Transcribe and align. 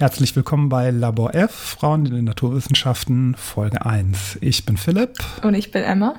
Herzlich 0.00 0.34
willkommen 0.34 0.70
bei 0.70 0.90
Labor 0.90 1.34
F, 1.34 1.50
Frauen 1.50 2.06
in 2.06 2.14
den 2.14 2.24
Naturwissenschaften, 2.24 3.34
Folge 3.34 3.84
1. 3.84 4.38
Ich 4.40 4.64
bin 4.64 4.78
Philipp. 4.78 5.18
Und 5.42 5.52
ich 5.52 5.72
bin 5.72 5.82
Emma. 5.82 6.14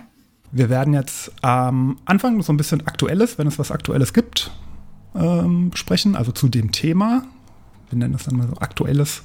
Wir 0.52 0.70
werden 0.70 0.94
jetzt 0.94 1.32
am 1.42 1.98
Anfang 2.06 2.44
so 2.44 2.54
ein 2.54 2.58
bisschen 2.58 2.86
Aktuelles, 2.86 3.40
wenn 3.40 3.48
es 3.48 3.58
was 3.58 3.72
Aktuelles 3.72 4.14
gibt, 4.14 4.52
ähm, 5.16 5.72
sprechen, 5.74 6.16
also 6.16 6.32
zu 6.32 6.48
dem 6.48 6.72
Thema. 6.72 7.24
Wir 7.90 7.98
nennen 7.98 8.14
das 8.14 8.26
dann 8.26 8.38
mal 8.38 8.48
so 8.48 8.54
Aktuelles 8.58 9.24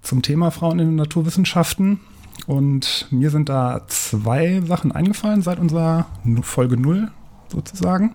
zum 0.00 0.22
Thema 0.22 0.52
Frauen 0.52 0.78
in 0.78 0.86
den 0.90 0.94
Naturwissenschaften. 0.96 1.98
Und 2.46 3.08
mir 3.10 3.30
sind 3.30 3.48
da 3.48 3.82
zwei 3.88 4.62
Sachen 4.64 4.92
eingefallen 4.92 5.42
seit 5.42 5.58
unserer 5.58 6.06
Folge 6.42 6.76
0 6.76 7.10
sozusagen, 7.48 8.14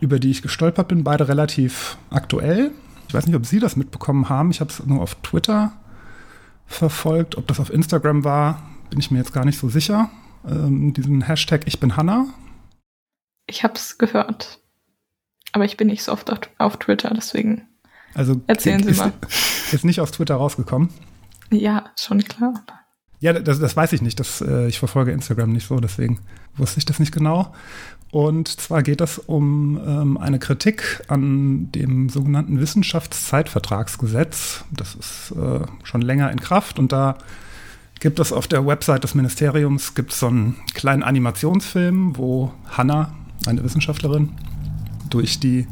über 0.00 0.18
die 0.18 0.32
ich 0.32 0.42
gestolpert 0.42 0.88
bin, 0.88 1.04
beide 1.04 1.28
relativ 1.28 1.96
aktuell. 2.10 2.72
Ich 3.12 3.14
weiß 3.14 3.26
nicht, 3.26 3.36
ob 3.36 3.44
Sie 3.44 3.60
das 3.60 3.76
mitbekommen 3.76 4.30
haben. 4.30 4.50
Ich 4.50 4.60
habe 4.62 4.70
es 4.70 4.82
nur 4.86 5.02
auf 5.02 5.16
Twitter 5.16 5.74
verfolgt. 6.64 7.36
Ob 7.36 7.46
das 7.46 7.60
auf 7.60 7.68
Instagram 7.68 8.24
war, 8.24 8.62
bin 8.88 8.98
ich 9.00 9.10
mir 9.10 9.18
jetzt 9.18 9.34
gar 9.34 9.44
nicht 9.44 9.58
so 9.58 9.68
sicher. 9.68 10.08
Ähm, 10.48 10.94
diesen 10.94 11.20
Hashtag 11.20 11.66
Ich 11.66 11.78
bin 11.78 11.98
Hanna. 11.98 12.28
Ich 13.46 13.64
habe 13.64 13.74
es 13.74 13.98
gehört. 13.98 14.60
Aber 15.52 15.66
ich 15.66 15.76
bin 15.76 15.88
nicht 15.88 16.02
so 16.02 16.10
oft 16.10 16.32
auf, 16.32 16.38
auf 16.56 16.78
Twitter, 16.78 17.12
deswegen 17.14 17.68
also 18.14 18.40
erzählen 18.46 18.82
Sie 18.82 18.88
ist, 18.88 18.96
mal. 18.96 19.12
Ist 19.72 19.84
nicht 19.84 20.00
auf 20.00 20.10
Twitter 20.10 20.36
rausgekommen. 20.36 20.88
Ja, 21.50 21.90
schon 22.00 22.24
klar. 22.24 22.64
Ja, 23.20 23.34
das, 23.34 23.60
das 23.60 23.76
weiß 23.76 23.92
ich 23.92 24.00
nicht. 24.00 24.18
Das, 24.20 24.40
äh, 24.40 24.68
ich 24.68 24.78
verfolge 24.78 25.12
Instagram 25.12 25.52
nicht 25.52 25.66
so, 25.66 25.80
deswegen 25.80 26.20
wusste 26.56 26.78
ich 26.78 26.86
das 26.86 26.98
nicht 26.98 27.12
genau. 27.12 27.54
Und 28.12 28.60
zwar 28.60 28.82
geht 28.82 29.00
es 29.00 29.18
um 29.18 29.80
ähm, 29.86 30.18
eine 30.18 30.38
Kritik 30.38 31.02
an 31.08 31.72
dem 31.72 32.10
sogenannten 32.10 32.60
Wissenschaftszeitvertragsgesetz. 32.60 34.64
Das 34.70 34.94
ist 34.94 35.32
äh, 35.32 35.60
schon 35.82 36.02
länger 36.02 36.30
in 36.30 36.38
Kraft 36.38 36.78
und 36.78 36.92
da 36.92 37.16
gibt 38.00 38.20
es 38.20 38.30
auf 38.30 38.46
der 38.46 38.66
Website 38.66 39.02
des 39.02 39.14
Ministeriums 39.14 39.94
gibt 39.94 40.12
so 40.12 40.26
einen 40.26 40.56
kleinen 40.74 41.02
Animationsfilm, 41.02 42.18
wo 42.18 42.52
Hanna, 42.68 43.14
eine 43.46 43.64
Wissenschaftlerin, 43.64 44.32
durch 45.08 45.40
die 45.40 45.66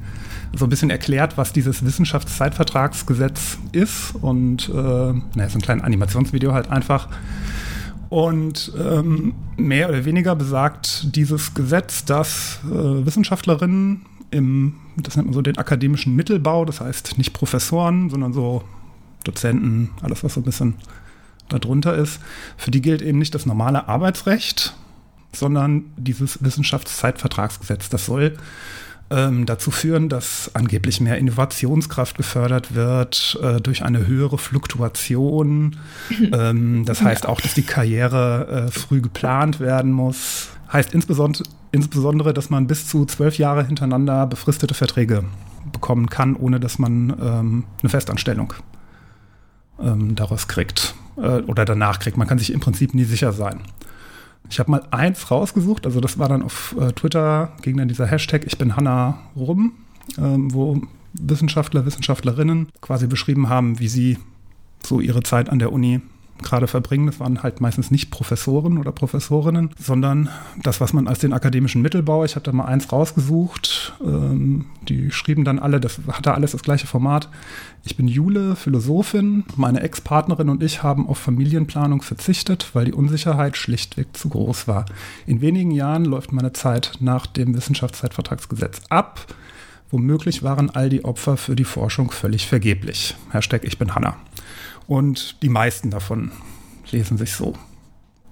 so 0.57 0.65
ein 0.65 0.71
bisschen 0.71 0.89
erklärt, 0.89 1.37
was 1.37 1.53
dieses 1.53 1.85
Wissenschaftszeitvertragsgesetz 1.85 3.59
ist 3.73 4.15
und 4.15 4.71
äh, 4.71 4.73
naja, 4.73 5.51
so 5.51 5.59
ein 5.59 5.63
kleines 5.63 5.85
Animationsvideo 5.85 6.55
halt 6.55 6.71
einfach 6.71 7.09
und 8.11 8.73
ähm, 8.77 9.35
mehr 9.57 9.89
oder 9.89 10.05
weniger 10.05 10.35
besagt 10.35 11.15
dieses 11.17 11.55
Gesetz, 11.55 12.05
dass 12.05 12.59
äh, 12.65 13.07
Wissenschaftlerinnen 13.07 14.05
im, 14.33 14.75
das 14.97 15.17
nennt 15.17 15.29
man 15.29 15.35
so 15.35 15.43
den 15.43 15.59
akademischen 15.59 16.15
Mittelbau, 16.17 16.65
das 16.65 16.81
heißt 16.81 17.19
nicht 17.19 17.33
Professoren, 17.33 18.11
sondern 18.11 18.33
so 18.33 18.63
Dozenten, 19.25 19.91
alles 20.03 20.25
was 20.25 20.35
so 20.35 20.41
ein 20.41 20.45
bisschen 20.45 20.75
darunter 21.49 21.95
ist, 21.95 22.21
für 22.57 22.73
die 22.73 22.83
gilt 22.83 23.01
eben 23.01 23.19
nicht 23.19 23.35
das 23.35 23.47
normale 23.47 23.89
Arbeitsrecht, 23.89 24.75
sondern 25.33 25.85
dieses 25.97 26.43
Wissenschaftszeitvertragsgesetz. 26.43 27.91
Das 27.91 28.07
soll 28.07 28.37
ähm, 29.11 29.45
dazu 29.47 29.71
führen, 29.71 30.09
dass 30.09 30.51
angeblich 30.55 31.01
mehr 31.01 31.19
Innovationskraft 31.19 32.17
gefördert 32.17 32.75
wird 32.75 33.39
äh, 33.43 33.61
durch 33.61 33.83
eine 33.83 34.07
höhere 34.07 34.39
Fluktuation. 34.39 35.77
ähm, 36.33 36.85
das 36.85 37.03
heißt 37.03 37.27
auch, 37.27 37.41
dass 37.41 37.55
die 37.55 37.63
Karriere 37.63 38.69
äh, 38.69 38.71
früh 38.71 39.01
geplant 39.01 39.61
werden 39.61 39.93
muss. 39.93 40.49
Heißt 40.73 40.95
insbesondere, 40.95 41.45
insbesondere, 41.73 42.33
dass 42.33 42.51
man 42.51 42.67
bis 42.67 42.87
zu 42.87 43.05
zwölf 43.05 43.39
Jahre 43.39 43.67
hintereinander 43.67 44.27
befristete 44.27 44.75
Verträge 44.75 45.25
bekommen 45.73 46.09
kann, 46.09 46.37
ohne 46.37 46.61
dass 46.61 46.79
man 46.79 47.11
ähm, 47.21 47.65
eine 47.83 47.91
Festanstellung 47.91 48.55
ähm, 49.81 50.15
daraus 50.15 50.49
kriegt 50.49 50.95
äh, 51.17 51.41
oder 51.43 51.65
danach 51.65 51.99
kriegt. 51.99 52.17
Man 52.17 52.29
kann 52.29 52.39
sich 52.39 52.53
im 52.53 52.61
Prinzip 52.61 52.95
nie 52.95 53.05
sicher 53.05 53.33
sein. 53.33 53.61
Ich 54.49 54.59
habe 54.59 54.71
mal 54.71 54.83
eins 54.91 55.31
rausgesucht, 55.31 55.87
also 55.87 56.01
das 56.01 56.19
war 56.19 56.29
dann 56.29 56.43
auf 56.43 56.75
äh, 56.81 56.93
Twitter, 56.93 57.53
ging 57.63 57.77
dann 57.77 57.89
dieser 57.89 58.07
Hashtag 58.07 58.45
Ich 58.47 58.59
bin 58.59 58.77
Hanna 58.77 59.19
rum, 59.37 59.73
ähm, 60.19 60.53
wo 60.53 60.81
Wissenschaftler, 61.13 61.87
Wissenschaftlerinnen 61.87 62.69
quasi 62.81 63.07
beschrieben 63.07 63.49
haben, 63.49 63.79
wie 63.79 63.89
sie 63.89 64.19
so 64.85 65.01
ihre 65.01 65.23
Zeit 65.23 65.51
an 65.51 65.59
der 65.59 65.73
Uni 65.73 66.01
gerade 66.43 66.67
verbringen. 66.67 67.07
Das 67.07 67.21
waren 67.21 67.43
halt 67.43 67.61
meistens 67.61 67.91
nicht 67.91 68.11
Professoren 68.11 68.79
oder 68.79 68.93
Professorinnen, 68.93 69.71
sondern 69.79 70.29
das, 70.63 70.81
was 70.81 70.93
man 70.93 71.09
als 71.09 71.19
den 71.21 71.33
akademischen 71.33 71.83
Mittelbau, 71.83 72.25
ich 72.25 72.37
habe 72.37 72.45
da 72.45 72.53
mal 72.53 72.67
eins 72.67 72.93
rausgesucht, 72.93 73.95
ähm, 74.05 74.67
die 74.89 75.11
schrieben 75.11 75.45
dann 75.45 75.59
alle, 75.59 75.81
das 75.81 76.01
hatte 76.09 76.35
alles 76.35 76.53
das 76.53 76.63
gleiche 76.63 76.87
Format. 76.87 77.29
Ich 77.85 77.97
bin 77.97 78.09
Jule, 78.09 78.57
Philosophin. 78.57 79.45
Meine 79.57 79.81
Ex-Partnerin 79.81 80.49
und 80.49 80.63
ich 80.63 80.83
haben 80.83 81.09
auf 81.09 81.19
Familienplanung 81.19 82.03
verzichtet, 82.03 82.71
weil 82.75 82.85
die 82.85 82.93
Unsicherheit 82.93 83.57
schlichtweg 83.57 84.17
zu 84.17 84.29
groß 84.29 84.69
war. 84.69 84.85
In 85.27 85.41
wenigen 85.41 85.71
Jahren 85.71 86.05
läuft 86.05 86.33
meine 86.33 86.53
Zeit 86.53 86.93
nach 87.01 87.27
dem 87.27 87.55
Wissenschaftszeitvertragsgesetz 87.55 88.83
ab. 88.91 89.27
Womöglich 89.91 90.43
waren 90.43 90.71
all 90.71 90.89
die 90.89 91.05
Opfer 91.05 91.37
für 91.37 91.57
die 91.57 91.65
Forschung 91.65 92.13
völlig 92.13 92.47
vergeblich. 92.47 93.17
Hashtag 93.31 93.65
Ich 93.65 93.79
bin 93.79 93.95
Hanna. 93.95 94.17
Und 94.91 95.41
die 95.45 95.49
meisten 95.49 95.91
davon 95.91 96.33
lesen 96.91 97.17
sich 97.17 97.37
so. 97.37 97.55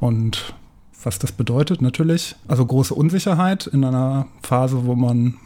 Und 0.00 0.56
was 1.04 1.20
das 1.20 1.30
bedeutet, 1.30 1.80
natürlich, 1.80 2.34
also 2.48 2.66
große 2.66 2.96
Unsicherheit 2.96 3.69
in 3.69 3.84
einer 3.84 4.26
Phase, 4.42 4.84
wo 4.84 4.96
man 4.96 5.36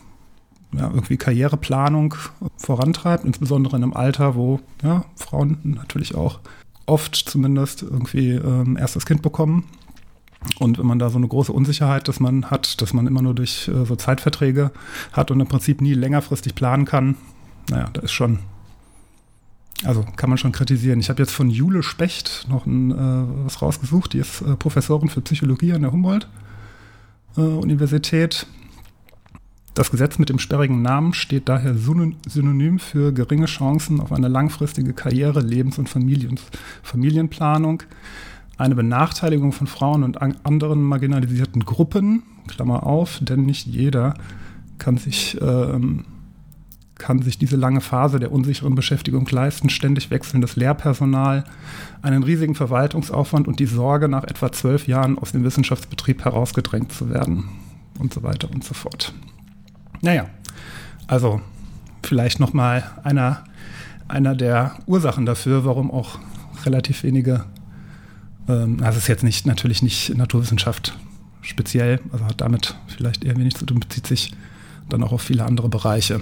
ja, 0.73 0.89
irgendwie 0.89 1.19
Karriereplanung 1.19 2.15
vorantreibt, 2.57 3.27
insbesondere 3.27 3.77
in 3.77 3.83
einem 3.83 3.93
Alter, 3.93 4.37
wo 4.37 4.61
ja, 4.83 5.05
Frauen 5.15 5.59
natürlich 5.63 6.15
auch 6.15 6.41
oft 6.87 7.15
zumindest 7.15 7.83
irgendwie 7.83 8.31
ähm, 8.31 8.79
erstes 8.79 9.05
Kind 9.05 9.21
bekommen. 9.21 9.65
Und 10.61 10.79
wenn 10.79 10.87
man 10.87 10.99
da 10.99 11.11
so 11.11 11.19
eine 11.19 11.29
große 11.29 11.53
Unsicherheit, 11.53 12.09
dass 12.09 12.21
man 12.21 12.51
hat, 12.51 12.81
dass 12.81 12.95
man 12.95 13.07
immer 13.07 13.21
nur 13.21 13.35
durch 13.35 13.69
äh, 13.69 13.85
so 13.85 13.97
Zeitverträge 13.97 14.71
hat 15.13 15.31
und 15.31 15.41
im 15.41 15.47
Prinzip 15.47 15.83
nie 15.83 15.93
längerfristig 15.93 16.55
planen 16.55 16.87
kann, 16.87 17.17
naja, 17.69 17.91
da 17.93 18.01
ist 18.01 18.13
schon 18.13 18.39
also 19.85 20.05
kann 20.17 20.31
man 20.31 20.39
schon 20.39 20.53
kritisieren. 20.53 21.01
Ich 21.01 21.11
habe 21.11 21.23
jetzt 21.23 21.33
von 21.33 21.51
Jule 21.51 21.83
Specht 21.83 22.47
noch 22.49 22.67
ein, 22.67 22.91
äh, 22.91 23.25
was 23.45 23.63
rausgesucht. 23.63 24.13
Die 24.13 24.19
ist 24.19 24.43
äh, 24.43 24.57
Professorin 24.57 25.09
für 25.09 25.21
Psychologie 25.21 25.73
an 25.73 25.83
der 25.83 25.93
Humboldt-Universität. 25.93 28.47
Äh, 28.49 28.63
das 29.75 29.91
Gesetz 29.91 30.19
mit 30.19 30.29
dem 30.29 30.39
sperrigen 30.39 30.83
Namen 30.83 31.15
steht 31.15 31.49
daher 31.49 31.75
synonym 31.75 32.79
für 32.79 33.11
geringe 33.13 33.47
Chancen 33.47 34.01
auf 34.01 34.13
eine 34.13 34.29
langfristige 34.29 34.93
Karriere, 34.93 35.41
Lebens- 35.41 35.79
und 35.79 35.89
Familien 35.89 36.39
Familienplanung, 36.83 37.83
eine 38.59 38.75
Benachteiligung 38.75 39.53
von 39.53 39.67
Frauen 39.67 40.03
und 40.03 40.21
an 40.21 40.37
anderen 40.45 40.83
marginalisierten 40.83 41.65
Gruppen, 41.65 42.23
Klammer 42.49 42.85
auf, 42.85 43.21
denn 43.23 43.47
nicht 43.47 43.67
jeder 43.67 44.13
kann 44.77 44.99
sich 44.99 45.41
ähm, 45.41 46.05
kann 47.03 47.21
sich 47.21 47.37
diese 47.37 47.57
lange 47.57 47.81
Phase 47.81 48.21
der 48.21 48.31
unsicheren 48.31 48.77
Beschäftigung 48.77 49.27
leisten, 49.29 49.69
ständig 49.69 50.11
wechselndes 50.11 50.55
Lehrpersonal, 50.55 51.43
einen 52.01 52.23
riesigen 52.23 52.55
Verwaltungsaufwand 52.55 53.49
und 53.49 53.59
die 53.59 53.67
Sorge, 53.67 54.09
nach 54.09 54.23
etwa 54.23 54.53
zwölf 54.53 54.87
Jahren 54.87 55.19
aus 55.19 55.33
dem 55.33 55.43
Wissenschaftsbetrieb 55.43 56.25
herausgedrängt 56.25 56.93
zu 56.93 57.11
werden 57.11 57.49
und 57.99 58.15
so 58.15 58.23
weiter 58.23 58.49
und 58.53 58.63
so 58.63 58.73
fort. 58.73 59.13
Naja, 60.01 60.27
also 61.09 61.41
vielleicht 62.05 62.39
nochmal 62.39 62.85
einer, 63.03 63.43
einer 64.07 64.37
der 64.37 64.77
Ursachen 64.87 65.27
dafür, 65.27 65.65
warum 65.65 65.91
auch 65.91 66.21
relativ 66.65 67.03
wenige, 67.03 67.47
ähm, 68.49 68.77
also 68.81 68.99
es 68.99 69.05
ist 69.05 69.09
jetzt 69.09 69.25
nicht 69.25 69.45
natürlich 69.45 69.83
nicht 69.83 70.17
Naturwissenschaft 70.17 70.97
speziell, 71.41 71.99
also 72.13 72.25
hat 72.27 72.41
damit 72.41 72.77
vielleicht 72.87 73.25
eher 73.25 73.37
wenig 73.37 73.57
zu 73.57 73.67
tun, 73.67 73.81
bezieht 73.81 74.07
sich 74.07 74.33
dann 74.89 75.03
auch 75.03 75.13
auf 75.13 75.23
viele 75.23 75.45
andere 75.45 75.69
Bereiche. 75.69 76.21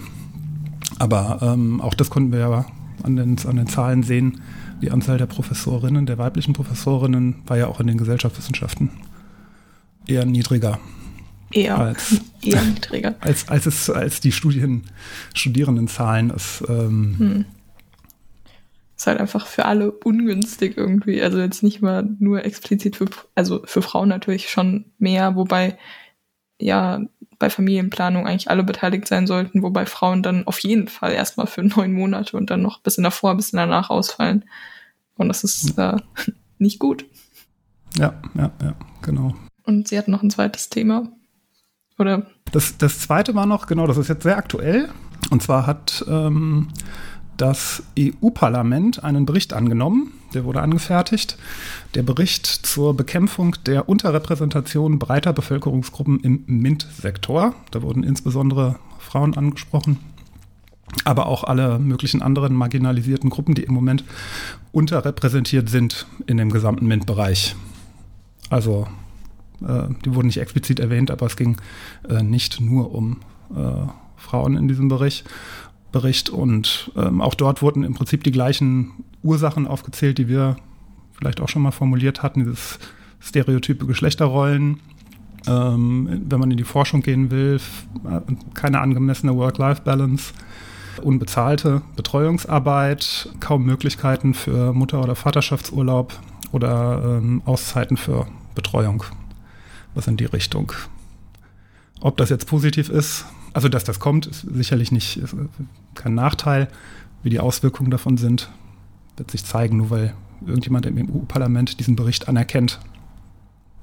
Aber 0.99 1.39
ähm, 1.43 1.81
auch 1.81 1.95
das 1.95 2.11
konnten 2.11 2.33
wir 2.33 2.41
ja 2.41 2.67
an 3.03 3.17
den, 3.17 3.37
an 3.47 3.57
den 3.57 3.67
Zahlen 3.67 4.03
sehen, 4.03 4.43
die 4.83 4.91
Anzahl 4.91 5.19
der 5.19 5.27
Professorinnen, 5.27 6.07
der 6.07 6.19
weiblichen 6.19 6.53
Professorinnen 6.53 7.43
war 7.47 7.57
ja 7.57 7.67
auch 7.67 7.81
in 7.81 7.87
den 7.87 7.99
Gesellschaftswissenschaften 7.99 8.91
eher 10.07 10.25
niedriger. 10.27 10.79
Eher, 11.53 11.79
als, 11.79 12.21
eher 12.43 12.63
niedriger. 12.63 13.17
Als, 13.21 13.49
als, 13.49 13.67
es, 13.67 13.91
als 13.91 14.21
die 14.21 14.33
Studien, 14.33 14.85
Studierendenzahlen 15.35 16.31
es. 16.31 16.63
Ähm, 16.69 17.17
hm. 17.19 17.45
Ist 18.97 19.07
halt 19.07 19.19
einfach 19.19 19.47
für 19.47 19.65
alle 19.65 19.91
ungünstig 19.91 20.77
irgendwie. 20.77 21.21
Also 21.23 21.41
jetzt 21.41 21.63
nicht 21.63 21.83
mal 21.83 22.09
nur 22.19 22.45
explizit 22.45 22.97
für, 22.97 23.07
also 23.35 23.63
für 23.65 23.83
Frauen 23.83 24.11
natürlich 24.11 24.49
schon 24.49 24.85
mehr, 24.99 25.35
wobei 25.35 25.77
ja 26.61 27.01
bei 27.41 27.51
Familienplanung 27.51 28.27
eigentlich 28.27 28.51
alle 28.51 28.63
beteiligt 28.63 29.09
sein 29.09 29.27
sollten, 29.27 29.63
wobei 29.63 29.87
Frauen 29.87 30.23
dann 30.23 30.47
auf 30.47 30.61
jeden 30.61 30.87
Fall 30.87 31.13
erstmal 31.13 31.49
für 31.49 31.63
neun 31.65 31.93
Monate 31.93 32.37
und 32.37 32.51
dann 32.51 32.63
noch 32.63 32.79
ein 32.79 32.83
bisschen 32.85 33.03
davor, 33.03 33.33
ein 33.33 33.39
bisschen 33.39 33.57
danach 33.57 33.91
ausfallen. 33.91 34.45
Und 35.17 35.29
das 35.29 35.43
ist 35.43 35.77
äh, 35.77 35.97
nicht 36.59 36.79
gut. 36.79 37.05
Ja, 37.99 38.15
ja, 38.35 38.53
ja, 38.63 38.75
genau. 39.03 39.35
Und 39.65 39.89
sie 39.89 39.99
hat 39.99 40.07
noch 40.07 40.23
ein 40.23 40.31
zweites 40.31 40.69
Thema. 40.69 41.09
Oder? 41.99 42.27
Das, 42.53 42.79
das 42.79 43.01
zweite 43.01 43.35
war 43.35 43.47
noch, 43.47 43.67
genau, 43.67 43.87
das 43.87 43.97
ist 43.97 44.09
jetzt 44.09 44.23
sehr 44.23 44.37
aktuell. 44.37 44.89
Und 45.31 45.43
zwar 45.43 45.67
hat 45.67 46.05
ähm, 46.09 46.69
das 47.37 47.83
EU-Parlament 47.99 49.03
einen 49.03 49.27
Bericht 49.27 49.53
angenommen, 49.53 50.13
der 50.35 50.45
wurde 50.45 50.61
angefertigt. 50.61 51.37
Der 51.95 52.03
Bericht 52.03 52.47
zur 52.47 52.95
Bekämpfung 52.95 53.57
der 53.67 53.89
Unterrepräsentation 53.89 54.99
breiter 54.99 55.33
Bevölkerungsgruppen 55.33 56.21
im 56.21 56.45
MINT-Sektor. 56.47 57.55
Da 57.71 57.83
wurden 57.83 58.05
insbesondere 58.05 58.77
Frauen 58.99 59.37
angesprochen, 59.37 59.99
aber 61.05 61.27
auch 61.27 61.45
alle 61.45 61.79
möglichen 61.79 62.23
anderen 62.23 62.55
marginalisierten 62.55 63.31
Gruppen, 63.31 63.55
die 63.55 63.65
im 63.65 63.75
Moment 63.75 64.05
unterrepräsentiert 64.73 65.69
sind 65.69 66.07
in 66.27 66.37
dem 66.37 66.51
gesamten 66.51 66.87
MINT-Bereich. 66.87 67.57
Also 68.51 68.87
äh, 69.67 69.89
die 70.05 70.15
wurden 70.15 70.27
nicht 70.27 70.41
explizit 70.41 70.81
erwähnt, 70.81 71.11
aber 71.11 71.27
es 71.27 71.37
ging 71.37 71.57
äh, 72.09 72.23
nicht 72.23 72.61
nur 72.61 72.95
um 72.95 73.19
äh, 73.55 73.89
Frauen 74.17 74.57
in 74.57 74.69
diesem 74.69 74.89
Bericht. 74.89 75.25
Bericht 75.93 76.31
und 76.31 76.93
ähm, 76.97 77.21
auch 77.21 77.35
dort 77.35 77.63
wurden 77.63 77.85
im 77.85 77.95
Prinzip 77.95 78.25
die 78.25 78.31
gleichen 78.31 78.93
Ursachen 79.23 79.67
aufgezählt, 79.67 80.19
die 80.19 80.29
wir 80.29 80.57
vielleicht 81.13 81.41
auch 81.41 81.49
schon 81.49 81.63
mal 81.63 81.71
formuliert 81.71 82.23
hatten, 82.23 82.41
dieses 82.41 82.79
stereotype 83.21 83.87
Geschlechterrollen, 83.87 84.81
ähm, 85.47 86.23
wenn 86.29 86.41
man 86.41 86.51
in 86.51 86.57
die 86.57 86.65
Forschung 86.65 87.03
gehen 87.03 87.31
will, 87.31 87.61
keine 88.55 88.81
angemessene 88.81 89.37
Work-Life-Balance, 89.37 90.33
unbezahlte 91.03 91.83
Betreuungsarbeit, 91.97 93.29
kaum 93.41 93.65
Möglichkeiten 93.65 94.35
für 94.35 94.73
Mutter- 94.73 95.03
oder 95.03 95.17
Vaterschaftsurlaub 95.17 96.19
oder 96.53 97.19
ähm, 97.19 97.43
Auszeiten 97.45 97.97
für 97.97 98.27
Betreuung 98.55 99.05
was 99.95 100.07
in 100.07 100.17
die 100.17 100.25
Richtung. 100.25 100.73
Ob 102.01 102.17
das 102.17 102.31
jetzt 102.31 102.47
positiv 102.47 102.89
ist, 102.89 103.27
also 103.53 103.69
dass 103.69 103.85
das 103.85 103.99
kommt, 104.01 104.27
ist 104.27 104.47
sicherlich 104.51 104.93
nicht 104.93 105.17
ist 105.17 105.35
kein 105.95 106.15
Nachteil. 106.15 106.69
Wie 107.23 107.31
die 107.31 107.41
Auswirkungen 107.41 107.91
davon 107.91 108.17
sind, 108.17 108.51
wird 109.17 109.31
sich 109.31 109.45
zeigen, 109.45 109.77
nur 109.77 109.91
weil 109.91 110.15
irgendjemand 110.47 110.87
im 110.87 110.97
EU-Parlament 110.97 111.79
diesen 111.79 111.97
Bericht 111.97 112.29
anerkennt. 112.29 112.81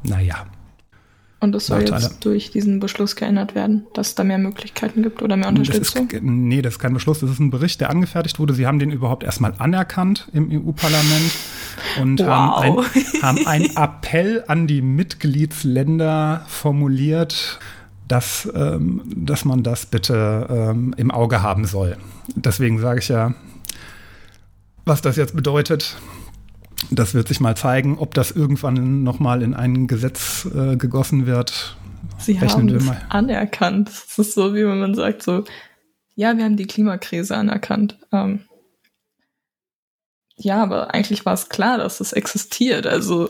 Naja. 0.03 0.47
Und 1.39 1.51
das 1.51 1.67
soll 1.67 1.81
Nachteile. 1.81 2.01
jetzt 2.01 2.25
durch 2.25 2.49
diesen 2.49 2.79
Beschluss 2.79 3.15
geändert 3.15 3.53
werden, 3.53 3.85
dass 3.93 4.09
es 4.09 4.15
da 4.15 4.23
mehr 4.23 4.39
Möglichkeiten 4.39 5.03
gibt 5.03 5.21
oder 5.21 5.37
mehr 5.37 5.49
Unterstützung? 5.49 6.07
Das 6.07 6.17
ist, 6.17 6.23
nee, 6.23 6.63
das 6.63 6.73
ist 6.73 6.79
kein 6.79 6.93
Beschluss, 6.93 7.19
das 7.19 7.29
ist 7.29 7.39
ein 7.39 7.51
Bericht, 7.51 7.79
der 7.79 7.91
angefertigt 7.91 8.39
wurde. 8.39 8.55
Sie 8.55 8.65
haben 8.65 8.79
den 8.79 8.89
überhaupt 8.89 9.23
erstmal 9.23 9.53
anerkannt 9.59 10.27
im 10.33 10.49
EU-Parlament 10.49 11.31
und 12.01 12.21
wow. 12.21 12.27
haben, 12.27 12.79
ein, 12.79 13.21
haben 13.21 13.37
einen 13.47 13.75
Appell 13.75 14.45
an 14.47 14.65
die 14.65 14.81
Mitgliedsländer 14.81 16.43
formuliert, 16.47 17.59
dass, 18.07 18.49
ähm, 18.55 19.01
dass 19.05 19.45
man 19.45 19.63
das 19.63 19.85
bitte 19.85 20.47
ähm, 20.49 20.93
im 20.97 21.11
Auge 21.11 21.41
haben 21.41 21.65
soll. 21.65 21.97
Deswegen 22.35 22.79
sage 22.79 22.99
ich 22.99 23.07
ja, 23.09 23.33
was 24.85 25.01
das 25.01 25.15
jetzt 25.17 25.35
bedeutet, 25.35 25.97
das 26.91 27.13
wird 27.13 27.27
sich 27.27 27.39
mal 27.39 27.57
zeigen, 27.57 27.97
ob 27.97 28.13
das 28.13 28.31
irgendwann 28.31 29.03
nochmal 29.03 29.41
in 29.41 29.53
ein 29.53 29.87
Gesetz 29.87 30.47
äh, 30.55 30.77
gegossen 30.77 31.25
wird. 31.25 31.77
Sie 32.19 32.33
Rechnen 32.33 32.69
haben 32.69 32.89
es 32.89 32.91
anerkannt. 33.09 33.89
Das 33.89 34.17
ist 34.17 34.35
so, 34.35 34.53
wie 34.53 34.65
wenn 34.65 34.79
man 34.79 34.95
sagt, 34.95 35.23
so, 35.23 35.43
ja, 36.15 36.35
wir 36.37 36.45
haben 36.45 36.57
die 36.57 36.67
Klimakrise 36.67 37.35
anerkannt. 37.35 37.97
Ähm, 38.11 38.41
ja, 40.35 40.61
aber 40.61 40.93
eigentlich 40.93 41.25
war 41.25 41.33
es 41.33 41.49
klar, 41.49 41.77
dass 41.77 41.99
es 41.99 42.13
existiert. 42.13 42.85
Also 42.87 43.29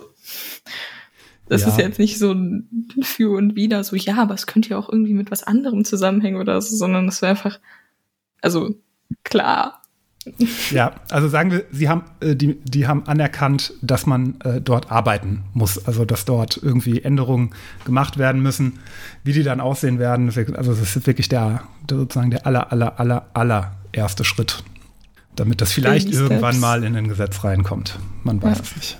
das 1.50 1.62
ja. 1.62 1.70
ist 1.70 1.78
jetzt 1.78 2.00
nicht 2.00 2.20
so 2.20 2.32
ein 2.32 2.68
Für 3.02 3.38
und 3.38 3.56
Wider, 3.56 3.84
so, 3.84 3.96
ja, 3.96 4.18
aber 4.18 4.34
es 4.34 4.48
könnte 4.48 4.70
ja 4.70 4.78
auch 4.78 4.90
irgendwie 4.90 5.14
mit 5.14 5.32
was 5.32 5.44
anderem 5.44 5.86
zusammenhängen 5.86 6.40
oder 6.40 6.62
so, 6.62 6.76
sondern 6.76 7.08
es 7.08 7.22
wäre 7.22 7.32
einfach, 7.32 7.60
also 8.42 8.76
klar, 9.24 9.82
ja, 10.72 10.96
also 11.10 11.28
sagen 11.28 11.52
wir, 11.52 11.66
sie 11.72 11.90
haben, 11.90 12.04
äh, 12.20 12.36
die, 12.36 12.60
die 12.64 12.88
haben 12.88 13.06
anerkannt, 13.08 13.74
dass 13.82 14.06
man 14.06 14.40
äh, 14.42 14.62
dort 14.62 14.92
arbeiten 14.92 15.44
muss, 15.54 15.86
also 15.86 16.06
dass 16.06 16.26
dort 16.26 16.60
irgendwie 16.62 17.02
Änderungen 17.02 17.52
gemacht 17.86 18.18
werden 18.18 18.42
müssen, 18.42 18.80
wie 19.24 19.34
die 19.34 19.44
dann 19.44 19.62
aussehen 19.62 20.00
werden. 20.00 20.28
Also 20.56 20.74
das 20.74 20.96
ist 20.96 21.08
wirklich 21.08 21.30
der, 21.30 21.64
der 21.90 21.98
sozusagen 21.98 22.32
der 22.32 22.46
aller, 22.46 22.72
aller, 22.72 23.00
aller, 23.00 23.28
aller 23.34 23.76
erste 23.92 24.24
Schritt, 24.24 24.64
damit 25.36 25.62
das 25.62 25.72
vielleicht 25.72 26.08
Baby 26.08 26.18
irgendwann 26.18 26.54
Steps. 26.54 26.62
mal 26.62 26.84
in 26.84 26.96
ein 26.96 27.08
Gesetz 27.08 27.44
reinkommt. 27.44 27.98
Man 28.24 28.42
weiß 28.42 28.58
ja. 28.58 28.64
es 28.64 28.76
nicht. 28.76 28.98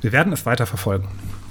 Wir 0.00 0.12
werden 0.12 0.32
es 0.32 0.46
weiter 0.46 0.66
verfolgen. 0.66 1.08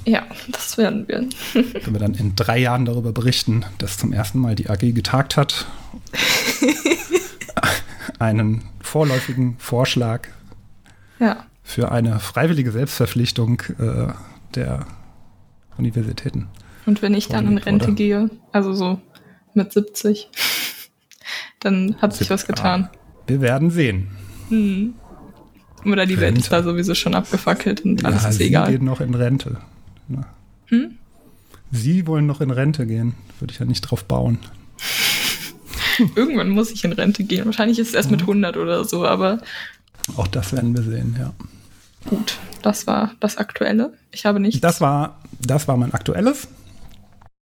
Ja, 0.07 0.25
das 0.47 0.77
werden 0.77 1.05
wir. 1.09 1.27
Wenn 1.53 1.93
wir 1.93 1.99
dann 1.99 2.13
in 2.13 2.33
drei 2.37 2.57
Jahren 2.59 2.85
darüber 2.85 3.11
berichten, 3.11 3.65
dass 3.77 3.97
zum 3.97 4.13
ersten 4.13 4.39
Mal 4.39 4.55
die 4.55 4.69
AG 4.69 4.79
getagt 4.79 5.35
hat. 5.35 5.65
einen 8.19 8.63
vorläufigen 8.79 9.57
Vorschlag 9.59 10.29
ja. 11.19 11.45
für 11.61 11.91
eine 11.91 12.19
freiwillige 12.19 12.71
Selbstverpflichtung 12.71 13.61
äh, 13.79 14.13
der 14.55 14.87
Universitäten. 15.77 16.47
Und 16.85 17.01
wenn 17.01 17.13
ich 17.13 17.27
dann 17.27 17.45
in 17.45 17.57
Rente 17.57 17.87
wurde. 17.87 17.95
gehe, 17.95 18.29
also 18.53 18.73
so 18.73 19.01
mit 19.53 19.73
70, 19.73 20.29
dann 21.59 21.97
hat 22.01 22.13
sich 22.13 22.29
was 22.29 22.47
getan. 22.47 22.89
Wir 23.27 23.41
werden 23.41 23.71
sehen. 23.71 24.07
Hm. 24.47 24.93
Oder 25.85 26.05
die 26.05 26.13
Rente. 26.13 26.21
Welt 26.21 26.37
ist 26.37 26.51
da 26.51 26.63
sowieso 26.63 26.95
schon 26.95 27.13
abgefackelt 27.13 27.81
und 27.81 28.05
alles 28.05 28.23
ja, 28.23 28.29
ist 28.29 28.39
egal. 28.39 28.67
Sie 28.67 28.77
gehen 28.77 28.85
noch 28.85 29.01
in 29.01 29.13
Rente. 29.13 29.57
Hm? 30.67 30.97
Sie 31.71 32.07
wollen 32.07 32.25
noch 32.25 32.41
in 32.41 32.51
Rente 32.51 32.85
gehen. 32.85 33.15
Würde 33.39 33.53
ich 33.53 33.59
ja 33.59 33.65
nicht 33.65 33.81
drauf 33.81 34.05
bauen. 34.05 34.39
Irgendwann 36.15 36.49
muss 36.49 36.71
ich 36.71 36.83
in 36.83 36.93
Rente 36.93 37.23
gehen. 37.23 37.45
Wahrscheinlich 37.45 37.79
ist 37.79 37.89
es 37.89 37.93
erst 37.93 38.11
mit 38.11 38.21
100 38.21 38.55
mhm. 38.55 38.61
oder 38.61 38.85
so, 38.85 39.05
aber. 39.05 39.39
Auch 40.15 40.27
das 40.27 40.53
werden 40.53 40.75
wir 40.75 40.83
sehen, 40.83 41.15
ja. 41.19 41.33
Gut, 42.05 42.37
das 42.61 42.87
war 42.87 43.13
das 43.19 43.37
Aktuelle. 43.37 43.93
Ich 44.11 44.25
habe 44.25 44.39
nichts. 44.39 44.61
Das 44.61 44.79
war, 44.79 45.19
das 45.41 45.67
war 45.67 45.75
mein 45.77 45.93
Aktuelles. 45.93 46.47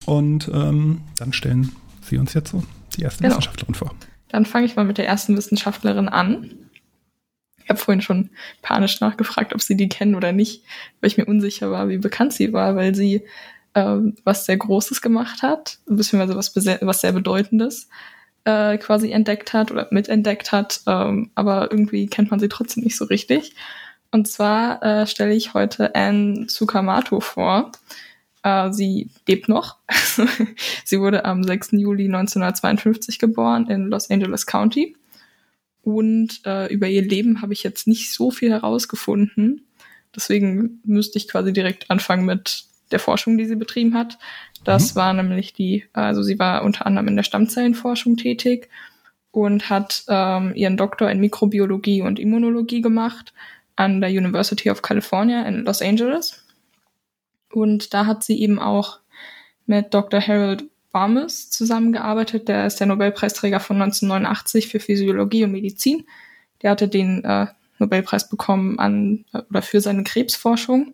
Und 0.05 0.49
ähm, 0.53 1.01
dann 1.17 1.33
stellen 1.33 1.71
Sie 2.01 2.17
uns 2.17 2.33
jetzt 2.33 2.51
so 2.51 2.63
die 2.97 3.03
erste 3.03 3.23
genau. 3.23 3.35
Wissenschaftlerin 3.35 3.75
vor. 3.75 3.93
Dann 4.29 4.45
fange 4.45 4.65
ich 4.65 4.75
mal 4.75 4.85
mit 4.85 4.97
der 4.97 5.07
ersten 5.07 5.37
Wissenschaftlerin 5.37 6.09
an. 6.09 6.51
Ich 7.69 7.71
habe 7.71 7.79
vorhin 7.85 8.01
schon 8.01 8.31
panisch 8.63 8.99
nachgefragt, 8.99 9.53
ob 9.53 9.61
Sie 9.61 9.77
die 9.77 9.89
kennen 9.89 10.15
oder 10.15 10.31
nicht, 10.31 10.63
weil 10.99 11.09
ich 11.11 11.17
mir 11.17 11.25
unsicher 11.25 11.69
war, 11.69 11.87
wie 11.87 11.99
bekannt 11.99 12.33
sie 12.33 12.51
war, 12.51 12.75
weil 12.75 12.95
sie 12.95 13.21
ähm, 13.75 14.15
was 14.23 14.47
sehr 14.47 14.57
Großes 14.57 15.03
gemacht 15.03 15.43
hat, 15.43 15.77
beziehungsweise 15.85 16.35
was, 16.35 16.55
was 16.55 17.01
sehr 17.01 17.11
Bedeutendes 17.11 17.87
äh, 18.43 18.79
quasi 18.79 19.11
entdeckt 19.11 19.53
hat 19.53 19.69
oder 19.69 19.87
mitentdeckt 19.91 20.51
hat, 20.51 20.81
ähm, 20.87 21.29
aber 21.35 21.71
irgendwie 21.71 22.07
kennt 22.07 22.31
man 22.31 22.39
sie 22.39 22.49
trotzdem 22.49 22.83
nicht 22.83 22.97
so 22.97 23.05
richtig. 23.05 23.53
Und 24.09 24.27
zwar 24.27 24.81
äh, 24.81 25.05
stelle 25.05 25.35
ich 25.35 25.53
heute 25.53 25.93
Anne 25.93 26.47
Tsukamoto 26.47 27.19
vor. 27.19 27.71
Äh, 28.41 28.73
sie 28.73 29.11
lebt 29.27 29.47
noch. 29.47 29.77
sie 30.85 30.99
wurde 30.99 31.23
am 31.23 31.43
6. 31.43 31.73
Juli 31.73 32.05
1952 32.05 33.19
geboren 33.19 33.67
in 33.69 33.89
Los 33.89 34.09
Angeles 34.09 34.47
County. 34.47 34.95
Und 35.81 36.41
äh, 36.45 36.71
über 36.71 36.87
ihr 36.87 37.01
Leben 37.01 37.41
habe 37.41 37.53
ich 37.53 37.63
jetzt 37.63 37.87
nicht 37.87 38.13
so 38.13 38.31
viel 38.31 38.51
herausgefunden. 38.51 39.65
Deswegen 40.15 40.81
müsste 40.83 41.17
ich 41.17 41.27
quasi 41.27 41.53
direkt 41.53 41.89
anfangen 41.89 42.25
mit 42.25 42.65
der 42.91 42.99
Forschung, 42.99 43.37
die 43.37 43.45
sie 43.45 43.55
betrieben 43.55 43.93
hat. 43.93 44.17
Das 44.63 44.93
mhm. 44.93 44.99
war 44.99 45.13
nämlich 45.13 45.53
die, 45.53 45.85
also 45.93 46.23
sie 46.23 46.39
war 46.39 46.63
unter 46.63 46.85
anderem 46.85 47.07
in 47.07 47.15
der 47.15 47.23
Stammzellenforschung 47.23 48.17
tätig 48.17 48.69
und 49.31 49.69
hat 49.69 50.03
ähm, 50.07 50.53
ihren 50.55 50.77
Doktor 50.77 51.09
in 51.09 51.19
Mikrobiologie 51.19 52.01
und 52.01 52.19
Immunologie 52.19 52.81
gemacht 52.81 53.33
an 53.75 54.01
der 54.01 54.09
University 54.09 54.69
of 54.69 54.81
California 54.81 55.43
in 55.43 55.65
Los 55.65 55.81
Angeles. 55.81 56.43
Und 57.51 57.93
da 57.93 58.05
hat 58.05 58.23
sie 58.23 58.41
eben 58.41 58.59
auch 58.59 58.99
mit 59.65 59.93
Dr. 59.93 60.19
Harold 60.19 60.65
Barmes 60.91 61.49
zusammengearbeitet. 61.49 62.47
Der 62.47 62.65
ist 62.65 62.79
der 62.79 62.87
Nobelpreisträger 62.87 63.59
von 63.59 63.81
1989 63.81 64.67
für 64.67 64.79
Physiologie 64.79 65.43
und 65.43 65.51
Medizin. 65.51 66.05
der 66.61 66.71
hatte 66.71 66.87
den 66.87 67.23
äh, 67.23 67.47
Nobelpreis 67.77 68.29
bekommen 68.29 68.77
an 68.79 69.25
oder 69.49 69.61
für 69.61 69.81
seine 69.81 70.03
Krebsforschung. 70.03 70.93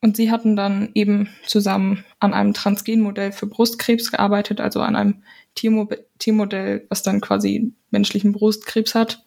Und 0.00 0.16
sie 0.16 0.32
hatten 0.32 0.56
dann 0.56 0.90
eben 0.94 1.28
zusammen 1.46 2.04
an 2.18 2.34
einem 2.34 2.54
Transgenmodell 2.54 3.30
für 3.30 3.46
Brustkrebs 3.46 4.10
gearbeitet, 4.10 4.60
also 4.60 4.80
an 4.80 4.96
einem 4.96 5.22
Tiermo 5.54 5.88
Tiermodell, 6.18 6.86
was 6.88 7.02
dann 7.02 7.20
quasi 7.20 7.72
menschlichen 7.90 8.32
Brustkrebs 8.32 8.94
hat 8.96 9.22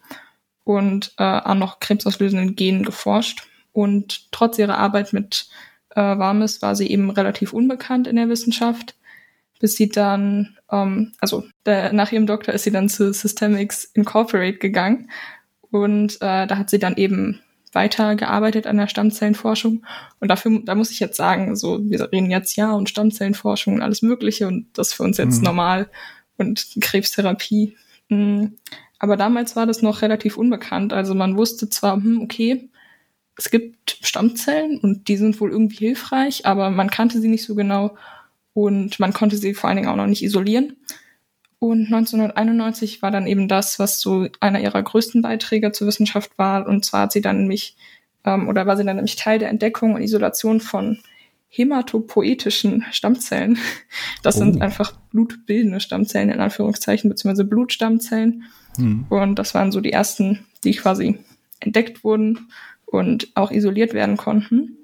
und 0.64 1.14
äh, 1.18 1.22
an 1.22 1.58
noch 1.58 1.80
krebsauslösenden 1.80 2.56
Genen 2.56 2.84
geforscht. 2.84 3.46
Und 3.72 4.30
trotz 4.32 4.58
ihrer 4.58 4.76
Arbeit 4.76 5.12
mit 5.12 5.48
äh, 5.90 6.00
Warmes 6.00 6.60
war 6.60 6.76
sie 6.76 6.90
eben 6.90 7.10
relativ 7.10 7.52
unbekannt 7.52 8.06
in 8.06 8.16
der 8.16 8.28
Wissenschaft, 8.28 8.96
bis 9.60 9.76
sie 9.76 9.88
dann, 9.88 10.56
ähm, 10.70 11.12
also 11.20 11.44
der, 11.64 11.92
nach 11.92 12.12
ihrem 12.12 12.26
Doktor 12.26 12.54
ist 12.54 12.64
sie 12.64 12.72
dann 12.72 12.88
zu 12.88 13.12
Systemics 13.12 13.84
Incorporate 13.84 14.58
gegangen 14.58 15.10
und 15.70 16.16
äh, 16.16 16.46
da 16.46 16.58
hat 16.58 16.70
sie 16.70 16.78
dann 16.78 16.96
eben 16.96 17.40
weitergearbeitet 17.72 18.66
an 18.66 18.78
der 18.78 18.88
Stammzellenforschung. 18.88 19.84
Und 20.18 20.28
dafür, 20.28 20.60
da 20.64 20.74
muss 20.74 20.90
ich 20.90 20.98
jetzt 20.98 21.16
sagen, 21.16 21.54
so, 21.56 21.78
wir 21.84 22.10
reden 22.10 22.30
jetzt 22.30 22.56
ja 22.56 22.72
und 22.72 22.88
Stammzellenforschung 22.88 23.74
und 23.74 23.82
alles 23.82 24.02
Mögliche 24.02 24.48
und 24.48 24.66
das 24.74 24.92
für 24.92 25.02
uns 25.02 25.18
jetzt 25.18 25.38
mhm. 25.38 25.44
normal 25.44 25.90
und 26.38 26.66
Krebstherapie. 26.80 27.76
Mhm. 28.08 28.56
Aber 28.98 29.16
damals 29.16 29.56
war 29.56 29.66
das 29.66 29.82
noch 29.82 30.02
relativ 30.02 30.38
unbekannt. 30.38 30.92
Also 30.92 31.14
man 31.14 31.36
wusste 31.36 31.68
zwar, 31.68 31.96
hm, 31.96 32.22
okay, 32.22 32.70
es 33.36 33.50
gibt 33.50 33.98
Stammzellen 34.00 34.78
und 34.78 35.08
die 35.08 35.18
sind 35.18 35.38
wohl 35.40 35.50
irgendwie 35.50 35.76
hilfreich, 35.76 36.46
aber 36.46 36.70
man 36.70 36.88
kannte 36.88 37.20
sie 37.20 37.28
nicht 37.28 37.44
so 37.44 37.54
genau 37.54 37.96
und 38.56 38.98
man 38.98 39.12
konnte 39.12 39.36
sie 39.36 39.52
vor 39.52 39.68
allen 39.68 39.76
Dingen 39.76 39.90
auch 39.90 39.96
noch 39.96 40.06
nicht 40.06 40.22
isolieren. 40.22 40.76
Und 41.58 41.92
1991 41.92 43.02
war 43.02 43.10
dann 43.10 43.26
eben 43.26 43.48
das, 43.48 43.78
was 43.78 44.00
so 44.00 44.28
einer 44.40 44.60
ihrer 44.60 44.82
größten 44.82 45.20
Beiträge 45.20 45.72
zur 45.72 45.86
Wissenschaft 45.86 46.38
war. 46.38 46.66
Und 46.66 46.82
zwar 46.82 47.02
hat 47.02 47.12
sie 47.12 47.20
dann 47.20 47.40
nämlich, 47.40 47.76
ähm, 48.24 48.48
oder 48.48 48.66
war 48.66 48.78
sie 48.78 48.84
dann 48.84 48.96
nämlich 48.96 49.16
Teil 49.16 49.38
der 49.38 49.50
Entdeckung 49.50 49.92
und 49.92 50.00
Isolation 50.00 50.60
von 50.60 51.00
hämatopoetischen 51.50 52.86
Stammzellen. 52.92 53.58
Das 54.22 54.36
oh. 54.36 54.38
sind 54.38 54.62
einfach 54.62 54.92
blutbildende 55.12 55.80
Stammzellen 55.80 56.30
in 56.30 56.40
Anführungszeichen, 56.40 57.10
beziehungsweise 57.10 57.44
Blutstammzellen. 57.44 58.44
Hm. 58.76 59.04
Und 59.10 59.38
das 59.38 59.54
waren 59.54 59.70
so 59.70 59.82
die 59.82 59.92
ersten, 59.92 60.46
die 60.64 60.72
quasi 60.72 61.18
entdeckt 61.60 62.04
wurden 62.04 62.48
und 62.86 63.28
auch 63.34 63.50
isoliert 63.50 63.92
werden 63.92 64.16
konnten. 64.16 64.78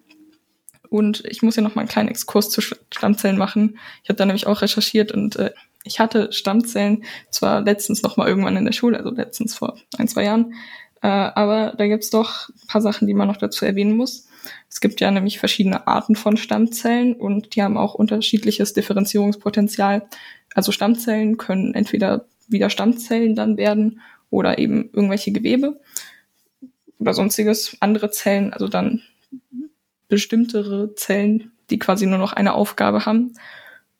Und 0.92 1.24
ich 1.26 1.40
muss 1.40 1.54
hier 1.54 1.64
noch 1.64 1.74
mal 1.74 1.80
einen 1.80 1.88
kleinen 1.88 2.10
Exkurs 2.10 2.50
zu 2.50 2.60
Stammzellen 2.60 3.38
machen. 3.38 3.78
Ich 4.02 4.10
habe 4.10 4.18
da 4.18 4.26
nämlich 4.26 4.46
auch 4.46 4.60
recherchiert 4.60 5.10
und 5.10 5.36
äh, 5.36 5.50
ich 5.84 6.00
hatte 6.00 6.30
Stammzellen 6.32 7.04
zwar 7.30 7.62
letztens 7.62 8.02
noch 8.02 8.18
mal 8.18 8.28
irgendwann 8.28 8.58
in 8.58 8.66
der 8.66 8.72
Schule, 8.72 8.98
also 8.98 9.10
letztens 9.10 9.54
vor 9.54 9.78
ein, 9.96 10.06
zwei 10.06 10.24
Jahren, 10.24 10.52
äh, 11.00 11.08
aber 11.08 11.72
da 11.78 11.86
gibt's 11.86 12.10
doch 12.10 12.50
ein 12.50 12.66
paar 12.68 12.82
Sachen, 12.82 13.08
die 13.08 13.14
man 13.14 13.26
noch 13.26 13.38
dazu 13.38 13.64
erwähnen 13.64 13.96
muss. 13.96 14.28
Es 14.68 14.82
gibt 14.82 15.00
ja 15.00 15.10
nämlich 15.10 15.38
verschiedene 15.38 15.86
Arten 15.86 16.14
von 16.14 16.36
Stammzellen 16.36 17.14
und 17.14 17.56
die 17.56 17.62
haben 17.62 17.78
auch 17.78 17.94
unterschiedliches 17.94 18.74
Differenzierungspotenzial. 18.74 20.06
Also 20.54 20.72
Stammzellen 20.72 21.38
können 21.38 21.72
entweder 21.72 22.26
wieder 22.48 22.68
Stammzellen 22.68 23.34
dann 23.34 23.56
werden 23.56 24.02
oder 24.28 24.58
eben 24.58 24.90
irgendwelche 24.92 25.32
Gewebe 25.32 25.80
oder 26.98 27.14
sonstiges, 27.14 27.78
andere 27.80 28.10
Zellen, 28.10 28.52
also 28.52 28.68
dann 28.68 29.00
bestimmtere 30.12 30.94
Zellen, 30.94 31.52
die 31.70 31.78
quasi 31.78 32.04
nur 32.04 32.18
noch 32.18 32.34
eine 32.34 32.52
Aufgabe 32.52 33.06
haben. 33.06 33.32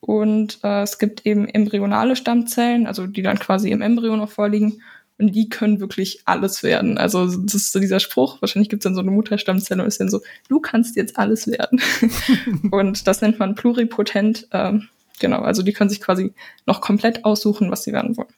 Und 0.01 0.59
äh, 0.63 0.83
es 0.83 0.99
gibt 0.99 1.25
eben 1.25 1.49
embryonale 1.49 2.17
Stammzellen, 2.17 2.87
also 2.87 3.07
die 3.07 3.23
dann 3.23 3.39
quasi 3.39 3.71
im 3.71 3.81
Embryo 3.81 4.15
noch 4.15 4.29
vorliegen. 4.29 4.83
Und 5.17 5.35
die 5.35 5.49
können 5.49 5.81
wirklich 5.81 6.21
alles 6.27 6.63
werden. 6.63 6.99
Also 6.99 7.25
das 7.25 7.55
ist 7.55 7.73
so 7.73 7.81
dieser 7.81 7.99
Spruch, 7.99 8.43
wahrscheinlich 8.43 8.69
gibt 8.69 8.83
es 8.83 8.85
dann 8.85 8.95
so 8.95 9.01
eine 9.01 9.11
Mutterstammzelle 9.11 9.81
und 9.81 9.89
ist 9.89 10.01
dann 10.01 10.11
so, 10.11 10.21
du 10.51 10.61
kannst 10.61 10.97
jetzt 10.97 11.19
alles 11.19 11.47
werden. 11.47 11.81
und 12.71 13.07
das 13.07 13.23
nennt 13.23 13.39
man 13.39 13.55
pluripotent. 13.55 14.49
Ähm, 14.53 14.89
genau, 15.19 15.39
also 15.39 15.63
die 15.63 15.73
können 15.73 15.89
sich 15.89 16.03
quasi 16.03 16.35
noch 16.67 16.83
komplett 16.83 17.25
aussuchen, 17.25 17.71
was 17.71 17.85
sie 17.85 17.95
werden 17.95 18.19
wollen. 18.19 18.35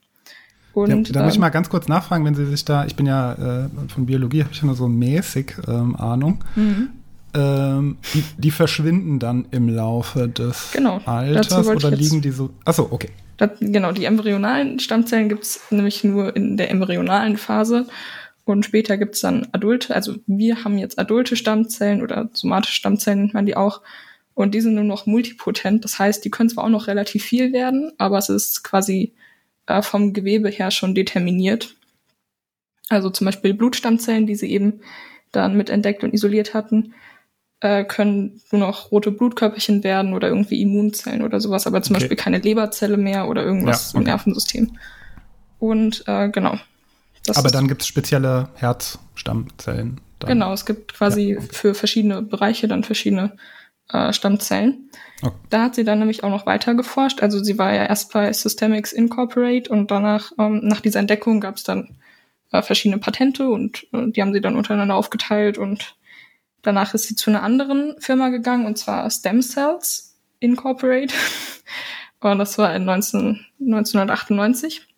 Und, 0.75 1.09
ja, 1.09 1.15
da 1.15 1.23
muss 1.25 1.33
ich 1.33 1.37
ähm, 1.39 1.41
mal 1.41 1.51
ganz 1.51 1.69
kurz 1.71 1.89
nachfragen, 1.89 2.25
wenn 2.25 2.37
Sie 2.37 2.47
sich 2.47 2.65
da, 2.65 2.85
ich 2.85 2.95
bin 2.95 3.07
ja 3.07 3.65
äh, 3.65 3.69
von 3.89 4.07
Biologie, 4.07 4.45
habe 4.45 4.53
ich 4.53 4.61
ja 4.61 4.67
nur 4.67 4.77
so 4.77 4.87
mäßig 4.87 5.55
ähm, 5.67 5.97
Ahnung. 5.97 6.45
Mhm 6.55 6.91
ähm, 7.35 7.99
die, 8.13 8.25
die, 8.39 8.51
verschwinden 8.51 9.19
dann 9.19 9.47
im 9.51 9.69
Laufe 9.69 10.29
des 10.29 10.71
genau, 10.73 11.01
Alters 11.05 11.67
oder 11.67 11.91
liegen 11.91 12.23
die 12.23 12.31
so? 12.31 12.51
Achso, 12.65 12.89
okay. 12.91 13.11
Das, 13.37 13.51
genau, 13.61 13.93
die 13.93 14.05
embryonalen 14.05 14.79
Stammzellen 14.79 15.29
gibt 15.29 15.43
es 15.43 15.61
nämlich 15.71 16.05
nur 16.05 16.35
in 16.37 16.57
der 16.57 16.71
embryonalen 16.71 17.37
Phase. 17.37 17.87
Und 18.45 18.65
später 18.65 18.99
gibt 18.99 19.15
es 19.15 19.23
dann 19.23 19.49
adulte, 19.53 19.95
also 19.95 20.17
wir 20.27 20.65
haben 20.65 20.79
jetzt 20.79 20.99
adulte 20.99 21.35
Stammzellen 21.35 22.03
oder 22.03 22.29
somatische 22.35 22.75
Stammzellen 22.75 23.21
nennt 23.21 23.35
man 23.35 23.47
die 23.47 23.57
auch. 23.57 23.81
Und 24.35 24.55
die 24.55 24.61
sind 24.61 24.75
nur 24.75 24.85
noch 24.85 25.07
multipotent. 25.07 25.85
Das 25.85 25.99
heißt, 25.99 26.25
die 26.25 26.31
können 26.31 26.51
zwar 26.51 26.65
auch 26.65 26.69
noch 26.69 26.87
relativ 26.89 27.25
viel 27.25 27.53
werden, 27.53 27.93
aber 27.99 28.19
es 28.19 28.29
ist 28.29 28.65
quasi 28.65 29.15
äh, 29.67 29.81
vom 29.81 30.13
Gewebe 30.13 30.49
her 30.49 30.71
schon 30.71 30.95
determiniert. 30.95 31.77
Also 32.89 33.11
zum 33.11 33.25
Beispiel 33.25 33.55
Blutstammzellen, 33.55 34.27
die 34.27 34.35
sie 34.35 34.51
eben 34.51 34.81
dann 35.33 35.57
mit 35.57 35.71
entdeckt 35.71 36.05
und 36.05 36.13
isoliert 36.13 36.53
hatten, 36.53 36.95
äh, 37.65 37.83
können 37.85 38.43
nur 38.53 38.61
noch 38.61 38.93
rote 38.93 39.11
Blutkörperchen 39.11 39.83
werden 39.85 40.13
oder 40.13 40.29
irgendwie 40.29 40.61
Immunzellen 40.61 41.23
oder 41.23 41.41
sowas, 41.41 41.67
aber 41.67 41.81
zum 41.81 41.97
okay. 41.97 42.03
Beispiel 42.03 42.17
keine 42.19 42.39
Leberzelle 42.39 42.99
mehr 42.99 43.27
oder 43.27 43.43
irgendwas 43.43 43.85
ja, 43.85 43.89
okay. 43.89 43.99
im 43.99 44.05
Nervensystem. 44.05 44.79
Und 45.59 46.05
äh, 46.07 46.29
genau. 46.29 46.59
aber 47.35 47.49
dann 47.49 47.67
gibt 47.67 47.81
es 47.81 47.89
spezielle 47.89 48.51
Herzstammzellen. 48.57 49.99
Dann. 50.19 50.29
Genau, 50.29 50.53
es 50.53 50.67
gibt 50.67 50.93
quasi 50.93 51.33
ja, 51.33 51.39
okay. 51.39 51.49
für 51.53 51.75
verschiedene 51.75 52.21
Bereiche 52.21 52.69
dann 52.69 52.85
verschiedene 52.85 53.33
äh, 53.89 54.13
Stammzellen. 54.13 54.91
Okay. 55.23 55.35
Da 55.49 55.63
hat 55.63 55.75
sie 55.75 55.85
dann 55.85 56.01
nämlich 56.01 56.23
auch 56.23 56.31
noch 56.31 56.45
weiter 56.45 56.75
geforscht. 56.75 57.23
Also 57.23 57.43
sie 57.43 57.57
war 57.57 57.73
ja 57.73 57.87
erst 57.87 58.13
bei 58.13 58.31
Systemics 58.31 58.93
Incorporate 58.93 59.71
und 59.71 59.91
danach, 59.91 60.33
ähm, 60.39 60.61
nach 60.65 60.83
dieser 60.83 61.01
Entdeckung 61.01 61.41
gab 61.41 61.57
es 61.57 61.63
dann 61.63 61.97
äh, 62.53 62.61
verschiedene 62.61 63.01
Patente 63.01 63.49
und 63.49 63.87
äh, 63.95 64.11
die 64.11 64.21
haben 64.21 64.35
sie 64.35 64.43
dann 64.43 64.55
untereinander 64.55 64.97
aufgeteilt 64.97 65.57
und 65.57 65.97
Danach 66.65 66.95
ist 66.95 67.05
sie 67.05 67.15
zu 67.15 67.31
einer 67.31 67.43
anderen 67.43 67.95
Firma 68.01 68.31
gegangen, 68.31 68.67
und 68.67 68.77
zwar 68.77 69.09
Stem 69.11 69.43
Cells 69.43 70.19
Incorporate. 70.41 71.15
Und 72.21 72.39
das 72.39 72.57
war 72.57 72.75
in 72.75 72.87
19, 72.87 73.45
1998. 73.61 74.89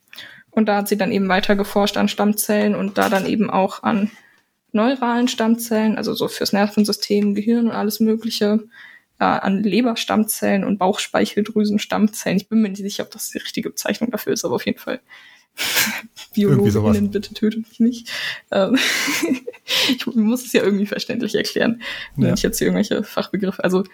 Und 0.50 0.66
da 0.68 0.76
hat 0.76 0.88
sie 0.88 0.96
dann 0.96 1.10
eben 1.10 1.28
weiter 1.28 1.56
geforscht 1.56 1.96
an 1.96 2.08
Stammzellen 2.08 2.76
und 2.76 2.98
da 2.98 3.08
dann 3.08 3.26
eben 3.26 3.50
auch 3.50 3.82
an 3.82 4.12
neuralen 4.70 5.26
Stammzellen, 5.26 5.98
also 5.98 6.14
so 6.14 6.28
fürs 6.28 6.52
Nervensystem, 6.52 7.34
Gehirn 7.34 7.66
und 7.66 7.72
alles 7.72 7.98
Mögliche, 7.98 8.60
äh, 9.18 9.24
an 9.24 9.62
Leberstammzellen 9.62 10.62
und 10.62 10.78
Bauchspeicheldrüsenstammzellen. 10.78 12.36
Ich 12.36 12.48
bin 12.48 12.62
mir 12.62 12.68
nicht 12.68 12.82
sicher, 12.82 13.02
ob 13.02 13.10
das 13.10 13.30
die 13.30 13.38
richtige 13.38 13.70
Bezeichnung 13.70 14.10
dafür 14.12 14.32
ist, 14.32 14.44
aber 14.44 14.54
auf 14.54 14.66
jeden 14.66 14.78
Fall 14.78 15.00
Biologinnen, 16.34 17.10
bitte 17.10 17.32
tötet 17.34 17.66
mich 17.68 17.80
nicht. 17.80 18.10
Ähm, 18.50 18.76
ich 19.88 20.06
muss 20.06 20.44
es 20.44 20.52
ja 20.52 20.62
irgendwie 20.62 20.86
verständlich 20.86 21.34
erklären, 21.34 21.82
wenn 22.16 22.28
ja. 22.28 22.34
ich 22.34 22.42
jetzt 22.42 22.58
hier 22.58 22.66
irgendwelche 22.66 23.02
Fachbegriffe, 23.02 23.64
also 23.64 23.84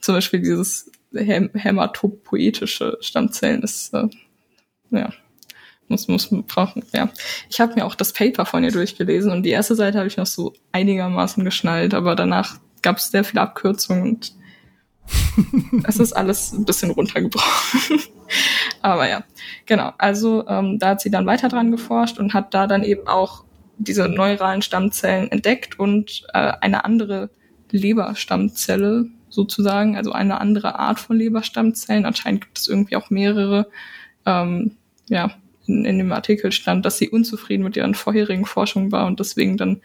zum 0.00 0.14
Beispiel 0.14 0.40
dieses 0.40 0.90
hämatopoetische 1.12 2.98
Stammzellen 3.00 3.62
ist, 3.62 3.92
äh, 3.94 4.08
ja, 4.90 5.12
muss, 5.88 6.08
muss 6.08 6.28
brauchen, 6.46 6.84
ja. 6.94 7.10
Ich 7.48 7.60
habe 7.60 7.74
mir 7.74 7.84
auch 7.84 7.94
das 7.94 8.12
Paper 8.12 8.46
von 8.46 8.62
ihr 8.62 8.70
durchgelesen 8.70 9.32
und 9.32 9.42
die 9.42 9.50
erste 9.50 9.74
Seite 9.74 9.98
habe 9.98 10.06
ich 10.06 10.16
noch 10.16 10.26
so 10.26 10.54
einigermaßen 10.72 11.44
geschnallt, 11.44 11.94
aber 11.94 12.14
danach 12.14 12.58
gab 12.82 12.98
es 12.98 13.10
sehr 13.10 13.24
viele 13.24 13.42
Abkürzungen 13.42 14.02
und 14.02 14.34
es 15.84 15.98
ist 15.98 16.12
alles 16.12 16.52
ein 16.52 16.64
bisschen 16.64 16.90
runtergebrochen. 16.90 18.00
Aber 18.82 19.08
ja, 19.08 19.24
genau. 19.66 19.92
Also 19.98 20.46
ähm, 20.48 20.78
da 20.78 20.90
hat 20.90 21.00
sie 21.00 21.10
dann 21.10 21.26
weiter 21.26 21.48
dran 21.48 21.70
geforscht 21.70 22.18
und 22.18 22.34
hat 22.34 22.54
da 22.54 22.66
dann 22.66 22.82
eben 22.82 23.06
auch 23.06 23.44
diese 23.78 24.08
neuralen 24.08 24.62
Stammzellen 24.62 25.30
entdeckt 25.30 25.78
und 25.78 26.26
äh, 26.34 26.52
eine 26.60 26.84
andere 26.84 27.30
Leberstammzelle 27.70 29.06
sozusagen, 29.28 29.96
also 29.96 30.12
eine 30.12 30.40
andere 30.40 30.78
Art 30.78 30.98
von 30.98 31.16
Leberstammzellen. 31.16 32.04
Anscheinend 32.04 32.42
gibt 32.42 32.58
es 32.58 32.68
irgendwie 32.68 32.96
auch 32.96 33.10
mehrere. 33.10 33.68
Ähm, 34.26 34.76
ja, 35.08 35.32
in, 35.66 35.84
in 35.84 35.98
dem 35.98 36.12
Artikel 36.12 36.52
stand, 36.52 36.84
dass 36.84 36.98
sie 36.98 37.08
unzufrieden 37.08 37.64
mit 37.64 37.76
ihren 37.76 37.94
vorherigen 37.94 38.44
Forschungen 38.44 38.92
war 38.92 39.06
und 39.06 39.20
deswegen 39.20 39.56
dann 39.56 39.80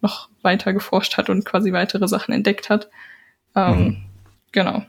noch 0.00 0.28
weiter 0.42 0.72
geforscht 0.72 1.16
hat 1.16 1.30
und 1.30 1.44
quasi 1.44 1.72
weitere 1.72 2.06
Sachen 2.08 2.34
entdeckt 2.34 2.70
hat. 2.70 2.88
Ähm, 3.54 3.78
mhm. 3.78 3.96
Genau. 4.58 4.82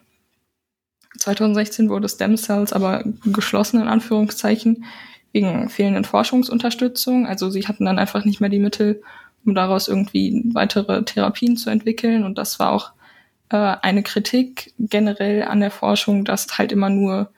2016 1.19 1.91
wurde 1.91 2.09
Stem 2.09 2.37
Cells 2.37 2.73
aber 2.73 3.03
geschlossen 3.23 3.79
in 3.79 3.87
Anführungszeichen 3.87 4.85
wegen 5.31 5.69
fehlenden 5.69 6.05
Forschungsunterstützung. 6.05 7.27
Also 7.27 7.51
sie 7.51 7.67
hatten 7.67 7.85
dann 7.85 7.99
einfach 7.99 8.25
nicht 8.25 8.41
mehr 8.41 8.49
die 8.49 8.57
Mittel, 8.57 9.03
um 9.45 9.53
daraus 9.53 9.87
irgendwie 9.87 10.41
weitere 10.55 11.03
Therapien 11.03 11.55
zu 11.55 11.69
entwickeln. 11.69 12.23
Und 12.23 12.39
das 12.39 12.57
war 12.57 12.71
auch 12.71 12.93
äh, 13.49 13.57
eine 13.57 14.01
Kritik 14.01 14.73
generell 14.79 15.43
an 15.43 15.59
der 15.59 15.69
Forschung, 15.69 16.25
dass 16.25 16.57
halt 16.57 16.71
immer 16.71 16.89
nur 16.89 17.31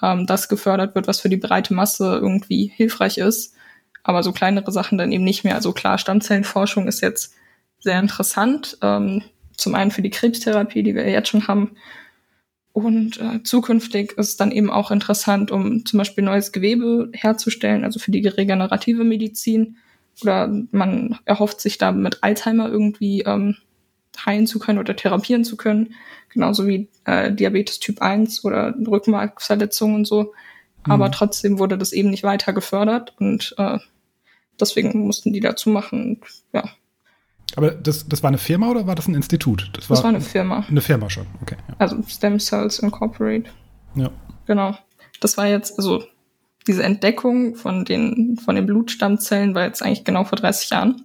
ähm, 0.00 0.24
das 0.28 0.48
gefördert 0.48 0.94
wird, 0.94 1.08
was 1.08 1.18
für 1.18 1.30
die 1.30 1.36
breite 1.36 1.74
Masse 1.74 2.14
irgendwie 2.14 2.72
hilfreich 2.76 3.18
ist. 3.18 3.56
aber 4.04 4.22
so 4.22 4.30
kleinere 4.30 4.70
Sachen 4.70 4.98
dann 4.98 5.10
eben 5.10 5.24
nicht 5.24 5.42
mehr. 5.42 5.56
Also 5.56 5.72
klar, 5.72 5.98
Stammzellenforschung 5.98 6.86
ist 6.86 7.00
jetzt 7.00 7.34
sehr 7.80 7.98
interessant. 7.98 8.78
Ähm, 8.82 9.24
zum 9.62 9.74
einen 9.74 9.90
für 9.90 10.02
die 10.02 10.10
Krebstherapie, 10.10 10.82
die 10.82 10.94
wir 10.94 11.08
jetzt 11.08 11.28
schon 11.28 11.48
haben. 11.48 11.72
Und 12.72 13.20
äh, 13.20 13.42
zukünftig 13.42 14.12
ist 14.12 14.28
es 14.28 14.36
dann 14.36 14.50
eben 14.50 14.70
auch 14.70 14.90
interessant, 14.90 15.50
um 15.50 15.84
zum 15.84 15.98
Beispiel 15.98 16.24
neues 16.24 16.52
Gewebe 16.52 17.10
herzustellen, 17.12 17.84
also 17.84 17.98
für 17.98 18.10
die 18.10 18.26
regenerative 18.26 19.04
Medizin. 19.04 19.76
Oder 20.22 20.48
man 20.70 21.18
erhofft 21.24 21.60
sich 21.60 21.78
da 21.78 21.92
mit 21.92 22.22
Alzheimer 22.22 22.68
irgendwie 22.68 23.22
ähm, 23.22 23.56
heilen 24.24 24.46
zu 24.46 24.58
können 24.58 24.78
oder 24.78 24.96
therapieren 24.96 25.44
zu 25.44 25.56
können. 25.56 25.94
Genauso 26.30 26.66
wie 26.66 26.88
äh, 27.04 27.32
Diabetes 27.32 27.78
Typ 27.78 28.00
1 28.00 28.44
oder 28.44 28.74
Rückenmarksverletzungen 28.86 29.96
und 29.96 30.06
so. 30.06 30.32
Aber 30.84 31.08
mhm. 31.08 31.12
trotzdem 31.12 31.58
wurde 31.58 31.78
das 31.78 31.92
eben 31.92 32.10
nicht 32.10 32.22
weiter 32.22 32.52
gefördert 32.52 33.14
und 33.18 33.54
äh, 33.58 33.78
deswegen 34.58 35.06
mussten 35.06 35.32
die 35.32 35.40
dazu 35.40 35.70
machen. 35.70 36.20
Ja. 36.52 36.64
Aber 37.56 37.70
das, 37.70 38.08
das 38.08 38.22
war 38.22 38.28
eine 38.28 38.38
Firma 38.38 38.70
oder 38.70 38.86
war 38.86 38.94
das 38.94 39.08
ein 39.08 39.14
Institut? 39.14 39.70
Das 39.74 39.90
war, 39.90 39.96
das 39.96 40.04
war 40.04 40.10
eine 40.10 40.20
Firma. 40.20 40.64
Eine 40.68 40.80
Firma 40.80 41.10
schon, 41.10 41.26
okay. 41.40 41.56
Ja. 41.68 41.74
Also 41.78 42.02
Stem 42.08 42.38
Cells 42.40 42.78
Incorporate. 42.78 43.50
Ja. 43.94 44.10
Genau. 44.46 44.76
Das 45.20 45.36
war 45.36 45.46
jetzt, 45.46 45.78
also 45.78 46.02
diese 46.66 46.82
Entdeckung 46.82 47.54
von 47.54 47.84
den, 47.84 48.38
von 48.42 48.54
den 48.54 48.66
Blutstammzellen 48.66 49.54
war 49.54 49.64
jetzt 49.64 49.82
eigentlich 49.82 50.04
genau 50.04 50.24
vor 50.24 50.38
30 50.38 50.70
Jahren. 50.70 51.04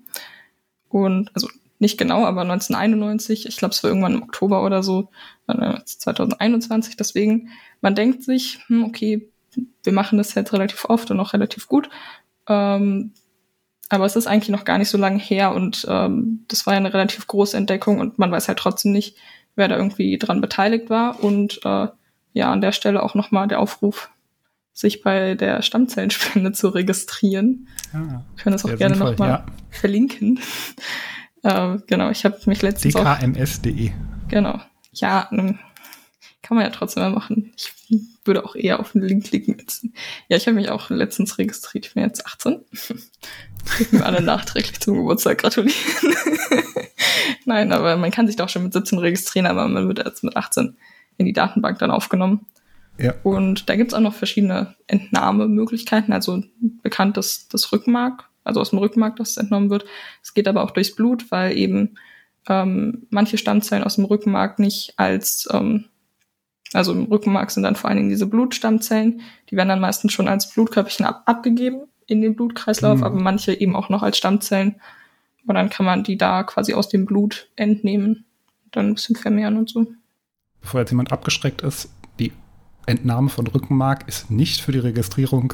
Und, 0.90 1.32
also 1.34 1.50
nicht 1.80 1.98
genau, 1.98 2.26
aber 2.26 2.42
1991, 2.42 3.46
ich 3.46 3.58
glaube, 3.58 3.74
es 3.74 3.84
war 3.84 3.90
irgendwann 3.90 4.16
im 4.16 4.24
Oktober 4.24 4.64
oder 4.64 4.82
so, 4.82 5.10
2021. 5.48 6.98
Deswegen, 6.98 7.50
man 7.82 7.94
denkt 7.94 8.24
sich, 8.24 8.60
hm, 8.68 8.84
okay, 8.84 9.30
wir 9.84 9.94
machen 9.94 10.18
das 10.18 10.34
jetzt 10.34 10.54
relativ 10.54 10.86
oft 10.86 11.12
und 11.12 11.20
auch 11.20 11.34
relativ 11.34 11.68
gut. 11.68 11.90
Ähm, 12.48 13.14
aber 13.90 14.06
es 14.06 14.16
ist 14.16 14.28
eigentlich 14.28 14.50
noch 14.50 14.66
gar 14.66 14.78
nicht 14.78 14.90
so 14.90 14.98
lange 14.98 15.20
her 15.20 15.54
und 15.54 15.86
ähm, 15.90 16.46
das 16.48 16.66
war 16.66 16.74
ja 16.74 16.80
eine 16.80 16.94
relativ 16.94 17.28
große 17.28 17.56
Entdeckung 17.56 18.00
und 18.00 18.20
man 18.20 18.32
weiß 18.32 18.48
halt 18.48 18.60
trotzdem 18.60 18.92
nicht, 18.92 19.18
wer 19.56 19.68
da 19.68 19.76
irgendwie 19.76 20.18
dran 20.18 20.42
beteiligt 20.42 20.90
war. 20.90 21.22
Und 21.24 21.60
äh, 21.66 21.88
ja, 22.34 22.52
an 22.52 22.62
der 22.62 22.72
Stelle 22.72 23.04
auch 23.04 23.16
nochmal 23.16 23.48
der 23.48 23.60
Aufruf, 23.60 24.10
sich 24.74 25.02
bei 25.02 25.36
der 25.36 25.62
Stammzellenspende 25.62 26.52
zu 26.52 26.70
registrieren. 26.70 27.68
Ja, 27.94 28.00
ah, 28.00 28.26
Wir 28.36 28.44
können 28.44 28.54
das 28.54 28.66
auch 28.66 28.78
gerne 28.78 28.96
nochmal 28.96 29.30
ja. 29.30 29.46
verlinken. 29.70 30.40
äh, 31.44 31.78
genau, 31.88 32.10
ich 32.10 32.26
habe 32.26 32.38
mich 32.46 32.62
letztens 32.62 32.94
dkms.de. 32.94 33.92
Genau. 34.28 34.60
Ja, 34.92 35.28
kann 35.32 36.58
man 36.58 36.62
ja 36.62 36.70
trotzdem 36.70 37.04
mal 37.04 37.12
machen. 37.12 37.52
Ich 37.58 37.74
würde 38.26 38.46
auch 38.46 38.56
eher 38.56 38.80
auf 38.80 38.92
den 38.92 39.02
Link 39.02 39.26
klicken. 39.26 39.58
Ja, 40.28 40.38
ich 40.38 40.46
habe 40.48 40.56
mich 40.56 40.70
auch 40.70 40.90
letztens 40.90 41.38
registriert. 41.38 41.88
Ich 41.88 41.94
bin 41.94 42.04
jetzt 42.04 42.26
18. 42.26 42.62
Ich 43.80 43.92
mir 43.92 44.06
alle 44.06 44.22
nachträglich 44.22 44.80
zum 44.80 44.96
Geburtstag 44.96 45.40
gratulieren. 45.40 45.76
Nein, 47.46 47.72
aber 47.72 47.98
man 47.98 48.12
kann 48.12 48.28
sich 48.28 48.36
doch 48.36 48.50
schon 48.50 48.64
mit 48.64 48.74
17 48.74 49.00
registrieren, 49.00 49.48
aber 49.48 49.68
man 49.68 49.88
wird 49.88 50.00
erst 50.00 50.24
mit 50.24 50.36
18 50.36 50.76
in 51.18 51.26
die 51.26 51.34
Datenbank 51.34 51.80
dann 51.80 51.92
aufgenommen. 51.92 52.46
Ja. 52.98 53.14
Und 53.24 53.70
da 53.70 53.76
gibt's 53.76 53.94
auch 53.94 54.00
noch 54.00 54.14
verschiedene 54.14 54.76
Entnahmemöglichkeiten. 54.88 56.14
Also 56.14 56.44
bekannt 56.82 57.18
ist 57.18 57.54
das 57.54 57.72
Rückenmark, 57.72 58.26
also 58.44 58.60
aus 58.60 58.72
dem 58.72 58.80
Rückenmark, 58.80 59.16
das 59.18 59.38
entnommen 59.38 59.70
wird. 59.70 59.86
Es 60.24 60.34
geht 60.34 60.48
aber 60.48 60.64
auch 60.64 60.72
durchs 60.72 60.96
Blut, 60.96 61.30
weil 61.32 61.58
eben 61.58 61.96
ähm, 62.50 63.08
manche 63.10 63.38
Stammzellen 63.38 63.84
aus 63.84 63.96
dem 63.96 64.06
Rückenmark 64.06 64.60
nicht 64.60 64.94
als 64.98 65.48
ähm, 65.52 65.86
also 66.74 66.92
im 66.92 67.04
Rückenmark 67.06 67.52
sind 67.52 67.64
dann 67.64 67.76
vor 67.76 67.90
allen 67.90 67.98
Dingen 67.98 68.10
diese 68.10 68.28
Blutstammzellen, 68.28 69.22
die 69.50 69.56
werden 69.56 69.70
dann 69.70 69.80
meistens 69.80 70.14
schon 70.14 70.28
als 70.28 70.54
Blutkörperchen 70.54 71.06
ab 71.06 71.24
abgegeben 71.26 71.82
in 72.08 72.22
den 72.22 72.36
Blutkreislauf, 72.36 73.00
mhm. 73.00 73.04
aber 73.04 73.20
manche 73.20 73.54
eben 73.54 73.76
auch 73.76 73.90
noch 73.90 74.04
als 74.04 74.18
Stammzellen. 74.18 74.76
Und 75.46 75.56
dann 75.56 75.70
kann 75.70 75.86
man 75.86 76.04
die 76.04 76.18
da 76.18 76.44
quasi 76.44 76.74
aus 76.74 76.90
dem 76.90 77.06
Blut 77.06 77.50
entnehmen, 77.56 78.26
dann 78.72 78.90
ein 78.90 78.96
bisschen 78.96 79.16
vermehren 79.16 79.58
und 79.58 79.70
so. 79.70 79.88
Bevor 80.62 80.82
jetzt 80.82 80.92
jemand 80.92 81.12
abgeschreckt 81.12 81.62
ist, 81.62 81.90
die 82.20 82.34
Entnahme 82.86 83.30
von 83.30 83.48
Rückenmark 83.48 84.08
ist 84.08 84.30
nicht 84.30 84.62
für 84.62 84.72
die 84.72 84.80
Registrierung 84.80 85.54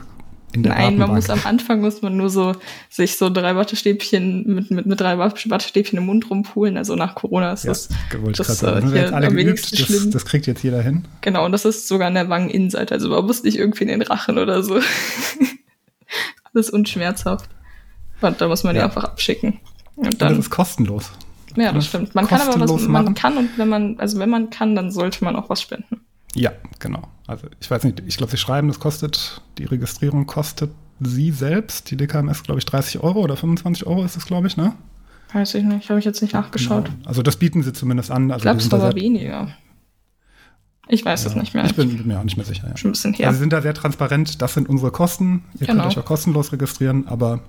Nein, 0.56 0.64
Datenbank. 0.64 0.98
man 1.00 1.16
muss 1.16 1.30
am 1.30 1.42
Anfang 1.46 1.82
muss 1.82 2.02
man 2.02 2.16
nur 2.16 2.30
so 2.30 2.54
sich 2.90 3.18
so 3.18 3.30
drei 3.30 3.56
Wattestäbchen 3.56 4.46
mit, 4.46 4.72
mit, 4.72 4.86
mit 4.86 5.02
drei 5.02 5.18
Wattestäbchen 5.18 5.98
im 5.98 6.06
Mund 6.06 6.30
rumpulen. 6.30 6.78
Also 6.78 6.96
nach 6.96 7.16
Corona 7.16 7.54
ist 7.54 7.64
ja, 7.64 7.72
das, 7.72 7.90
das, 8.36 8.60
das 8.60 8.64
äh, 8.64 8.88
hier 8.88 9.14
am 9.14 9.36
wenigsten 9.36 9.76
schlimm. 9.78 10.12
Das, 10.12 10.26
kriegt 10.26 10.46
jetzt 10.46 10.64
jeder 10.64 10.82
hin. 10.82 11.06
Genau, 11.22 11.46
und 11.46 11.52
das 11.54 11.66
ist 11.66 11.88
sogar 11.88 12.08
an 12.08 12.14
der 12.14 12.30
Wangeninnenseite. 12.30 12.94
Also 12.94 13.10
man 13.10 13.26
muss 13.26 13.44
nicht 13.44 13.58
irgendwie 13.58 13.84
in 13.84 13.90
den 13.90 14.04
Rachen 14.04 14.38
oder 14.38 14.62
so. 14.62 14.80
Alles 16.54 16.70
unschmerzhaft. 16.70 17.50
Und 18.22 18.40
da 18.40 18.48
muss 18.48 18.64
man 18.64 18.76
ja. 18.76 18.84
die 18.84 18.86
einfach 18.86 19.06
abschicken. 19.06 19.60
Und 19.96 20.22
dann, 20.22 20.30
und 20.30 20.38
das 20.38 20.46
ist 20.46 20.52
kostenlos. 20.52 21.12
Ja, 21.56 21.72
das 21.72 21.88
stimmt. 21.88 22.16
Man 22.16 22.28
kann 22.28 22.42
aber 22.42 22.60
was, 22.60 22.88
man 22.88 23.14
kann 23.16 23.38
und 23.38 23.58
wenn 23.58 23.70
man, 23.70 24.00
also 24.00 24.20
wenn 24.20 24.30
man 24.30 24.50
kann, 24.50 24.76
dann 24.76 24.92
sollte 24.92 25.24
man 25.24 25.36
auch 25.36 25.50
was 25.50 25.62
spenden. 25.62 26.02
Ja, 26.36 26.52
genau. 26.80 27.08
Also 27.28 27.48
ich 27.60 27.70
weiß 27.70 27.84
nicht, 27.84 28.02
ich 28.06 28.18
glaube, 28.18 28.32
Sie 28.32 28.38
schreiben, 28.38 28.68
das 28.68 28.80
kostet, 28.80 29.42
die 29.58 29.66
Registrierung 29.66 30.26
kostet 30.26 30.72
Sie 31.00 31.32
selbst, 31.32 31.92
die 31.92 31.98
DKMS, 31.98 32.44
glaube 32.44 32.60
ich, 32.60 32.66
30 32.66 33.02
Euro 33.02 33.22
oder 33.22 33.36
25 33.36 33.86
Euro 33.88 34.04
ist 34.04 34.16
das, 34.16 34.26
glaube 34.26 34.48
ich, 34.48 34.58
ne? 34.58 34.74
Weiß 35.34 35.56
ich 35.56 35.64
nicht, 35.64 35.90
habe 35.90 36.00
ich 36.00 36.06
jetzt 36.06 36.22
nicht 36.22 36.34
nachgeschaut. 36.34 36.86
Genau. 36.86 36.98
Also 37.06 37.24
das 37.24 37.38
bieten 37.38 37.64
Sie 37.64 37.74
zumindest 37.74 38.12
an. 38.12 38.32
Also 38.32 38.38
ich 38.38 38.44
glaube, 38.44 38.60
es 38.60 38.72
war 38.72 38.84
aber 38.84 38.96
weniger. 38.96 39.50
Ich 40.88 41.04
weiß 41.04 41.24
ja, 41.24 41.30
es 41.30 41.36
nicht 41.36 41.54
mehr. 41.54 41.66
Ich 41.66 41.76
bin 41.76 42.06
mir 42.06 42.20
auch 42.20 42.24
nicht 42.24 42.38
mehr 42.38 42.46
sicher. 42.46 42.68
Ja. 42.68 42.78
Schon 42.78 42.90
ein 42.90 42.94
bisschen 42.94 43.14
her. 43.14 43.28
Also 43.28 43.38
Sie 43.38 43.42
sind 43.42 43.54
da 43.54 43.62
sehr 43.62 43.74
transparent, 43.74 44.42
das 44.42 44.54
sind 44.54 44.70
unsere 44.70 44.92
Kosten. 44.92 45.44
Ihr 45.60 45.68
genau. 45.68 45.84
könnt 45.84 45.94
euch 45.94 46.00
auch 46.00 46.06
kostenlos 46.06 46.52
registrieren, 46.52 47.08
aber 47.08 47.40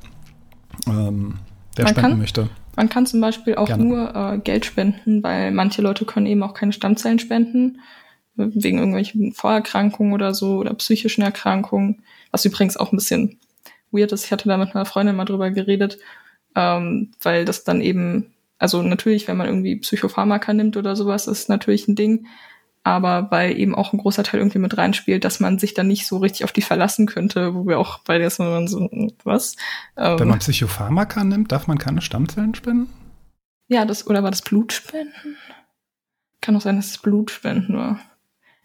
ähm, 0.87 1.35
wer 1.77 1.85
man 1.85 1.93
spenden 1.93 1.95
kann, 1.95 2.19
möchte. 2.19 2.49
Man 2.77 2.89
kann 2.89 3.07
zum 3.07 3.21
Beispiel 3.21 3.57
auch 3.57 3.67
gerne. 3.67 3.85
nur 3.85 4.15
äh, 4.15 4.39
Geld 4.39 4.65
spenden, 4.65 5.23
weil 5.23 5.51
manche 5.53 5.83
Leute 5.83 6.05
können 6.05 6.27
eben 6.27 6.43
auch 6.43 6.55
keine 6.55 6.73
Stammzellen 6.73 7.19
spenden 7.19 7.81
wegen 8.37 8.79
irgendwelchen 8.79 9.33
Vorerkrankungen 9.33 10.13
oder 10.13 10.35
so 10.35 10.57
oder 10.57 10.75
psychischen 10.75 11.23
Erkrankungen, 11.23 12.03
was 12.31 12.45
übrigens 12.45 12.77
auch 12.77 12.93
ein 12.93 12.97
bisschen 12.97 13.39
weird 13.91 14.13
ist. 14.13 14.25
Ich 14.25 14.33
hatte 14.33 14.49
da 14.49 14.57
mit 14.57 14.75
einer 14.75 14.87
Freundin 14.87 15.17
mal 15.17 15.25
drüber 15.25 15.51
geredet, 15.51 15.99
ähm, 16.55 17.13
weil 17.23 17.45
das 17.45 17.65
dann 17.65 17.81
eben, 17.81 18.33
also 18.59 18.83
natürlich, 18.83 19.29
wenn 19.29 19.37
man 19.37 19.47
irgendwie 19.47 19.77
Psychopharmaka 19.77 20.53
nimmt 20.53 20.77
oder 20.77 20.97
sowas, 20.97 21.27
ist 21.27 21.49
natürlich 21.49 21.89
ein 21.89 21.97
Ding, 21.97 22.27
aber 22.83 23.31
weil 23.31 23.59
eben 23.59 23.75
auch 23.75 23.93
ein 23.93 23.99
großer 23.99 24.25
Teil 24.25 24.41
irgendwie 24.41 24.59
mit 24.59 24.77
reinspielt, 24.77 25.25
dass 25.25 25.41
man 25.41 25.59
sich 25.59 25.75
dann 25.75 25.87
nicht 25.87 26.07
so 26.07 26.19
richtig 26.19 26.45
auf 26.45 26.53
die 26.53 26.63
verlassen 26.63 27.07
könnte, 27.07 27.55
wo 27.55 27.67
wir 27.67 27.79
auch 27.79 28.01
bei 28.01 28.19
der 28.19 28.31
so, 28.31 28.45
was. 29.25 29.57
Ähm, 29.97 30.19
wenn 30.19 30.29
man 30.29 30.39
Psychopharmaka 30.41 31.25
nimmt, 31.25 31.51
darf 31.51 31.67
man 31.67 31.79
keine 31.79 32.03
Stammzellen 32.03 32.55
spenden? 32.55 32.93
Ja, 33.69 33.85
das, 33.87 34.07
oder 34.07 34.23
war 34.23 34.31
das 34.31 34.43
Blutspenden? 34.43 35.37
Kann 36.43 36.57
auch 36.57 36.61
sein, 36.61 36.77
dass 36.77 36.89
es 36.89 36.99
Blutspenden 36.99 37.77
war. 37.77 38.01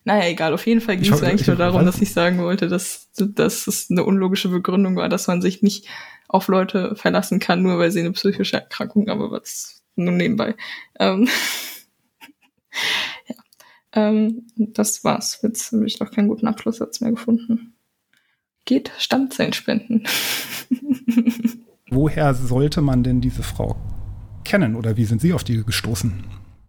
Naja, 0.06 0.30
egal. 0.30 0.54
Auf 0.54 0.66
jeden 0.66 0.82
Fall 0.82 0.98
ging 0.98 1.12
es 1.12 1.24
eigentlich 1.24 1.48
nur 1.48 1.56
darum, 1.56 1.86
dass 1.86 2.02
ich 2.02 2.12
sagen 2.12 2.40
wollte, 2.40 2.68
dass, 2.68 3.10
dass 3.18 3.68
es 3.68 3.92
eine 3.92 4.04
unlogische 4.04 4.50
Begründung 4.50 4.96
war, 4.96 5.10
dass 5.10 5.28
man 5.28 5.42
sich 5.42 5.62
nicht 5.62 5.88
auf 6.28 6.48
Leute 6.48 6.96
verlassen 6.96 7.40
kann, 7.40 7.62
nur 7.62 7.80
weil 7.80 7.92
sie 7.92 8.00
eine 8.00 8.12
psychische 8.12 8.58
Erkrankung 8.58 9.10
haben, 9.10 9.22
aber 9.22 9.32
was 9.32 9.82
nur 9.96 10.14
nebenbei. 10.14 10.56
Ähm, 11.00 11.28
ja. 13.28 13.36
Ähm, 13.94 14.48
das 14.56 15.04
war's. 15.04 15.40
Jetzt 15.42 15.72
habe 15.72 15.86
ich 15.86 16.00
noch 16.00 16.12
keinen 16.12 16.28
guten 16.28 16.48
Abschlusssatz 16.48 17.02
mehr 17.02 17.12
gefunden. 17.12 17.74
Geht 18.66 18.92
Stammzellen 18.98 19.54
spenden. 19.54 20.04
Woher 21.90 22.36
sollte 22.36 22.82
man 22.82 23.04
denn 23.04 23.20
diese 23.20 23.42
Frau 23.42 23.76
kennen 24.44 24.76
oder 24.76 24.98
wie 24.98 25.06
sind 25.06 25.22
Sie 25.22 25.34
auf 25.34 25.44
die 25.44 25.64
gestoßen? 25.64 26.24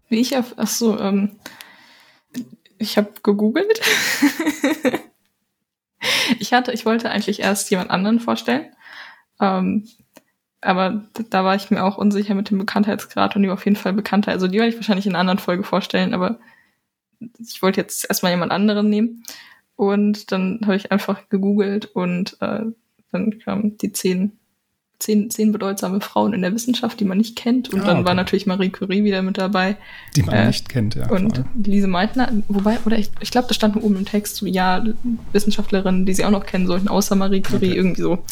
Wie 0.09 0.19
ich 0.19 0.35
auf, 0.35 0.55
ach 0.57 0.67
so, 0.67 0.99
ähm, 0.99 1.31
ich 2.81 2.97
habe 2.97 3.11
gegoogelt. 3.23 3.81
ich 6.39 6.53
hatte, 6.53 6.71
ich 6.71 6.85
wollte 6.85 7.09
eigentlich 7.09 7.39
erst 7.39 7.69
jemand 7.69 7.91
anderen 7.91 8.19
vorstellen. 8.19 8.73
Ähm, 9.39 9.87
aber 10.61 11.05
da 11.29 11.43
war 11.43 11.55
ich 11.55 11.71
mir 11.71 11.83
auch 11.83 11.97
unsicher 11.97 12.35
mit 12.35 12.49
dem 12.49 12.59
Bekanntheitsgrad 12.59 13.35
und 13.35 13.41
die 13.41 13.47
war 13.47 13.55
auf 13.55 13.65
jeden 13.65 13.77
Fall 13.77 13.93
bekannter. 13.93 14.31
Also 14.31 14.47
die 14.47 14.57
werde 14.57 14.69
ich 14.69 14.75
wahrscheinlich 14.75 15.07
in 15.07 15.13
einer 15.13 15.21
anderen 15.21 15.39
Folge 15.39 15.63
vorstellen, 15.63 16.13
aber 16.13 16.39
ich 17.39 17.61
wollte 17.61 17.81
jetzt 17.81 18.05
erstmal 18.07 18.31
jemand 18.31 18.51
anderen 18.51 18.89
nehmen. 18.89 19.23
Und 19.75 20.31
dann 20.31 20.59
habe 20.63 20.75
ich 20.75 20.91
einfach 20.91 21.29
gegoogelt 21.29 21.85
und 21.85 22.37
äh, 22.41 22.61
dann 23.11 23.39
kamen 23.39 23.77
die 23.77 23.91
zehn 23.91 24.39
zehn, 25.01 25.29
zehn 25.29 25.51
bedeutsame 25.51 25.99
Frauen 25.99 26.33
in 26.33 26.41
der 26.41 26.53
Wissenschaft, 26.53 26.99
die 26.99 27.05
man 27.05 27.17
nicht 27.17 27.35
kennt. 27.35 27.73
Und 27.73 27.81
ah, 27.81 27.85
dann 27.85 27.97
okay. 27.97 28.05
war 28.07 28.13
natürlich 28.13 28.45
Marie 28.45 28.69
Curie 28.69 29.03
wieder 29.03 29.21
mit 29.21 29.37
dabei. 29.37 29.77
Die 30.15 30.23
man 30.23 30.35
äh, 30.35 30.47
nicht 30.47 30.69
kennt, 30.69 30.95
ja. 30.95 31.09
Und. 31.09 31.43
Lise 31.65 31.87
Meitner, 31.87 32.31
wobei, 32.47 32.77
oder 32.85 32.97
ich, 32.97 33.09
ich 33.19 33.31
glaube, 33.31 33.47
da 33.47 33.53
stand 33.53 33.75
oben 33.75 33.97
im 33.97 34.05
Text, 34.05 34.37
so, 34.37 34.45
ja, 34.45 34.83
Wissenschaftlerinnen, 35.33 36.05
die 36.05 36.13
sie 36.13 36.25
auch 36.25 36.31
noch 36.31 36.45
kennen 36.45 36.67
sollten, 36.67 36.87
außer 36.87 37.15
Marie 37.15 37.41
Curie, 37.41 37.71
okay. 37.71 37.75
irgendwie 37.77 38.01
so. 38.01 38.23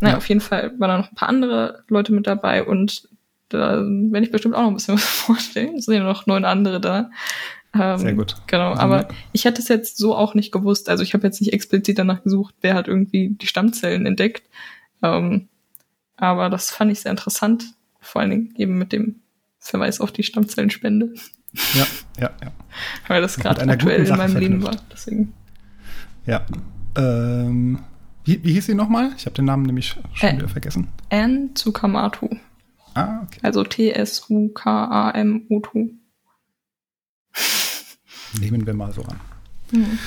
Naja, 0.00 0.14
ja. 0.14 0.16
auf 0.18 0.28
jeden 0.28 0.40
Fall 0.40 0.72
waren 0.78 0.88
da 0.88 0.98
noch 0.98 1.10
ein 1.10 1.14
paar 1.14 1.28
andere 1.28 1.84
Leute 1.88 2.12
mit 2.12 2.26
dabei 2.26 2.64
und 2.64 3.08
da 3.50 3.82
werde 3.84 4.26
ich 4.26 4.32
bestimmt 4.32 4.54
auch 4.54 4.62
noch 4.62 4.68
ein 4.68 4.74
bisschen 4.74 4.94
was 4.94 5.04
vorstellen. 5.04 5.76
Es 5.76 5.84
sind 5.84 5.94
ja 5.94 6.02
noch 6.02 6.26
neun 6.26 6.44
andere 6.44 6.80
da. 6.80 7.10
Ähm, 7.74 7.98
Sehr 7.98 8.14
gut. 8.14 8.36
Genau, 8.46 8.70
also, 8.70 8.82
aber 8.82 9.08
ich 9.32 9.44
hätte 9.44 9.60
es 9.60 9.68
jetzt 9.68 9.96
so 9.98 10.14
auch 10.14 10.34
nicht 10.34 10.52
gewusst. 10.52 10.88
Also 10.88 11.02
ich 11.02 11.14
habe 11.14 11.26
jetzt 11.26 11.40
nicht 11.40 11.52
explizit 11.52 11.98
danach 11.98 12.22
gesucht, 12.22 12.54
wer 12.60 12.74
hat 12.74 12.88
irgendwie 12.88 13.30
die 13.30 13.46
Stammzellen 13.46 14.06
entdeckt. 14.06 14.44
Ähm, 15.02 15.48
Aber 16.16 16.50
das 16.50 16.70
fand 16.70 16.92
ich 16.92 17.00
sehr 17.00 17.10
interessant, 17.10 17.74
vor 18.00 18.20
allen 18.20 18.30
Dingen 18.30 18.54
eben 18.56 18.78
mit 18.78 18.92
dem 18.92 19.20
Verweis 19.58 20.00
auf 20.00 20.12
die 20.12 20.22
Stammzellenspende. 20.22 21.14
Ja, 21.74 21.86
ja, 22.20 22.30
ja. 22.42 22.52
Weil 23.08 23.22
das 23.22 23.36
gerade 23.36 23.62
aktuell 23.68 24.06
in 24.06 24.16
meinem 24.16 24.36
Leben 24.36 24.62
war. 24.62 24.76
Deswegen. 24.92 25.32
Ja. 26.26 26.44
Ähm, 26.96 27.80
wie, 28.24 28.42
wie 28.44 28.52
hieß 28.52 28.66
sie 28.66 28.74
nochmal? 28.74 29.12
Ich 29.16 29.26
habe 29.26 29.34
den 29.34 29.44
Namen 29.44 29.64
nämlich 29.64 29.96
schon 30.14 30.30
Ä 30.30 30.36
wieder 30.36 30.48
vergessen. 30.48 30.88
Anne 31.10 31.50
Tsukamatu. 31.54 32.28
Ah, 32.94 33.22
okay. 33.22 33.40
Also 33.42 33.64
T-S-U-K-A-M-O-T. 33.64 34.30
Nehmen 38.40 38.66
wir 38.66 38.74
mal 38.74 38.92
so 38.92 39.02
an. 39.02 39.20
Mhm. 39.72 39.98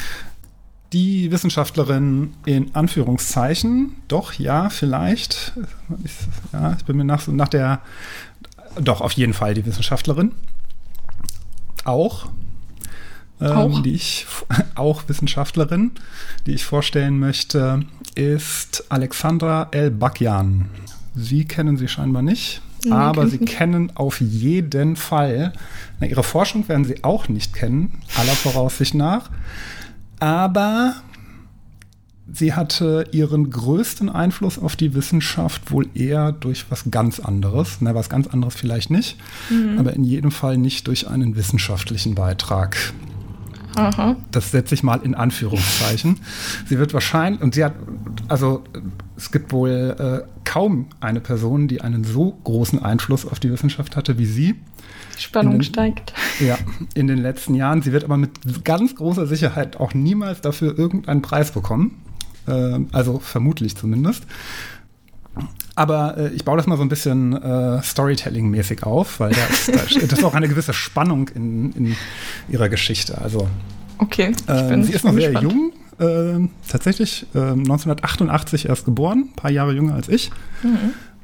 Die 0.94 1.32
Wissenschaftlerin 1.32 2.34
in 2.46 2.74
Anführungszeichen, 2.76 3.98
doch, 4.08 4.34
ja, 4.34 4.70
vielleicht. 4.70 5.54
Ich, 6.04 6.14
ja, 6.54 6.76
ich 6.78 6.86
bin 6.86 6.98
mir 6.98 7.04
nach, 7.04 7.28
nach 7.28 7.50
der, 7.50 7.82
doch, 8.80 9.02
auf 9.02 9.12
jeden 9.14 9.34
Fall 9.34 9.54
die 9.54 9.66
Wissenschaftlerin. 9.66 10.32
Auch. 11.84 12.28
Ähm, 13.42 13.52
Auch? 13.52 13.82
Die 13.82 13.94
ich, 13.94 14.26
auch 14.76 15.04
Wissenschaftlerin, 15.08 15.92
die 16.46 16.54
ich 16.54 16.66
vorstellen 16.66 17.20
möchte, 17.20 17.86
ist 18.16 18.86
Alexandra 18.90 19.68
El-Bakyan. 19.72 20.70
Sie 21.16 21.46
kennen 21.46 21.78
sie 21.78 21.88
scheinbar 21.88 22.22
nicht, 22.22 22.62
Nee, 22.86 22.92
aber 22.92 23.28
Sie 23.28 23.40
kennen 23.40 23.92
auf 23.96 24.22
jeden 24.22 24.96
Fall, 24.96 25.54
na, 26.00 26.08
Ihre 26.08 26.24
Forschung 26.24 26.68
werden 26.68 26.86
Sie 26.86 27.04
auch 27.04 27.28
nicht 27.28 27.54
kennen, 27.54 28.02
aller 28.16 28.34
Voraussicht 28.34 28.94
nach, 28.94 29.30
aber 30.20 30.96
sie 32.32 32.54
hatte 32.54 33.06
ihren 33.12 33.50
größten 33.50 34.10
Einfluss 34.10 34.60
auf 34.60 34.76
die 34.76 34.94
Wissenschaft 34.94 35.72
wohl 35.72 35.88
eher 35.94 36.32
durch 36.32 36.66
was 36.70 36.92
ganz 36.92 37.20
anderes. 37.20 37.78
Na, 37.80 37.96
was 37.96 38.10
ganz 38.10 38.28
anderes 38.28 38.56
vielleicht 38.56 38.90
nicht, 38.90 39.18
aber 39.78 39.94
in 39.94 40.04
jedem 40.04 40.32
Fall 40.32 40.58
nicht 40.58 40.88
durch 40.88 41.08
einen 41.08 41.36
wissenschaftlichen 41.36 42.16
Beitrag. 42.16 42.78
Aha. 43.76 44.16
Das 44.32 44.52
setze 44.52 44.74
ich 44.74 44.84
mal 44.84 45.02
in 45.04 45.14
Anführungszeichen. 45.14 46.20
Sie 46.66 46.80
wird 46.80 46.94
wahrscheinlich, 46.94 47.42
und 47.42 47.54
sie 47.54 47.64
hat, 47.64 47.76
also 48.28 48.64
es 49.16 49.32
gibt 49.32 49.52
wohl 49.52 49.96
äh, 50.00 50.28
kaum 50.44 50.88
eine 51.00 51.20
Person, 51.20 51.68
die 51.68 51.82
einen 51.82 52.04
so 52.04 52.32
großen 52.44 52.84
Einfluss 52.84 53.26
auf 53.26 53.40
die 53.40 53.52
Wissenschaft 53.52 53.96
hatte 53.96 54.18
wie 54.18 54.26
sie. 54.26 54.56
Spannung 55.20 55.54
den- 55.56 55.64
steigt. 55.64 56.14
Ja, 56.40 56.58
in 56.94 57.08
den 57.08 57.18
letzten 57.18 57.56
Jahren. 57.56 57.82
Sie 57.82 57.92
wird 57.92 58.04
aber 58.04 58.18
mit 58.18 58.64
ganz 58.64 58.96
großer 58.96 59.26
Sicherheit 59.28 59.78
auch 59.80 59.94
niemals 59.94 60.42
dafür 60.42 60.78
irgendeinen 60.78 61.22
Preis 61.22 61.52
bekommen. 61.52 62.02
Ähm, 62.48 62.88
also 62.92 63.20
vermutlich 63.20 63.76
zumindest. 63.76 64.24
Aber 65.76 66.18
äh, 66.18 66.30
ich 66.34 66.44
baue 66.46 66.58
das 66.58 66.66
mal 66.66 66.78
so 66.78 66.82
ein 66.84 66.90
bisschen 66.90 67.34
äh, 67.34 67.82
Storytelling-mäßig 67.84 68.84
auf, 68.84 69.20
weil 69.20 69.32
da 69.34 69.46
ist, 69.46 69.68
da 69.70 69.74
ist, 69.74 70.12
das 70.12 70.20
ist 70.20 70.24
auch 70.26 70.34
eine 70.34 70.48
gewisse 70.48 70.74
Spannung 70.74 71.28
in, 71.30 71.72
in 71.74 71.96
ihrer 72.50 72.70
Geschichte. 72.70 73.20
Also 73.22 73.48
Okay. 74.00 74.32
Ich 74.32 74.44
ähm, 74.48 74.84
sie 74.84 74.94
ist 74.94 75.04
noch 75.06 75.12
bin 75.12 75.22
sehr 75.22 75.32
gespannt. 75.32 75.54
jung, 75.54 75.72
ähm, 76.00 76.50
tatsächlich 76.68 77.26
ähm, 77.34 77.60
1988 77.62 78.70
erst 78.70 78.86
geboren, 78.86 79.30
ein 79.32 79.36
paar 79.36 79.50
Jahre 79.52 79.74
jünger 79.74 79.96
als 79.96 80.08
ich. 80.08 80.30
Mhm. 80.64 80.78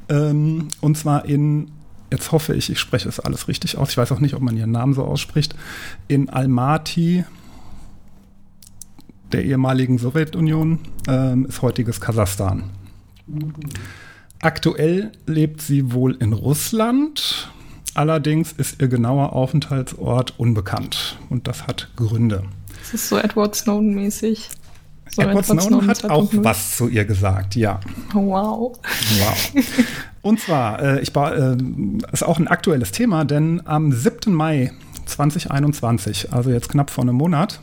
Ähm, 0.10 0.68
und 0.82 0.98
zwar 0.98 1.26
in, 1.26 1.70
jetzt 2.14 2.32
hoffe 2.32 2.54
ich, 2.54 2.70
ich 2.70 2.80
spreche 2.80 3.10
es 3.10 3.20
alles 3.20 3.48
richtig 3.48 3.78
aus, 3.78 3.90
ich 3.90 3.98
weiß 3.98 4.12
auch 4.12 4.20
nicht, 4.20 4.36
ob 4.36 4.42
man 4.42 4.56
ihren 4.56 4.72
Namen 4.72 4.94
so 4.94 5.04
ausspricht, 5.04 5.56
in 6.08 6.30
Almaty, 6.30 7.26
der 9.32 9.44
ehemaligen 9.44 9.98
Sowjetunion, 9.98 10.80
ähm, 11.08 11.46
ist 11.48 11.62
heutiges 11.64 12.00
Kasachstan. 12.00 12.70
Aktuell 14.40 15.12
lebt 15.26 15.62
sie 15.62 15.92
wohl 15.92 16.16
in 16.16 16.34
Russland. 16.34 17.50
Allerdings 17.96 18.52
ist 18.52 18.82
ihr 18.82 18.90
genauer 18.90 19.34
Aufenthaltsort 19.34 20.38
unbekannt. 20.38 21.18
Und 21.30 21.48
das 21.48 21.66
hat 21.66 21.90
Gründe. 21.96 22.44
Das 22.80 22.94
ist 22.94 23.10
so 23.10 23.18
Edward 23.18 23.56
Snowden-mäßig. 23.56 24.50
So 25.10 25.22
Edward 25.22 25.46
Snowden 25.46 25.88
hat 25.88 26.04
auch 26.06 26.32
2.0. 26.32 26.44
was 26.44 26.78
zu 26.78 26.90
ihr 26.90 27.06
gesagt, 27.06 27.56
ja. 27.56 27.80
Wow. 28.14 28.78
Wow. 28.82 29.54
Und 30.24 30.40
zwar, 30.40 30.82
äh, 30.82 31.02
ich 31.02 31.16
äh, 31.16 31.56
ist 32.12 32.24
auch 32.24 32.40
ein 32.40 32.48
aktuelles 32.48 32.92
Thema, 32.92 33.26
denn 33.26 33.62
am 33.66 33.92
7. 33.92 34.34
Mai 34.34 34.72
2021, 35.06 36.34
also 36.34 36.50
jetzt 36.50 36.70
knapp 36.70 36.90
vor 36.90 37.04
einem 37.04 37.16
Monat, 37.16 37.60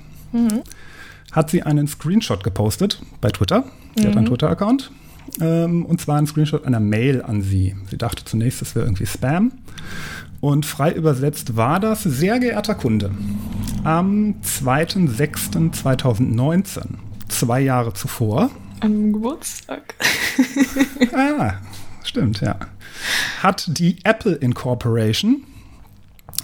hat 1.32 1.50
sie 1.50 1.64
einen 1.64 1.88
Screenshot 1.88 2.44
gepostet 2.44 3.02
bei 3.20 3.30
Twitter. 3.30 3.64
Sie 3.96 4.06
hat 4.06 4.16
einen 4.16 4.26
Twitter-Account. 4.26 4.92
Ähm, 5.40 5.84
und 5.86 6.00
zwar 6.00 6.18
einen 6.18 6.26
Screenshot 6.26 6.64
einer 6.64 6.80
Mail 6.80 7.22
an 7.22 7.40
sie. 7.42 7.76
Sie 7.88 7.96
dachte 7.96 8.24
zunächst, 8.24 8.60
es 8.62 8.74
wäre 8.74 8.86
irgendwie 8.86 9.06
Spam. 9.06 9.52
Und 10.40 10.66
frei 10.66 10.90
übersetzt 10.92 11.56
war 11.56 11.78
das, 11.80 12.02
sehr 12.02 12.38
geehrter 12.38 12.74
Kunde, 12.74 13.10
am 13.84 14.36
2.6.2019, 14.42 16.80
zwei 17.28 17.60
Jahre 17.60 17.92
zuvor, 17.92 18.50
Am 18.80 19.12
Geburtstag. 19.12 19.94
Ah, 21.12 21.54
stimmt, 22.04 22.40
ja. 22.40 22.56
Hat 23.42 23.78
die 23.78 23.98
Apple 24.04 24.34
Incorporation 24.34 25.44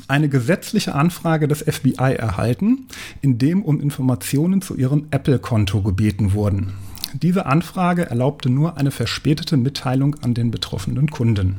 eine 0.08 0.28
gesetzliche 0.28 0.94
Anfrage 0.94 1.48
des 1.48 1.62
FBI 1.62 2.14
erhalten, 2.14 2.86
in 3.22 3.38
dem 3.38 3.62
um 3.62 3.80
Informationen 3.80 4.62
zu 4.62 4.76
ihrem 4.76 5.06
Apple-Konto 5.10 5.82
gebeten 5.82 6.32
wurden. 6.32 6.74
Diese 7.14 7.46
Anfrage 7.46 8.08
erlaubte 8.08 8.50
nur 8.50 8.76
eine 8.76 8.90
verspätete 8.90 9.56
Mitteilung 9.56 10.16
an 10.22 10.34
den 10.34 10.50
betroffenen 10.50 11.10
Kunden. 11.10 11.56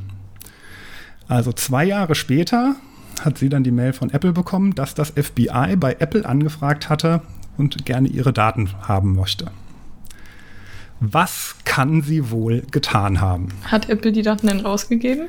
Also 1.27 1.51
zwei 1.51 1.85
Jahre 1.85 2.15
später 2.15 2.75
hat 3.21 3.37
sie 3.37 3.49
dann 3.49 3.63
die 3.63 3.71
Mail 3.71 3.93
von 3.93 4.11
Apple 4.11 4.33
bekommen, 4.33 4.75
dass 4.75 4.93
das 4.93 5.11
FBI 5.11 5.75
bei 5.77 5.97
Apple 5.99 6.25
angefragt 6.25 6.89
hatte 6.89 7.21
und 7.57 7.85
gerne 7.85 8.07
ihre 8.07 8.33
Daten 8.33 8.69
haben 8.81 9.15
möchte. 9.15 9.51
Was 10.99 11.55
kann 11.63 12.01
sie 12.01 12.31
wohl 12.31 12.61
getan 12.71 13.21
haben? 13.21 13.49
Hat 13.65 13.89
Apple 13.89 14.11
die 14.11 14.23
Daten 14.23 14.47
denn 14.47 14.61
rausgegeben? 14.61 15.27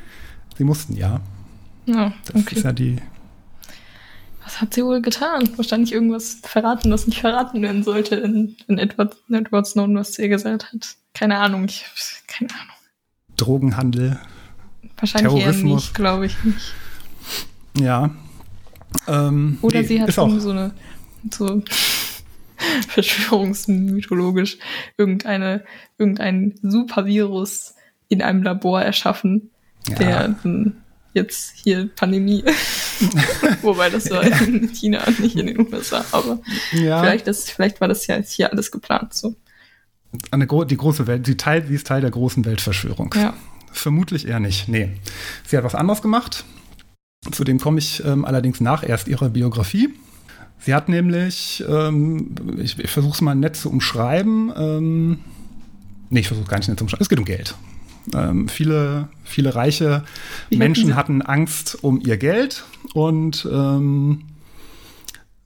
Sie 0.57 0.65
mussten 0.65 0.97
ja. 0.97 1.21
Ja, 1.87 2.13
Das 2.27 2.43
okay. 2.43 2.57
ist 2.57 2.65
ja 2.65 2.73
die. 2.73 2.97
Was 4.45 4.61
hat 4.63 4.73
sie 4.75 4.83
wohl 4.85 5.03
getan? 5.03 5.49
Wahrscheinlich 5.57 5.93
irgendwas 5.93 6.39
verraten, 6.43 6.91
was 6.91 7.07
nicht 7.07 7.21
verraten 7.21 7.61
werden 7.61 7.83
sollte 7.83 8.17
in, 8.17 8.57
in 8.67 8.79
Edward, 8.79 9.17
Edward 9.31 9.67
Snowden, 9.67 9.97
was 9.97 10.15
sie 10.15 10.23
ihr 10.23 10.29
gesagt 10.29 10.73
hat. 10.73 10.97
Keine 11.13 11.39
Ahnung. 11.39 11.67
Ich, 11.67 11.85
keine 12.27 12.51
Ahnung. 12.51 12.75
Drogenhandel. 13.37 14.19
Wahrscheinlich 14.97 15.33
eher 15.35 15.41
Terrorismus. 15.53 15.83
nicht, 15.83 15.95
glaube 15.95 16.27
ich 16.27 16.45
nicht. 16.45 16.73
Ja. 17.79 18.11
Ähm, 19.07 19.59
Oder 19.61 19.83
nee, 19.83 19.87
sie 19.87 20.01
hat 20.03 20.13
so 20.13 20.25
eine 20.25 20.73
so 21.31 21.63
verschwörungsmythologisch 22.89 24.59
irgendeine 24.97 25.65
irgendein 25.99 26.55
Supervirus 26.63 27.75
in 28.09 28.23
einem 28.23 28.43
Labor 28.43 28.83
erschaffen, 28.83 29.51
Ja. 29.89 29.95
der 29.97 30.37
jetzt 31.15 31.53
hier 31.57 31.89
Pandemie. 31.97 32.45
Wobei 33.63 33.91
das 33.91 34.11
war 34.11 34.23
in 34.23 34.69
China 34.73 35.05
und 35.07 35.21
nicht 35.21 35.37
in 35.37 35.47
den 35.47 35.61
USA, 35.73 36.05
aber 36.13 36.41
ja, 36.73 37.01
vielleicht, 37.01 37.27
das, 37.27 37.51
vielleicht 37.51 37.81
war 37.81 37.89
das 37.89 38.07
ja 38.07 38.17
jetzt 38.17 38.33
hier 38.33 38.53
alles 38.53 38.71
geplant 38.71 39.15
so. 39.15 39.35
eine, 40.31 40.47
gro- 40.47 40.65
die 40.65 40.77
große 40.77 41.07
Welt, 41.07 41.27
sie, 41.27 41.37
teilt, 41.37 41.69
sie 41.69 41.75
ist 41.75 41.87
Teil 41.87 42.01
der 42.03 42.11
großen 42.11 42.45
Weltverschwörung. 42.45 43.15
Ja. 43.17 43.35
Vermutlich 43.73 44.27
eher 44.27 44.41
nicht. 44.41 44.69
Nee. 44.69 44.91
Sie 45.47 45.57
hat 45.57 45.65
was 45.65 45.75
anderes 45.75 46.03
gemacht. 46.03 46.45
Zu 47.33 47.45
dem 47.45 47.59
komme 47.59 47.79
ich 47.79 48.05
ähm, 48.05 48.25
allerdings 48.25 48.61
nach 48.61 48.83
erst 48.87 49.09
ihrer 49.09 49.29
Biografie. 49.29 49.91
Sie 50.61 50.75
hat 50.75 50.89
nämlich, 50.89 51.65
ähm, 51.69 52.35
ich, 52.59 52.79
ich 52.79 52.91
versuche 52.91 53.15
es 53.15 53.21
mal 53.21 53.35
nett 53.35 53.57
zu 53.57 53.71
umschreiben. 53.71 54.53
Ähm, 54.57 55.19
nee, 56.11 56.21
ich 56.21 56.29
versuche 56.29 56.49
gar 56.49 56.59
nicht 56.59 56.69
nett 56.69 56.79
zu 56.79 56.85
umschreiben. 56.85 57.03
Es 57.03 57.09
geht 57.09 57.19
um 57.19 57.25
Geld. 57.25 57.55
Ähm, 58.15 58.49
viele, 58.49 59.09
viele 59.25 59.55
reiche 59.55 59.91
hatten 59.91 60.59
Menschen 60.59 60.97
hatten 60.97 61.23
Angst 61.23 61.79
um 61.83 62.01
ihr 62.01 62.17
Geld 62.17 62.65
und 62.95 63.47
ähm, 63.51 64.23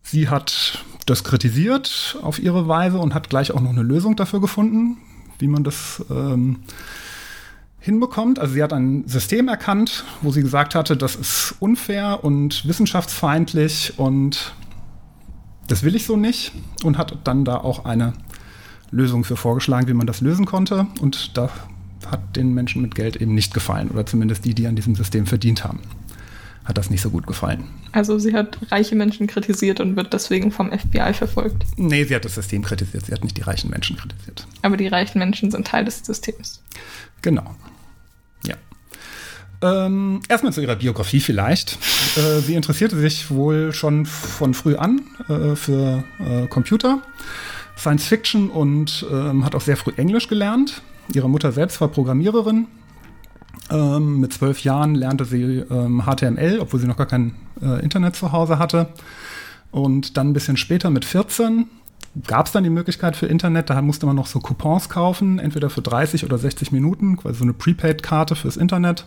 sie 0.03 0.29
hat 0.29 0.85
das 1.07 1.25
kritisiert 1.25 2.16
auf 2.22 2.38
ihre 2.38 2.68
Weise 2.68 2.98
und 2.98 3.14
hat 3.14 3.29
gleich 3.29 3.53
auch 3.53 3.61
noch 3.61 3.70
eine 3.70 3.83
Lösung 3.83 4.14
dafür 4.16 4.40
gefunden, 4.40 4.98
wie 5.38 5.48
man 5.48 5.64
das 5.64 6.05
ähm, 6.11 6.61
hinbekommt. 7.81 8.38
Also 8.38 8.55
sie 8.55 8.62
hat 8.62 8.72
ein 8.72 9.07
System 9.09 9.48
erkannt, 9.48 10.05
wo 10.20 10.31
sie 10.31 10.42
gesagt 10.42 10.75
hatte, 10.75 10.96
das 10.96 11.16
ist 11.16 11.57
unfair 11.59 12.22
und 12.22 12.66
wissenschaftsfeindlich 12.66 13.94
und 13.96 14.55
das 15.73 15.83
will 15.83 15.97
ich 15.97 16.05
so 16.05 16.19
nicht 16.19 16.53
und 16.85 16.99
hat 16.99 17.17
dann 17.25 17.47
da 17.47 17.57
auch 17.57 17.87
eine 17.87 18.13
Lösung 18.91 19.25
für 19.25 19.37
vorgeschlagen, 19.37 19.89
wie 19.89 19.95
man 19.95 20.07
das 20.07 20.21
lösen 20.21 20.45
konnte. 20.45 20.87
Und 21.01 21.35
da 21.39 21.49
hat 22.07 22.37
den 22.37 22.53
Menschen 22.53 22.83
mit 22.83 22.95
Geld 22.95 23.17
eben 23.17 23.35
nicht 23.35 23.55
gefallen 23.55 23.89
oder 23.89 24.05
zumindest 24.05 24.45
die, 24.45 24.53
die 24.53 24.67
an 24.67 24.77
diesem 24.77 24.95
System 24.95 25.25
verdient 25.25 25.65
haben. 25.65 25.81
Hat 26.67 26.77
das 26.77 26.91
nicht 26.91 27.01
so 27.01 27.09
gut 27.09 27.27
gefallen. 27.27 27.65
Also 27.91 28.19
sie 28.19 28.35
hat 28.35 28.59
reiche 28.71 28.95
Menschen 28.97 29.27
kritisiert 29.27 29.81
und 29.81 29.97
wird 29.97 30.13
deswegen 30.13 30.53
vom 30.53 30.71
FBI 30.71 31.15
verfolgt. 31.15 31.65
Nee, 31.79 32.05
sie 32.05 32.15
hat 32.15 32.27
das 32.27 32.35
System 32.35 32.63
kritisiert, 32.63 33.07
sie 33.07 33.13
hat 33.13 33.25
nicht 33.25 33.39
die 33.39 33.43
reichen 33.43 33.71
Menschen 33.71 33.97
kritisiert. 33.97 34.47
Aber 34.61 34.77
die 34.77 34.89
reichen 34.89 35.21
Menschen 35.21 35.51
sind 35.51 35.67
Teil 35.67 35.87
des 35.87 36.05
Systems. 36.05 36.63
Genau. 37.23 37.57
Ähm, 39.62 40.20
erstmal 40.29 40.53
zu 40.53 40.61
ihrer 40.61 40.77
Biografie 40.77 41.20
vielleicht. 41.20 41.79
Äh, 42.16 42.40
sie 42.40 42.55
interessierte 42.55 42.96
sich 42.96 43.31
wohl 43.31 43.72
schon 43.72 44.07
von 44.07 44.55
früh 44.55 44.75
an 44.75 45.03
äh, 45.29 45.55
für 45.55 46.03
äh, 46.18 46.46
Computer, 46.48 47.01
Science 47.77 48.07
Fiction 48.07 48.51
und 48.51 49.07
ähm, 49.11 49.44
hat 49.44 49.55
auch 49.55 49.61
sehr 49.61 49.77
früh 49.77 49.92
Englisch 49.96 50.29
gelernt. 50.29 50.83
Ihre 51.14 51.31
Mutter 51.31 51.53
selbst 51.53 51.81
war 51.81 51.88
Programmiererin. 51.88 52.66
Ähm, 53.70 54.20
mit 54.20 54.33
zwölf 54.33 54.64
Jahren 54.64 54.94
lernte 54.94 55.25
sie 55.25 55.62
HTML, 55.62 56.55
ähm, 56.55 56.61
obwohl 56.61 56.81
sie 56.81 56.87
noch 56.87 56.96
gar 56.96 57.07
kein 57.07 57.35
äh, 57.62 57.83
Internet 57.83 58.16
zu 58.16 58.33
Hause 58.33 58.59
hatte. 58.59 58.88
Und 59.70 60.16
dann 60.16 60.31
ein 60.31 60.33
bisschen 60.33 60.57
später 60.57 60.90
mit 60.90 61.05
14 61.05 61.66
gab 62.27 62.46
es 62.46 62.53
dann 62.53 62.64
die 62.64 62.70
Möglichkeit 62.70 63.16
für 63.16 63.27
Internet, 63.27 63.70
da 63.70 63.81
musste 63.81 64.07
man 64.07 64.16
noch 64.16 64.27
so 64.27 64.40
Coupons 64.40 64.88
kaufen, 64.88 65.38
entweder 65.38 65.70
für 65.70 65.81
30 65.81 66.25
oder 66.25 66.37
60 66.37 66.72
Minuten, 66.72 67.16
quasi 67.16 67.38
so 67.38 67.44
eine 67.44 67.55
Prepaid-Karte 67.55 68.37
fürs 68.37 68.57
Internet. 68.59 69.07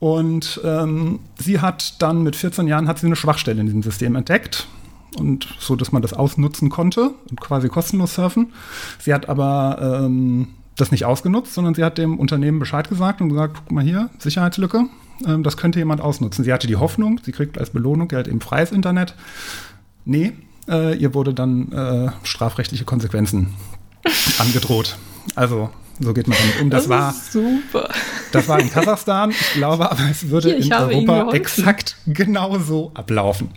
Und 0.00 0.60
ähm, 0.64 1.20
sie 1.38 1.60
hat 1.60 2.00
dann 2.00 2.22
mit 2.22 2.36
14 2.36 2.68
Jahren 2.68 2.86
hat 2.86 2.98
sie 2.98 3.06
eine 3.06 3.16
Schwachstelle 3.16 3.60
in 3.60 3.66
diesem 3.66 3.82
System 3.82 4.14
entdeckt 4.14 4.68
und 5.16 5.48
so, 5.58 5.74
dass 5.74 5.90
man 5.92 6.02
das 6.02 6.12
ausnutzen 6.12 6.68
konnte 6.70 7.10
und 7.30 7.40
quasi 7.40 7.68
kostenlos 7.68 8.14
surfen. 8.14 8.52
Sie 9.00 9.12
hat 9.12 9.28
aber 9.28 10.02
ähm, 10.04 10.48
das 10.76 10.92
nicht 10.92 11.04
ausgenutzt, 11.04 11.54
sondern 11.54 11.74
sie 11.74 11.82
hat 11.82 11.98
dem 11.98 12.18
Unternehmen 12.18 12.60
Bescheid 12.60 12.88
gesagt 12.88 13.20
und 13.20 13.30
gesagt, 13.30 13.56
guck 13.56 13.72
mal 13.72 13.82
hier, 13.82 14.10
Sicherheitslücke, 14.18 14.84
ähm, 15.26 15.42
das 15.42 15.56
könnte 15.56 15.80
jemand 15.80 16.00
ausnutzen. 16.00 16.44
Sie 16.44 16.52
hatte 16.52 16.68
die 16.68 16.76
Hoffnung, 16.76 17.20
sie 17.24 17.32
kriegt 17.32 17.58
als 17.58 17.70
Belohnung 17.70 18.08
Geld 18.08 18.28
eben 18.28 18.40
freies 18.40 18.70
Internet. 18.70 19.14
Nee, 20.04 20.32
äh, 20.68 20.96
ihr 20.96 21.14
wurde 21.14 21.34
dann 21.34 21.72
äh, 21.72 22.10
strafrechtliche 22.22 22.84
Konsequenzen 22.84 23.54
angedroht. 24.38 24.96
Also 25.34 25.70
so 26.00 26.14
geht 26.14 26.28
man 26.28 26.38
damit 26.38 26.62
um. 26.62 26.70
Das, 26.70 26.84
das 26.84 26.88
war 26.88 27.12
super. 27.12 27.88
Das 28.32 28.48
war 28.48 28.60
in 28.60 28.70
Kasachstan. 28.70 29.30
Ich 29.30 29.54
glaube 29.54 29.90
aber, 29.90 30.10
es 30.10 30.28
würde 30.28 30.56
Hier, 30.56 30.90
in 30.90 31.08
Europa 31.08 31.32
exakt 31.32 31.96
genauso 32.06 32.92
ablaufen. 32.94 33.50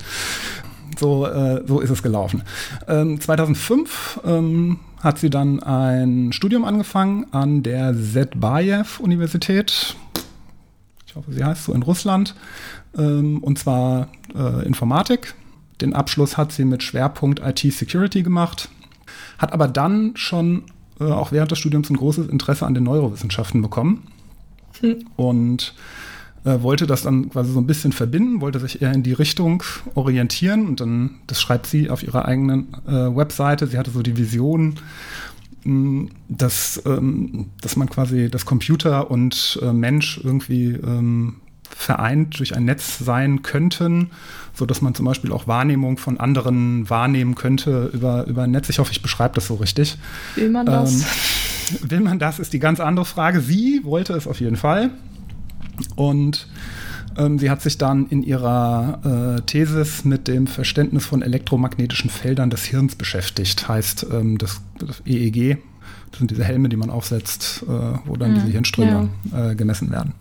So, 0.97 1.25
äh, 1.25 1.63
so 1.65 1.79
ist 1.79 1.89
es 1.89 2.03
gelaufen. 2.03 2.43
Ähm, 2.87 3.19
2005 3.19 4.21
ähm, 4.25 4.79
hat 5.01 5.19
sie 5.19 5.29
dann 5.29 5.61
ein 5.63 6.31
Studium 6.31 6.65
angefangen 6.65 7.27
an 7.31 7.63
der 7.63 7.95
Zetbayev-Universität. 7.95 9.95
Ich 11.07 11.15
hoffe, 11.15 11.31
sie 11.31 11.43
heißt 11.43 11.65
so 11.65 11.73
in 11.73 11.83
Russland. 11.83 12.35
Ähm, 12.97 13.39
und 13.39 13.57
zwar 13.57 14.09
äh, 14.35 14.65
Informatik. 14.65 15.33
Den 15.79 15.93
Abschluss 15.93 16.37
hat 16.37 16.51
sie 16.51 16.65
mit 16.65 16.83
Schwerpunkt 16.83 17.39
IT-Security 17.39 18.21
gemacht, 18.21 18.69
hat 19.37 19.53
aber 19.53 19.67
dann 19.67 20.11
schon 20.15 20.63
äh, 20.99 21.05
auch 21.05 21.31
während 21.31 21.51
des 21.51 21.59
Studiums 21.59 21.89
ein 21.89 21.97
großes 21.97 22.27
Interesse 22.27 22.65
an 22.65 22.73
den 22.73 22.83
Neurowissenschaften 22.83 23.61
bekommen 23.61 24.03
hm. 24.79 25.05
und 25.15 25.73
äh, 26.43 26.61
wollte 26.61 26.87
das 26.87 27.03
dann 27.03 27.29
quasi 27.29 27.51
so 27.51 27.59
ein 27.59 27.67
bisschen 27.67 27.91
verbinden, 27.91 28.41
wollte 28.41 28.59
sich 28.59 28.81
eher 28.81 28.93
in 28.93 29.03
die 29.03 29.13
Richtung 29.13 29.63
orientieren 29.95 30.67
und 30.67 30.79
dann, 30.79 31.19
das 31.27 31.41
schreibt 31.41 31.67
sie 31.67 31.89
auf 31.89 32.03
ihrer 32.03 32.25
eigenen 32.25 32.73
äh, 32.87 32.91
Webseite, 32.91 33.67
sie 33.67 33.77
hatte 33.77 33.91
so 33.91 34.01
die 34.01 34.17
Vision, 34.17 34.75
hm, 35.63 36.09
dass, 36.29 36.81
ähm, 36.85 37.47
dass 37.61 37.75
man 37.75 37.89
quasi 37.89 38.29
das 38.29 38.45
Computer 38.45 39.11
und 39.11 39.59
äh, 39.61 39.71
Mensch 39.71 40.19
irgendwie 40.23 40.69
ähm, 40.73 41.35
vereint 41.75 42.39
durch 42.39 42.55
ein 42.55 42.65
Netz 42.65 42.99
sein 42.99 43.41
könnten, 43.41 44.11
so 44.53 44.65
dass 44.65 44.81
man 44.81 44.95
zum 44.95 45.05
Beispiel 45.05 45.31
auch 45.31 45.47
Wahrnehmung 45.47 45.97
von 45.97 46.19
anderen 46.19 46.89
wahrnehmen 46.89 47.35
könnte 47.35 47.89
über, 47.93 48.25
über 48.27 48.43
ein 48.43 48.51
Netz. 48.51 48.69
Ich 48.69 48.79
hoffe, 48.79 48.91
ich 48.91 49.01
beschreibe 49.01 49.35
das 49.35 49.47
so 49.47 49.55
richtig. 49.55 49.97
Will 50.35 50.49
man 50.49 50.65
das? 50.65 50.93
Ähm, 50.93 51.89
will 51.89 51.99
man 52.01 52.19
das, 52.19 52.39
ist 52.39 52.53
die 52.53 52.59
ganz 52.59 52.79
andere 52.79 53.05
Frage. 53.05 53.41
Sie 53.41 53.81
wollte 53.83 54.13
es 54.13 54.27
auf 54.27 54.39
jeden 54.39 54.57
Fall. 54.57 54.91
Und 55.95 56.47
ähm, 57.17 57.39
sie 57.39 57.49
hat 57.49 57.61
sich 57.61 57.77
dann 57.77 58.07
in 58.07 58.23
ihrer 58.23 59.37
äh, 59.37 59.41
Thesis 59.41 60.05
mit 60.05 60.27
dem 60.27 60.47
Verständnis 60.47 61.05
von 61.05 61.21
elektromagnetischen 61.21 62.09
Feldern 62.09 62.49
des 62.49 62.63
Hirns 62.65 62.95
beschäftigt. 62.95 63.67
Heißt, 63.67 64.07
ähm, 64.11 64.37
das, 64.37 64.61
das, 64.79 65.01
EEG, 65.05 65.57
das 66.11 66.19
sind 66.19 66.31
diese 66.31 66.43
Helme, 66.43 66.69
die 66.69 66.77
man 66.77 66.89
aufsetzt, 66.89 67.63
äh, 67.63 67.71
wo 68.05 68.15
dann 68.15 68.35
ja, 68.35 68.41
diese 68.41 68.51
Hirnströme 68.51 69.09
ja. 69.31 69.51
äh, 69.51 69.55
gemessen 69.55 69.91
werden. 69.91 70.13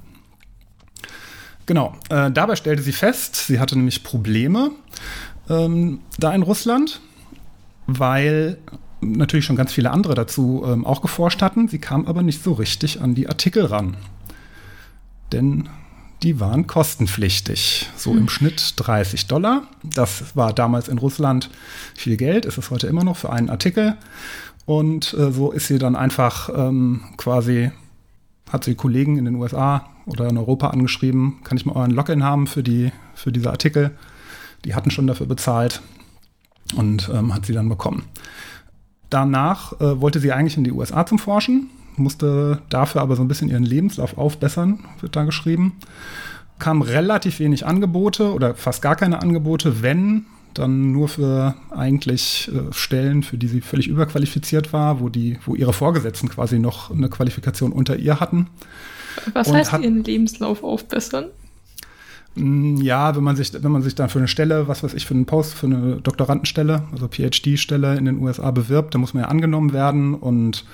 Genau, 1.70 1.94
äh, 2.08 2.32
dabei 2.32 2.56
stellte 2.56 2.82
sie 2.82 2.90
fest, 2.90 3.36
sie 3.46 3.60
hatte 3.60 3.76
nämlich 3.76 4.02
Probleme 4.02 4.72
ähm, 5.48 6.00
da 6.18 6.34
in 6.34 6.42
Russland, 6.42 7.00
weil 7.86 8.58
natürlich 9.00 9.44
schon 9.44 9.54
ganz 9.54 9.72
viele 9.72 9.92
andere 9.92 10.14
dazu 10.14 10.64
ähm, 10.66 10.84
auch 10.84 11.00
geforscht 11.00 11.42
hatten. 11.42 11.68
Sie 11.68 11.78
kam 11.78 12.08
aber 12.08 12.22
nicht 12.22 12.42
so 12.42 12.54
richtig 12.54 13.00
an 13.00 13.14
die 13.14 13.28
Artikel 13.28 13.66
ran. 13.66 13.96
Denn 15.30 15.68
die 16.24 16.40
waren 16.40 16.66
kostenpflichtig. 16.66 17.88
So 17.96 18.10
im 18.14 18.22
hm. 18.22 18.28
Schnitt 18.30 18.74
30 18.74 19.28
Dollar. 19.28 19.62
Das 19.84 20.34
war 20.34 20.52
damals 20.52 20.88
in 20.88 20.98
Russland 20.98 21.50
viel 21.94 22.16
Geld, 22.16 22.46
ist 22.46 22.58
es 22.58 22.68
heute 22.72 22.88
immer 22.88 23.04
noch 23.04 23.16
für 23.16 23.30
einen 23.30 23.48
Artikel. 23.48 23.96
Und 24.66 25.14
äh, 25.14 25.30
so 25.30 25.52
ist 25.52 25.68
sie 25.68 25.78
dann 25.78 25.94
einfach 25.94 26.48
ähm, 26.52 27.04
quasi, 27.16 27.70
hat 28.50 28.64
sie 28.64 28.74
Kollegen 28.74 29.16
in 29.16 29.24
den 29.24 29.36
USA 29.36 29.86
oder 30.06 30.28
in 30.28 30.36
Europa 30.36 30.68
angeschrieben, 30.68 31.38
kann 31.44 31.56
ich 31.56 31.66
mal 31.66 31.76
euren 31.76 31.92
Login 31.92 32.24
haben 32.24 32.46
für, 32.46 32.62
die, 32.62 32.92
für 33.14 33.32
diese 33.32 33.50
Artikel. 33.50 33.92
Die 34.64 34.74
hatten 34.74 34.90
schon 34.90 35.06
dafür 35.06 35.26
bezahlt 35.26 35.80
und 36.76 37.10
ähm, 37.12 37.34
hat 37.34 37.46
sie 37.46 37.52
dann 37.52 37.68
bekommen. 37.68 38.04
Danach 39.08 39.72
äh, 39.80 40.00
wollte 40.00 40.20
sie 40.20 40.32
eigentlich 40.32 40.56
in 40.56 40.64
die 40.64 40.72
USA 40.72 41.06
zum 41.06 41.18
Forschen, 41.18 41.70
musste 41.96 42.62
dafür 42.68 43.00
aber 43.00 43.16
so 43.16 43.22
ein 43.22 43.28
bisschen 43.28 43.48
ihren 43.48 43.64
Lebenslauf 43.64 44.18
aufbessern, 44.18 44.80
wird 45.00 45.16
da 45.16 45.24
geschrieben. 45.24 45.76
Kam 46.58 46.82
relativ 46.82 47.38
wenig 47.38 47.66
Angebote 47.66 48.32
oder 48.32 48.54
fast 48.54 48.82
gar 48.82 48.96
keine 48.96 49.22
Angebote, 49.22 49.82
wenn 49.82 50.26
dann 50.54 50.92
nur 50.92 51.08
für 51.08 51.54
eigentlich 51.70 52.50
äh, 52.52 52.72
Stellen, 52.72 53.22
für 53.22 53.38
die 53.38 53.48
sie 53.48 53.60
völlig 53.60 53.88
überqualifiziert 53.88 54.72
war, 54.72 55.00
wo, 55.00 55.08
die, 55.08 55.38
wo 55.44 55.54
ihre 55.54 55.72
Vorgesetzten 55.72 56.28
quasi 56.28 56.58
noch 56.58 56.90
eine 56.90 57.08
Qualifikation 57.08 57.72
unter 57.72 57.96
ihr 57.96 58.20
hatten. 58.20 58.48
Was 59.32 59.48
und 59.48 59.54
heißt 59.54 59.72
hat, 59.72 59.82
ihren 59.82 60.02
Lebenslauf 60.04 60.62
aufbessern? 60.62 61.26
Mm, 62.34 62.76
ja, 62.76 63.16
wenn 63.16 63.24
man 63.24 63.36
sich, 63.36 63.52
wenn 63.52 63.72
man 63.72 63.82
sich 63.82 63.94
dann 63.94 64.08
für 64.08 64.18
eine 64.18 64.28
Stelle, 64.28 64.68
was 64.68 64.82
weiß 64.82 64.94
ich, 64.94 65.06
für 65.06 65.14
einen 65.14 65.26
Post, 65.26 65.54
für 65.54 65.66
eine 65.66 65.96
Doktorandenstelle, 65.96 66.84
also 66.92 67.08
PhD-Stelle 67.08 67.96
in 67.96 68.04
den 68.04 68.18
USA 68.18 68.50
bewirbt, 68.50 68.94
dann 68.94 69.00
muss 69.00 69.14
man 69.14 69.24
ja 69.24 69.28
angenommen 69.28 69.72
werden 69.72 70.14
und 70.14 70.64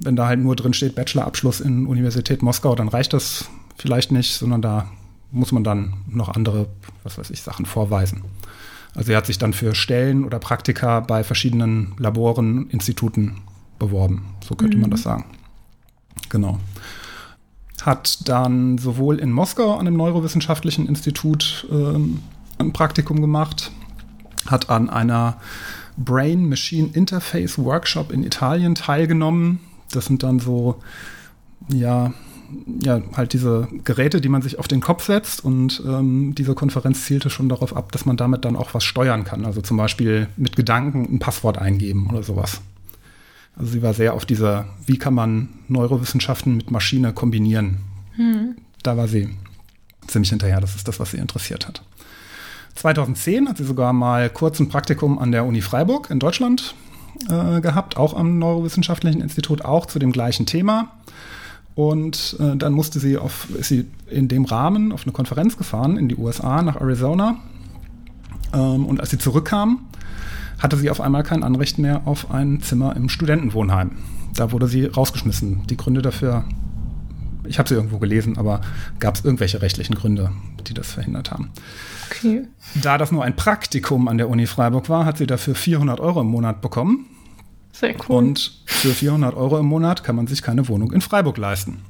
wenn 0.00 0.16
da 0.16 0.26
halt 0.26 0.40
nur 0.40 0.56
drin 0.56 0.74
steht 0.74 0.94
Bachelorabschluss 0.94 1.60
in 1.60 1.86
Universität 1.86 2.42
Moskau, 2.42 2.74
dann 2.74 2.88
reicht 2.88 3.12
das 3.12 3.48
vielleicht 3.76 4.12
nicht, 4.12 4.34
sondern 4.34 4.62
da 4.62 4.90
muss 5.30 5.52
man 5.52 5.64
dann 5.64 5.94
noch 6.08 6.28
andere, 6.28 6.66
was 7.02 7.18
weiß 7.18 7.30
ich, 7.30 7.42
Sachen 7.42 7.66
vorweisen. 7.66 8.22
Also 8.96 9.12
er 9.12 9.18
hat 9.18 9.26
sich 9.26 9.38
dann 9.38 9.52
für 9.52 9.74
Stellen 9.74 10.24
oder 10.24 10.38
Praktika 10.38 11.00
bei 11.00 11.22
verschiedenen 11.22 11.94
Laboren, 11.98 12.68
Instituten 12.70 13.42
beworben. 13.78 14.24
So 14.46 14.54
könnte 14.56 14.76
mhm. 14.76 14.82
man 14.82 14.90
das 14.90 15.02
sagen. 15.02 15.26
Genau 16.30 16.58
hat 17.86 18.28
dann 18.28 18.78
sowohl 18.78 19.18
in 19.20 19.30
Moskau 19.30 19.74
an 19.74 19.86
einem 19.86 19.96
Neurowissenschaftlichen 19.96 20.88
Institut 20.88 21.66
ähm, 21.70 22.20
ein 22.58 22.72
Praktikum 22.72 23.20
gemacht, 23.20 23.70
hat 24.46 24.70
an 24.70 24.90
einer 24.90 25.36
Brain-Machine 25.96 26.90
Interface 26.92 27.58
Workshop 27.58 28.12
in 28.12 28.24
Italien 28.24 28.74
teilgenommen. 28.74 29.60
Das 29.92 30.06
sind 30.06 30.24
dann 30.24 30.40
so, 30.40 30.80
ja, 31.68 32.12
ja, 32.82 33.00
halt 33.16 33.32
diese 33.32 33.68
Geräte, 33.84 34.20
die 34.20 34.28
man 34.28 34.42
sich 34.42 34.58
auf 34.58 34.68
den 34.68 34.80
Kopf 34.80 35.04
setzt 35.04 35.44
und 35.44 35.82
ähm, 35.86 36.34
diese 36.34 36.54
Konferenz 36.54 37.04
zielte 37.04 37.30
schon 37.30 37.48
darauf 37.48 37.76
ab, 37.76 37.92
dass 37.92 38.06
man 38.06 38.16
damit 38.16 38.44
dann 38.44 38.56
auch 38.56 38.74
was 38.74 38.84
steuern 38.84 39.24
kann. 39.24 39.44
Also 39.44 39.60
zum 39.60 39.76
Beispiel 39.76 40.28
mit 40.36 40.56
Gedanken 40.56 41.08
ein 41.10 41.18
Passwort 41.18 41.58
eingeben 41.58 42.08
oder 42.10 42.22
sowas. 42.22 42.60
Also 43.56 43.72
sie 43.72 43.82
war 43.82 43.94
sehr 43.94 44.14
auf 44.14 44.26
dieser, 44.26 44.66
wie 44.84 44.98
kann 44.98 45.14
man 45.14 45.48
Neurowissenschaften 45.68 46.56
mit 46.56 46.70
Maschine 46.70 47.12
kombinieren. 47.12 47.78
Hm. 48.16 48.56
Da 48.82 48.96
war 48.96 49.08
sie 49.08 49.30
ziemlich 50.06 50.30
hinterher. 50.30 50.60
Das 50.60 50.76
ist 50.76 50.86
das, 50.86 51.00
was 51.00 51.10
sie 51.10 51.16
interessiert 51.18 51.66
hat. 51.66 51.82
2010 52.74 53.48
hat 53.48 53.56
sie 53.56 53.64
sogar 53.64 53.92
mal 53.92 54.28
kurz 54.28 54.60
ein 54.60 54.68
Praktikum 54.68 55.18
an 55.18 55.32
der 55.32 55.44
Uni 55.44 55.62
Freiburg 55.62 56.10
in 56.10 56.18
Deutschland 56.18 56.74
äh, 57.30 57.60
gehabt, 57.60 57.96
auch 57.96 58.14
am 58.14 58.38
Neurowissenschaftlichen 58.38 59.22
Institut, 59.22 59.64
auch 59.64 59.86
zu 59.86 59.98
dem 59.98 60.12
gleichen 60.12 60.44
Thema. 60.44 60.92
Und 61.76 62.36
äh, 62.40 62.56
dann 62.56 62.72
musste 62.72 62.98
sie 62.98 63.18
auf, 63.18 63.48
ist 63.50 63.68
sie 63.68 63.86
in 64.08 64.28
dem 64.28 64.46
Rahmen 64.46 64.92
auf 64.92 65.02
eine 65.02 65.12
Konferenz 65.12 65.58
gefahren 65.58 65.98
in 65.98 66.08
die 66.08 66.16
USA 66.16 66.62
nach 66.62 66.80
Arizona. 66.80 67.36
Ähm, 68.54 68.86
und 68.86 68.98
als 68.98 69.10
sie 69.10 69.18
zurückkam, 69.18 69.80
hatte 70.58 70.78
sie 70.78 70.88
auf 70.88 71.02
einmal 71.02 71.22
kein 71.22 71.42
Anrecht 71.42 71.78
mehr 71.78 72.06
auf 72.06 72.30
ein 72.30 72.62
Zimmer 72.62 72.96
im 72.96 73.10
Studentenwohnheim. 73.10 73.90
Da 74.34 74.52
wurde 74.52 74.68
sie 74.68 74.86
rausgeschmissen. 74.86 75.66
Die 75.66 75.76
Gründe 75.76 76.00
dafür, 76.00 76.44
ich 77.44 77.58
habe 77.58 77.68
sie 77.68 77.74
irgendwo 77.74 77.98
gelesen, 77.98 78.38
aber 78.38 78.62
gab 78.98 79.16
es 79.16 79.24
irgendwelche 79.24 79.60
rechtlichen 79.60 79.96
Gründe, 79.96 80.32
die 80.66 80.72
das 80.72 80.90
verhindert 80.90 81.30
haben. 81.30 81.50
Okay. 82.10 82.48
Da 82.82 82.96
das 82.96 83.12
nur 83.12 83.22
ein 83.22 83.36
Praktikum 83.36 84.08
an 84.08 84.16
der 84.16 84.30
Uni 84.30 84.46
Freiburg 84.46 84.88
war, 84.88 85.04
hat 85.04 85.18
sie 85.18 85.26
dafür 85.26 85.54
400 85.54 86.00
Euro 86.00 86.22
im 86.22 86.28
Monat 86.28 86.62
bekommen. 86.62 87.04
Sehr 87.78 87.94
cool. 88.08 88.16
Und 88.16 88.52
für 88.64 88.88
400 88.88 89.34
Euro 89.34 89.58
im 89.58 89.66
Monat 89.66 90.02
kann 90.02 90.16
man 90.16 90.26
sich 90.26 90.40
keine 90.40 90.66
Wohnung 90.68 90.92
in 90.92 91.02
Freiburg 91.02 91.36
leisten. 91.36 91.82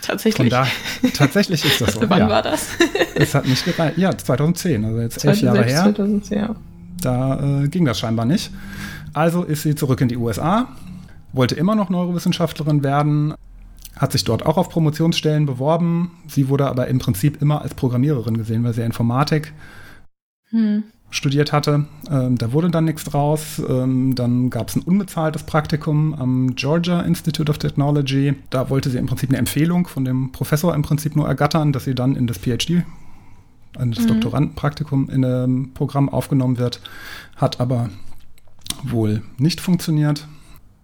Tatsächlich. 0.00 0.36
Von 0.36 0.48
da, 0.48 0.66
tatsächlich 1.12 1.62
ist 1.62 1.78
das 1.78 1.92
so. 1.92 2.00
Wann 2.08 2.20
ja. 2.20 2.28
war 2.28 2.42
das? 2.42 2.68
Es 3.14 3.34
hat 3.34 3.46
nicht 3.46 3.62
gereicht. 3.66 3.98
Ja, 3.98 4.16
2010, 4.16 4.82
also 4.82 5.00
jetzt 5.00 5.22
elf 5.22 5.42
Jahre 5.42 5.62
her. 5.62 5.82
2010, 5.82 6.38
ja. 6.38 6.56
Da 7.02 7.64
äh, 7.64 7.68
ging 7.68 7.84
das 7.84 7.98
scheinbar 7.98 8.24
nicht. 8.24 8.50
Also 9.12 9.42
ist 9.42 9.62
sie 9.62 9.74
zurück 9.74 10.00
in 10.00 10.08
die 10.08 10.16
USA, 10.16 10.68
wollte 11.34 11.54
immer 11.54 11.74
noch 11.74 11.90
Neurowissenschaftlerin 11.90 12.82
werden, 12.82 13.34
hat 13.96 14.12
sich 14.12 14.24
dort 14.24 14.46
auch 14.46 14.56
auf 14.56 14.70
Promotionsstellen 14.70 15.44
beworben. 15.44 16.12
Sie 16.28 16.48
wurde 16.48 16.66
aber 16.66 16.86
im 16.86 16.98
Prinzip 16.98 17.42
immer 17.42 17.60
als 17.60 17.74
Programmiererin 17.74 18.38
gesehen, 18.38 18.64
weil 18.64 18.72
sie 18.72 18.82
Informatik 18.82 19.52
Hm. 20.50 20.84
Studiert 21.10 21.52
hatte. 21.52 21.86
Ähm, 22.10 22.38
da 22.38 22.52
wurde 22.52 22.70
dann 22.70 22.84
nichts 22.84 23.04
draus. 23.04 23.60
Ähm, 23.68 24.14
dann 24.14 24.50
gab 24.50 24.68
es 24.68 24.76
ein 24.76 24.82
unbezahltes 24.82 25.42
Praktikum 25.42 26.14
am 26.14 26.54
Georgia 26.54 27.00
Institute 27.00 27.50
of 27.50 27.58
Technology. 27.58 28.34
Da 28.50 28.70
wollte 28.70 28.90
sie 28.90 28.98
im 28.98 29.06
Prinzip 29.06 29.30
eine 29.30 29.38
Empfehlung 29.38 29.86
von 29.86 30.04
dem 30.04 30.32
Professor 30.32 30.74
im 30.74 30.82
Prinzip 30.82 31.16
nur 31.16 31.26
ergattern, 31.26 31.72
dass 31.72 31.84
sie 31.84 31.94
dann 31.94 32.16
in 32.16 32.26
das 32.26 32.38
PhD, 32.38 32.84
in 33.78 33.92
das 33.92 34.06
Doktorandenpraktikum 34.06 35.10
in 35.10 35.24
einem 35.24 35.72
Programm 35.74 36.08
aufgenommen 36.08 36.58
wird. 36.58 36.80
Hat 37.36 37.60
aber 37.60 37.90
wohl 38.84 39.22
nicht 39.36 39.60
funktioniert. 39.60 40.26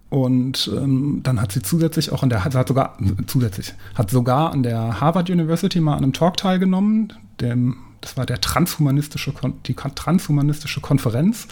Und 0.09 0.71
ähm, 0.73 1.19
dann 1.23 1.41
hat 1.41 1.51
sie 1.51 1.61
zusätzlich 1.61 2.13
auch 2.13 2.23
an 2.23 2.29
der, 2.29 2.45
hat 2.45 2.67
sogar, 2.67 2.97
zusätzlich, 3.27 3.73
hat 3.93 4.09
sogar 4.09 4.53
an 4.53 4.63
der 4.63 5.01
Harvard 5.01 5.29
University 5.29 5.81
mal 5.81 5.95
an 5.95 6.03
einem 6.03 6.13
Talk 6.13 6.37
teilgenommen, 6.37 7.11
dem, 7.41 7.75
das 8.01 8.17
war 8.17 8.25
der 8.25 8.41
transhumanistische, 8.41 9.33
die 9.65 9.73
transhumanistische 9.73 10.81
Konferenz 10.81 11.47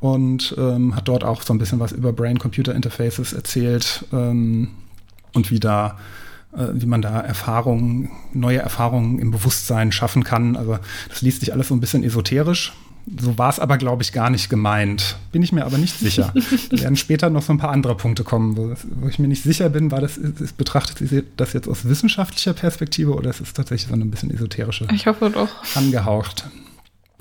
und 0.00 0.54
ähm, 0.58 0.94
hat 0.94 1.08
dort 1.08 1.24
auch 1.24 1.42
so 1.42 1.52
ein 1.52 1.58
bisschen 1.58 1.80
was 1.80 1.92
über 1.92 2.12
Brain-Computer-Interfaces 2.12 3.32
erzählt 3.32 4.04
ähm, 4.12 4.70
und 5.34 5.50
wie 5.50 5.60
da 5.60 5.98
äh, 6.52 6.68
wie 6.72 6.86
man 6.86 7.02
da 7.02 7.20
Erfahrungen, 7.20 8.10
neue 8.32 8.58
Erfahrungen 8.58 9.18
im 9.18 9.30
Bewusstsein 9.30 9.92
schaffen 9.92 10.24
kann. 10.24 10.56
Also 10.56 10.78
das 11.08 11.20
liest 11.22 11.40
sich 11.40 11.52
alles 11.52 11.68
so 11.68 11.74
ein 11.74 11.80
bisschen 11.80 12.04
esoterisch. 12.04 12.72
So 13.20 13.38
war 13.38 13.50
es 13.50 13.58
aber, 13.58 13.78
glaube 13.78 14.02
ich, 14.02 14.12
gar 14.12 14.30
nicht 14.30 14.50
gemeint. 14.50 15.16
Bin 15.32 15.42
ich 15.42 15.52
mir 15.52 15.64
aber 15.64 15.78
nicht 15.78 15.98
sicher. 15.98 16.32
Da 16.70 16.80
werden 16.82 16.96
später 16.96 17.30
noch 17.30 17.42
so 17.42 17.52
ein 17.52 17.58
paar 17.58 17.70
andere 17.70 17.96
Punkte 17.96 18.24
kommen, 18.24 18.56
wo, 18.56 18.74
wo 19.00 19.08
ich 19.08 19.18
mir 19.18 19.28
nicht 19.28 19.42
sicher 19.42 19.68
bin, 19.70 19.90
war 19.90 20.00
das, 20.00 20.16
ist, 20.16 20.56
betrachtet 20.56 21.08
sie 21.08 21.24
das 21.36 21.52
jetzt 21.52 21.68
aus 21.68 21.86
wissenschaftlicher 21.86 22.52
Perspektive 22.52 23.14
oder 23.14 23.30
ist 23.30 23.40
es 23.40 23.52
tatsächlich 23.52 23.88
so 23.88 23.94
eine 23.94 24.04
bisschen 24.04 24.30
esoterische 24.30 24.86
Ich 24.92 25.06
hoffe 25.06 25.30
doch. 25.30 25.48
angehaucht. 25.76 26.48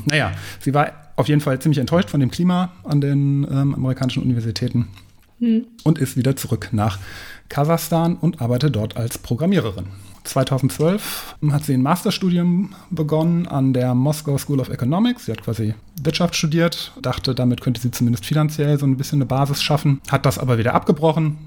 Naja, 0.06 0.32
sie 0.60 0.74
war 0.74 0.92
auf 1.16 1.28
jeden 1.28 1.42
Fall 1.42 1.60
ziemlich 1.60 1.80
enttäuscht 1.80 2.10
von 2.10 2.20
dem 2.20 2.32
Klima 2.32 2.72
an 2.84 3.02
den 3.02 3.48
ähm, 3.50 3.76
amerikanischen 3.76 4.24
Universitäten 4.24 4.88
und 5.84 6.00
ist 6.00 6.18
wieder 6.18 6.36
zurück 6.36 6.70
nach 6.72 6.98
Kasachstan 7.50 8.16
und 8.16 8.42
arbeitet 8.42 8.76
dort 8.76 8.98
als 8.98 9.18
Programmiererin. 9.20 9.86
2012 10.28 11.36
hat 11.52 11.66
sie 11.66 11.74
ein 11.74 11.82
Masterstudium 11.82 12.74
begonnen 12.90 13.48
an 13.48 13.74
der 13.74 13.96
Moscow 13.96 14.40
School 14.40 14.60
of 14.60 14.70
Economics. 14.70 15.26
Sie 15.26 15.32
hat 15.32 15.44
quasi 15.44 15.74
Wirtschaft 16.02 16.36
studiert, 16.36 16.92
dachte, 17.02 17.34
damit 17.34 17.62
könnte 17.62 17.82
sie 17.82 17.92
zumindest 17.92 18.26
finanziell 18.26 18.78
so 18.78 18.86
ein 18.86 18.98
bisschen 18.98 19.18
eine 19.18 19.26
Basis 19.26 19.64
schaffen, 19.64 20.02
hat 20.10 20.26
das 20.26 20.38
aber 20.38 20.58
wieder 20.58 20.74
abgebrochen. 20.74 21.38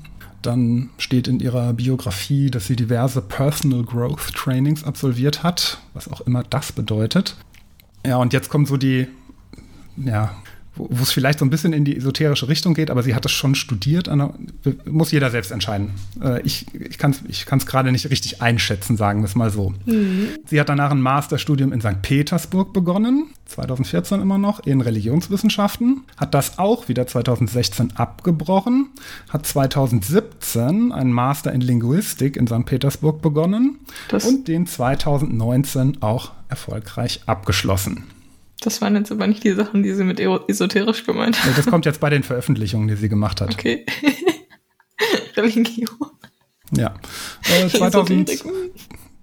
Dann 0.42 0.88
steht 0.96 1.28
in 1.28 1.38
ihrer 1.38 1.74
Biografie, 1.74 2.50
dass 2.50 2.66
sie 2.66 2.76
diverse 2.76 3.20
Personal 3.20 3.82
Growth 3.82 4.34
Trainings 4.34 4.84
absolviert 4.84 5.42
hat, 5.42 5.78
was 5.92 6.10
auch 6.10 6.22
immer 6.22 6.42
das 6.42 6.72
bedeutet. 6.72 7.36
Ja, 8.06 8.16
und 8.16 8.32
jetzt 8.32 8.48
kommt 8.48 8.68
so 8.68 8.78
die, 8.78 9.06
ja, 9.96 10.34
wo 10.76 11.02
es 11.02 11.10
vielleicht 11.10 11.38
so 11.40 11.44
ein 11.44 11.50
bisschen 11.50 11.72
in 11.72 11.84
die 11.84 11.96
esoterische 11.96 12.48
Richtung 12.48 12.74
geht, 12.74 12.90
aber 12.90 13.02
sie 13.02 13.14
hat 13.14 13.24
es 13.24 13.32
schon 13.32 13.54
studiert. 13.54 14.06
Der, 14.06 14.32
muss 14.84 15.10
jeder 15.10 15.30
selbst 15.30 15.50
entscheiden. 15.50 15.90
Äh, 16.22 16.42
ich 16.42 16.66
ich 16.74 16.98
kann 16.98 17.10
es 17.10 17.22
ich 17.28 17.46
kann's 17.46 17.66
gerade 17.66 17.92
nicht 17.92 18.08
richtig 18.10 18.40
einschätzen, 18.40 18.96
sagen 18.96 19.20
wir 19.20 19.26
es 19.26 19.34
mal 19.34 19.50
so. 19.50 19.74
Sie 20.46 20.60
hat 20.60 20.68
danach 20.68 20.90
ein 20.90 21.00
Masterstudium 21.00 21.72
in 21.72 21.80
St. 21.80 22.02
Petersburg 22.02 22.72
begonnen, 22.72 23.26
2014 23.46 24.20
immer 24.20 24.38
noch, 24.38 24.60
in 24.60 24.80
Religionswissenschaften, 24.80 26.04
hat 26.16 26.34
das 26.34 26.58
auch 26.58 26.88
wieder 26.88 27.06
2016 27.06 27.96
abgebrochen, 27.96 28.90
hat 29.28 29.46
2017 29.46 30.92
einen 30.92 31.12
Master 31.12 31.52
in 31.52 31.60
Linguistik 31.60 32.36
in 32.36 32.46
St. 32.46 32.64
Petersburg 32.64 33.22
begonnen 33.22 33.78
Das- 34.08 34.24
und 34.24 34.48
den 34.48 34.66
2019 34.66 36.02
auch 36.02 36.32
erfolgreich 36.48 37.20
abgeschlossen. 37.26 38.04
Das 38.60 38.80
waren 38.82 38.94
jetzt 38.94 39.10
aber 39.10 39.26
nicht 39.26 39.42
die 39.44 39.52
Sachen, 39.52 39.82
die 39.82 39.92
sie 39.94 40.04
mit 40.04 40.20
esoterisch 40.20 41.04
gemeint 41.06 41.42
haben. 41.42 41.52
Das 41.56 41.66
kommt 41.66 41.86
jetzt 41.86 42.00
bei 42.00 42.10
den 42.10 42.22
Veröffentlichungen, 42.22 42.88
die 42.88 42.94
sie 42.96 43.08
gemacht 43.08 43.40
hat. 43.40 43.54
Okay. 43.54 43.86
Religion. 45.36 45.88
Ja. 46.76 46.94
Äh, 47.50 47.68
2000, 47.70 48.28
Esoterik. 48.30 48.72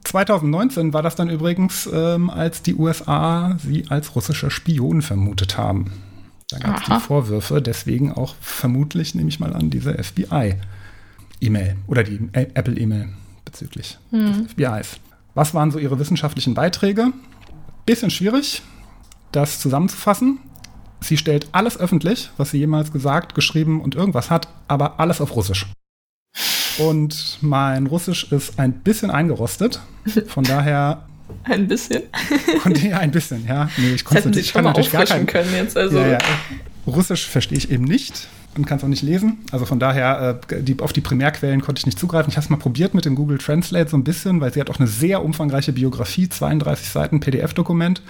2019 0.04 0.94
war 0.94 1.04
das 1.04 1.16
dann 1.16 1.30
übrigens, 1.30 1.88
ähm, 1.92 2.30
als 2.30 2.62
die 2.62 2.76
USA 2.76 3.58
sie 3.64 3.86
als 3.90 4.16
russischer 4.16 4.50
Spion 4.50 5.02
vermutet 5.02 5.58
haben. 5.58 5.92
Da 6.50 6.60
gab 6.60 6.80
es 6.80 6.86
die 6.86 7.00
Vorwürfe, 7.06 7.62
deswegen 7.62 8.14
auch 8.14 8.36
vermutlich, 8.40 9.14
nehme 9.16 9.28
ich 9.30 9.40
mal 9.42 9.54
an, 9.54 9.70
diese 9.70 10.02
FBI-E-Mail 10.02 11.76
oder 11.88 12.04
die 12.04 12.22
A- 12.34 12.40
Apple-E-Mail 12.40 13.10
bezüglich 13.44 13.98
des 14.12 14.52
FBIs. 14.54 14.98
Was 15.36 15.54
waren 15.54 15.72
so 15.72 15.78
ihre 15.78 16.00
wissenschaftlichen 16.00 16.54
Beiträge? 16.54 17.12
Bisschen 17.86 18.10
schwierig, 18.10 18.62
das 19.32 19.60
zusammenzufassen. 19.60 20.40
Sie 21.00 21.18
stellt 21.18 21.48
alles 21.52 21.78
öffentlich, 21.80 22.32
was 22.38 22.52
sie 22.52 22.58
jemals 22.58 22.92
gesagt, 22.92 23.36
geschrieben 23.36 23.82
und 23.82 23.96
irgendwas 23.96 24.32
hat, 24.32 24.48
aber 24.68 25.00
alles 25.00 25.22
auf 25.22 25.36
Russisch. 25.36 25.68
Und 26.80 27.38
mein 27.42 27.88
Russisch 27.88 28.32
ist 28.32 28.60
ein 28.60 28.74
bisschen 28.74 29.12
eingerostet. 29.12 29.80
Von 30.28 30.44
daher 30.44 31.06
Ein 31.44 31.68
bisschen. 31.68 32.04
konnte 32.62 32.88
ja 32.88 33.00
ein 33.00 33.12
bisschen, 33.12 33.46
ja. 33.48 33.70
Nee, 33.78 33.94
ich 33.96 34.06
konnte 34.06 34.24
hätten 34.24 34.34
sie 34.34 34.42
ich 34.42 34.50
schon 34.50 34.64
kann 34.64 34.66
natürlich 34.66 34.92
gar 34.92 35.06
kein, 35.06 35.26
können 35.26 35.54
jetzt. 35.54 35.78
Also, 35.78 36.00
ja, 36.00 36.14
ja. 36.14 36.18
Russisch 36.86 37.28
verstehe 37.28 37.58
ich 37.58 37.72
eben 37.72 37.84
nicht 37.84 38.28
und 38.56 38.66
kann 38.66 38.78
es 38.78 38.84
auch 38.84 38.90
nicht 38.90 39.04
lesen. 39.04 39.40
Also 39.52 39.66
von 39.66 39.80
daher, 39.80 40.40
äh, 40.50 40.64
die, 40.64 40.80
auf 40.80 40.94
die 40.94 41.02
Primärquellen 41.02 41.62
konnte 41.62 41.80
ich 41.80 41.86
nicht 41.86 42.00
zugreifen. 42.00 42.30
Ich 42.30 42.38
habe 42.38 42.44
es 42.44 42.50
mal 42.50 42.58
probiert 42.58 42.94
mit 42.94 43.06
dem 43.06 43.16
Google 43.16 43.38
Translate 43.38 43.90
so 43.90 43.98
ein 43.98 44.04
bisschen, 44.04 44.42
weil 44.42 44.54
sie 44.54 44.60
hat 44.60 44.70
auch 44.70 44.80
eine 44.80 44.88
sehr 44.88 45.24
umfangreiche 45.24 45.74
Biografie, 45.74 46.30
32 46.30 46.90
Seiten 46.90 47.20
PDF-Dokument. 47.20 48.02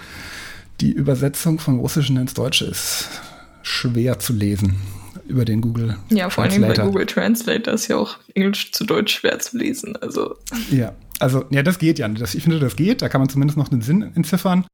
Die 0.80 0.92
Übersetzung 0.92 1.58
vom 1.58 1.80
Russischen 1.80 2.16
ins 2.16 2.34
Deutsche 2.34 2.66
ist 2.66 3.08
schwer 3.62 4.18
zu 4.18 4.32
lesen 4.32 4.76
über 5.26 5.44
den 5.44 5.60
Google 5.60 5.96
ja, 6.08 6.30
vor 6.30 6.44
allem 6.44 6.60
bei 6.60 6.68
Translator. 6.68 6.86
Google 6.86 7.06
Translate 7.06 7.70
ist 7.70 7.88
ja 7.88 7.96
auch 7.96 8.16
Englisch 8.34 8.72
zu 8.72 8.84
Deutsch 8.84 9.14
schwer 9.14 9.38
zu 9.40 9.58
lesen. 9.58 9.96
Also, 9.96 10.36
Ja, 10.70 10.94
also, 11.18 11.44
ja, 11.50 11.62
das 11.62 11.78
geht 11.78 11.98
ja. 11.98 12.08
Das, 12.08 12.34
ich 12.34 12.44
finde, 12.44 12.60
das 12.60 12.76
geht. 12.76 13.02
Da 13.02 13.08
kann 13.08 13.20
man 13.20 13.28
zumindest 13.28 13.58
noch 13.58 13.68
den 13.68 13.82
Sinn 13.82 14.02
entziffern. 14.14 14.64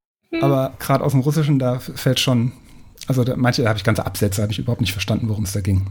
Aber 0.40 0.74
gerade 0.78 1.04
aus 1.04 1.12
dem 1.12 1.20
Russischen, 1.20 1.58
da 1.58 1.78
fällt 1.78 2.20
schon, 2.20 2.52
also 3.06 3.24
da, 3.24 3.36
manche, 3.36 3.62
da 3.62 3.68
habe 3.68 3.78
ich 3.78 3.84
ganze 3.84 4.04
Absätze, 4.04 4.42
habe 4.42 4.52
ich 4.52 4.58
überhaupt 4.58 4.80
nicht 4.80 4.92
verstanden, 4.92 5.28
worum 5.28 5.44
es 5.44 5.52
da 5.52 5.60
ging. 5.60 5.86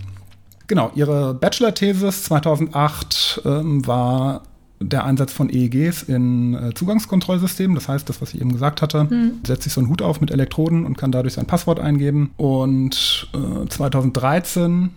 Genau, 0.68 0.92
ihre 0.96 1.34
Bachelor-Thesis 1.34 2.24
2008 2.24 3.42
ähm, 3.46 3.86
war 3.88 4.44
der 4.80 5.06
Einsatz 5.06 5.32
von 5.32 5.50
EEGs 5.50 6.04
in 6.04 6.54
äh, 6.56 6.74
Zugangskontrollsystemen. 6.74 7.76
Das 7.76 7.88
heißt, 7.88 8.08
das, 8.10 8.22
was 8.22 8.34
ich 8.34 8.42
eben 8.42 8.52
gesagt 8.52 8.82
hatte, 8.82 9.08
setzt 9.46 9.64
sich 9.64 9.74
so 9.74 9.82
einen 9.82 9.90
Hut 9.90 10.02
auf 10.02 10.22
mit 10.22 10.32
Elektroden 10.32 10.86
und 10.86 10.98
kann 10.98 11.12
dadurch 11.12 11.34
sein 11.36 11.46
Passwort 11.46 11.80
eingeben. 11.80 12.32
Und 12.38 13.30
äh, 13.34 13.68
2013 13.68 14.90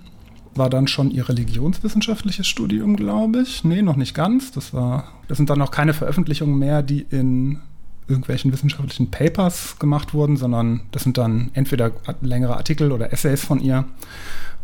war 0.55 0.71
dann 0.71 0.89
schon 0.89 1.11
ihr 1.11 1.29
religionswissenschaftliches 1.29 2.47
Studium, 2.47 2.97
glaube 2.97 3.43
ich. 3.43 3.65
Nee, 3.65 3.83
noch 3.83 3.97
nicht 3.97 4.15
ganz. 4.15 4.53
Das 4.53 4.73
war, 4.73 5.05
das 5.29 5.37
sind 5.37 5.51
dann 5.51 5.59
noch 5.59 5.71
keine 5.71 5.95
Veröffentlichungen 5.95 6.59
mehr, 6.59 6.83
die 6.83 7.07
in 7.11 7.61
irgendwelchen 8.09 8.53
wissenschaftlichen 8.53 9.11
Papers 9.11 9.79
gemacht 9.79 10.15
wurden, 10.15 10.37
sondern 10.37 10.83
das 10.93 11.03
sind 11.03 11.19
dann 11.19 11.51
entweder 11.55 11.91
längere 12.21 12.57
Artikel 12.57 12.93
oder 12.93 13.13
Essays 13.13 13.45
von 13.45 13.61
ihr. 13.61 13.85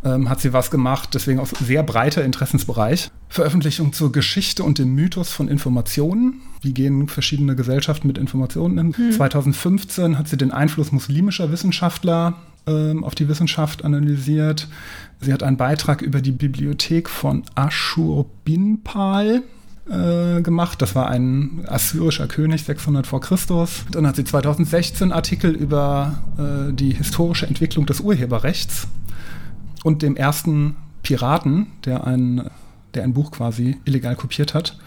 Ähm, 0.04 0.28
hat 0.28 0.40
sie 0.40 0.52
was 0.52 0.70
gemacht, 0.72 1.10
deswegen 1.14 1.38
auch 1.38 1.46
sehr 1.46 1.84
breiter 1.84 2.24
Interessensbereich. 2.24 3.10
Veröffentlichung 3.28 3.92
zur 3.92 4.10
Geschichte 4.10 4.64
und 4.64 4.78
dem 4.78 4.94
Mythos 4.94 5.30
von 5.30 5.46
Informationen. 5.46 6.40
Wie 6.60 6.74
gehen 6.74 7.06
verschiedene 7.06 7.54
Gesellschaften 7.54 8.08
mit 8.08 8.18
Informationen 8.18 8.78
um? 8.78 8.92
2015 9.12 10.18
hat 10.18 10.26
sie 10.26 10.36
den 10.36 10.50
Einfluss 10.50 10.90
muslimischer 10.90 11.52
Wissenschaftler 11.52 12.34
ähm, 12.66 13.04
auf 13.04 13.14
die 13.14 13.28
Wissenschaft 13.28 13.84
analysiert. 13.84 14.68
Sie 15.20 15.32
hat 15.32 15.44
einen 15.44 15.56
Beitrag 15.56 16.02
über 16.02 16.20
die 16.20 16.32
Bibliothek 16.32 17.08
von 17.08 17.44
Ashurbanipal 17.54 19.42
äh, 19.88 20.42
gemacht. 20.42 20.82
Das 20.82 20.94
war 20.94 21.08
ein 21.08 21.64
assyrischer 21.66 22.26
König 22.26 22.64
600 22.64 23.06
vor 23.06 23.20
Christus. 23.20 23.84
Dann 23.92 24.06
hat 24.06 24.16
sie 24.16 24.24
2016 24.24 25.12
Artikel 25.12 25.52
über 25.52 26.18
äh, 26.38 26.72
die 26.72 26.92
historische 26.92 27.46
Entwicklung 27.46 27.86
des 27.86 28.00
Urheberrechts 28.00 28.88
und 29.82 30.02
dem 30.02 30.16
ersten 30.16 30.76
Piraten, 31.02 31.66
der 31.84 32.06
ein, 32.06 32.50
der 32.94 33.04
ein 33.04 33.12
Buch 33.12 33.30
quasi 33.30 33.78
illegal 33.84 34.16
kopiert 34.16 34.54
hat, 34.54 34.78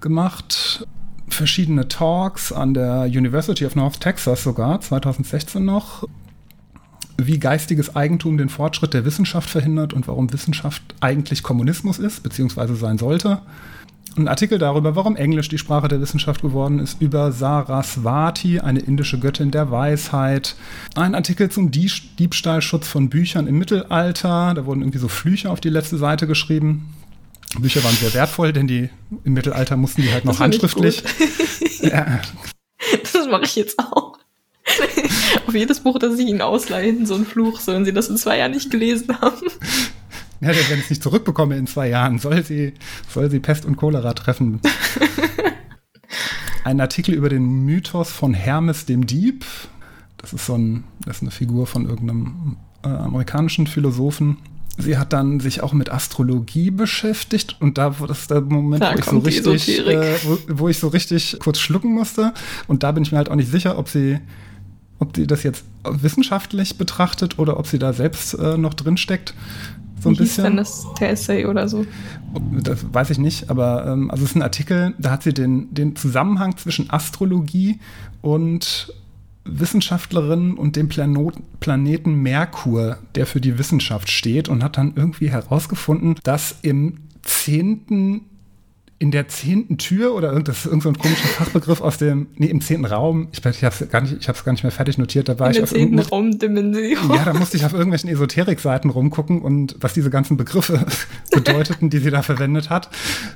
gemacht. 0.00 0.86
Verschiedene 1.28 1.88
Talks 1.88 2.52
an 2.52 2.72
der 2.72 3.02
University 3.02 3.66
of 3.66 3.76
North 3.76 4.00
Texas 4.00 4.42
sogar, 4.42 4.80
2016 4.80 5.62
noch, 5.62 6.08
wie 7.18 7.38
geistiges 7.38 7.96
Eigentum 7.96 8.38
den 8.38 8.48
Fortschritt 8.48 8.94
der 8.94 9.04
Wissenschaft 9.04 9.50
verhindert 9.50 9.92
und 9.92 10.08
warum 10.08 10.32
Wissenschaft 10.32 10.82
eigentlich 11.00 11.42
Kommunismus 11.42 11.98
ist, 11.98 12.22
beziehungsweise 12.22 12.76
sein 12.76 12.96
sollte. 12.96 13.42
Ein 14.18 14.28
Artikel 14.28 14.58
darüber, 14.58 14.96
warum 14.96 15.16
Englisch 15.16 15.48
die 15.48 15.58
Sprache 15.58 15.88
der 15.88 16.00
Wissenschaft 16.00 16.42
geworden 16.42 16.78
ist, 16.78 17.00
über 17.00 17.32
Saraswati, 17.32 18.60
eine 18.60 18.80
indische 18.80 19.18
Göttin 19.18 19.50
der 19.50 19.70
Weisheit. 19.70 20.56
Ein 20.94 21.14
Artikel 21.14 21.50
zum 21.50 21.70
Diebstahlschutz 21.70 22.86
von 22.88 23.08
Büchern 23.08 23.46
im 23.46 23.58
Mittelalter. 23.58 24.54
Da 24.54 24.66
wurden 24.66 24.82
irgendwie 24.82 24.98
so 24.98 25.08
Flüche 25.08 25.50
auf 25.50 25.60
die 25.60 25.70
letzte 25.70 25.98
Seite 25.98 26.26
geschrieben. 26.26 26.94
Bücher 27.58 27.82
waren 27.82 27.94
sehr 27.94 28.12
wertvoll, 28.14 28.52
denn 28.52 28.66
die 28.66 28.90
im 29.24 29.32
Mittelalter 29.32 29.76
mussten 29.76 30.02
die 30.02 30.12
halt 30.12 30.24
noch 30.24 30.38
handschriftlich. 30.38 31.02
ja. 31.80 32.20
Das 33.12 33.26
mache 33.28 33.44
ich 33.44 33.56
jetzt 33.56 33.78
auch. 33.78 34.18
Auf 35.46 35.54
jedes 35.54 35.80
Buch, 35.80 35.98
das 35.98 36.18
ich 36.18 36.26
ihnen 36.28 36.42
ausleihe, 36.42 37.06
so 37.06 37.14
ein 37.14 37.24
Fluch, 37.24 37.60
sollen 37.60 37.84
sie 37.84 37.92
das 37.92 38.08
in 38.08 38.16
zwei 38.16 38.38
Jahren 38.38 38.50
nicht 38.50 38.70
gelesen 38.70 39.18
haben. 39.20 39.46
Ja, 40.40 40.48
wenn 40.48 40.78
ich 40.78 40.84
es 40.84 40.90
nicht 40.90 41.02
zurückbekomme 41.02 41.56
in 41.56 41.66
zwei 41.66 41.88
Jahren, 41.88 42.18
soll 42.18 42.44
sie, 42.44 42.74
soll 43.08 43.30
sie 43.30 43.40
Pest 43.40 43.64
und 43.64 43.76
Cholera 43.76 44.12
treffen. 44.14 44.60
Ein 46.64 46.80
Artikel 46.80 47.14
über 47.14 47.28
den 47.28 47.64
Mythos 47.64 48.12
von 48.12 48.34
Hermes 48.34 48.86
dem 48.86 49.06
Dieb. 49.06 49.44
Das 50.18 50.32
ist 50.32 50.46
so 50.46 50.54
ein, 50.54 50.84
das 51.04 51.16
ist 51.16 51.22
eine 51.22 51.30
Figur 51.30 51.66
von 51.66 51.86
irgendeinem 51.86 52.56
äh, 52.84 52.88
amerikanischen 52.88 53.66
Philosophen. 53.66 54.36
Sie 54.76 54.96
hat 54.96 55.12
dann 55.12 55.40
sich 55.40 55.62
auch 55.62 55.72
mit 55.72 55.90
Astrologie 55.90 56.70
beschäftigt 56.70 57.56
und 57.58 57.78
da 57.78 57.90
das 58.06 58.20
ist 58.20 58.30
der 58.30 58.42
Moment, 58.42 58.82
da 58.82 58.94
wo 58.94 59.26
ich 59.26 59.42
so 59.42 59.50
richtig, 59.50 59.86
äh, 59.86 60.14
wo, 60.22 60.38
wo, 60.48 60.68
ich 60.68 60.78
so 60.78 60.88
richtig 60.88 61.36
kurz 61.40 61.58
schlucken 61.58 61.92
musste. 61.92 62.32
Und 62.68 62.84
da 62.84 62.92
bin 62.92 63.02
ich 63.02 63.10
mir 63.10 63.18
halt 63.18 63.30
auch 63.30 63.34
nicht 63.34 63.50
sicher, 63.50 63.76
ob 63.76 63.88
sie, 63.88 64.20
ob 65.00 65.16
sie 65.16 65.26
das 65.26 65.42
jetzt 65.42 65.64
wissenschaftlich 65.84 66.78
betrachtet 66.78 67.40
oder 67.40 67.58
ob 67.58 67.66
sie 67.66 67.80
da 67.80 67.92
selbst 67.92 68.34
äh, 68.34 68.56
noch 68.56 68.74
drin 68.74 68.96
steckt. 68.96 69.34
So 70.00 70.08
ein 70.08 70.14
Wie 70.14 70.18
bisschen. 70.18 70.44
Hieß 70.44 70.50
denn 70.50 70.56
das 70.56 70.86
der 71.00 71.10
Essay 71.10 71.46
oder 71.46 71.68
so? 71.68 71.84
Das 72.62 72.84
weiß 72.92 73.10
ich 73.10 73.18
nicht, 73.18 73.50
aber 73.50 73.86
ähm, 73.86 74.10
also 74.10 74.24
es 74.24 74.30
ist 74.30 74.36
ein 74.36 74.42
Artikel, 74.42 74.94
da 74.98 75.10
hat 75.10 75.22
sie 75.22 75.32
den, 75.32 75.72
den 75.74 75.96
Zusammenhang 75.96 76.56
zwischen 76.56 76.90
Astrologie 76.90 77.80
und 78.20 78.92
Wissenschaftlerin 79.44 80.54
und 80.54 80.76
dem 80.76 80.88
Planeten 80.88 82.14
Merkur, 82.14 82.98
der 83.14 83.26
für 83.26 83.40
die 83.40 83.58
Wissenschaft 83.58 84.10
steht, 84.10 84.48
und 84.48 84.62
hat 84.62 84.76
dann 84.76 84.92
irgendwie 84.94 85.30
herausgefunden, 85.30 86.16
dass 86.22 86.56
im 86.62 86.98
zehnten 87.22 88.22
in 89.00 89.12
der 89.12 89.28
zehnten 89.28 89.78
Tür 89.78 90.14
oder 90.14 90.40
das 90.40 90.58
ist 90.58 90.66
irgendein 90.66 90.94
so 90.94 91.00
komischer 91.00 91.28
Fachbegriff 91.28 91.80
aus 91.80 91.98
dem, 91.98 92.26
nee, 92.34 92.46
im 92.46 92.60
zehnten 92.60 92.84
Raum, 92.84 93.28
ich, 93.30 93.44
ich 93.44 93.64
habe 93.64 93.74
es 93.78 93.88
gar, 93.90 94.00
nicht, 94.00 94.16
ich 94.18 94.28
hab's 94.28 94.44
gar 94.44 94.50
nicht 94.50 94.64
mehr 94.64 94.72
fertig 94.72 94.98
notiert, 94.98 95.28
da 95.28 95.38
war 95.38 95.48
in 95.48 95.56
ich 95.56 95.62
auf 95.62 95.70
zehnten 95.70 96.00
Raumdimension. 96.00 97.14
Ja, 97.14 97.24
da 97.24 97.32
musste 97.32 97.56
ich 97.56 97.64
auf 97.64 97.74
irgendwelchen 97.74 98.10
Esoterik-Seiten 98.10 98.90
rumgucken 98.90 99.40
und 99.40 99.76
was 99.80 99.94
diese 99.94 100.10
ganzen 100.10 100.36
Begriffe 100.36 100.84
bedeuteten, 101.30 101.90
die 101.90 101.98
sie 101.98 102.10
da 102.10 102.22
verwendet 102.22 102.70
hat, 102.70 102.90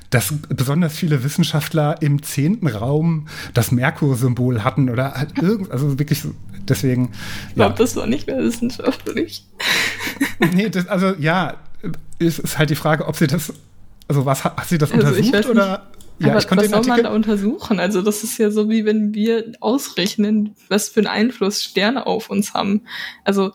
dass 0.09 0.33
besonders 0.49 0.93
viele 0.97 1.23
Wissenschaftler 1.23 2.01
im 2.01 2.21
zehnten 2.23 2.67
Raum 2.67 3.27
das 3.53 3.71
Merkur-Symbol 3.71 4.65
hatten 4.65 4.89
oder 4.89 5.13
halt 5.13 5.41
irgend, 5.41 5.71
also 5.71 5.97
wirklich 5.97 6.23
deswegen. 6.67 7.11
Ich 7.49 7.55
glaube, 7.55 7.71
ja. 7.71 7.77
das 7.77 7.95
war 7.95 8.07
nicht 8.07 8.27
mehr 8.27 8.39
wissenschaftlich. 8.39 9.45
nee, 10.53 10.69
das, 10.69 10.87
also 10.87 11.13
ja, 11.17 11.55
ist, 12.19 12.39
ist 12.39 12.57
halt 12.57 12.69
die 12.69 12.75
Frage, 12.75 13.07
ob 13.07 13.15
sie 13.15 13.27
das 13.27 13.53
also 14.07 14.25
was 14.25 14.43
hat 14.43 14.65
sie 14.67 14.77
das 14.77 14.91
also 14.91 15.07
untersucht 15.07 15.45
oder? 15.47 15.87
Ja, 16.19 16.29
Aber 16.29 16.39
ich 16.39 16.47
konnte 16.47 16.63
was 16.65 16.71
soll 16.71 16.95
man 16.95 17.03
da 17.03 17.11
untersuchen? 17.11 17.79
Also 17.79 18.01
das 18.01 18.23
ist 18.23 18.37
ja 18.37 18.51
so 18.51 18.69
wie 18.69 18.85
wenn 18.85 19.13
wir 19.13 19.53
ausrechnen, 19.59 20.55
was 20.69 20.89
für 20.89 20.99
einen 20.99 21.07
Einfluss 21.07 21.63
Sterne 21.63 22.05
auf 22.05 22.29
uns 22.29 22.53
haben. 22.53 22.81
Also 23.23 23.51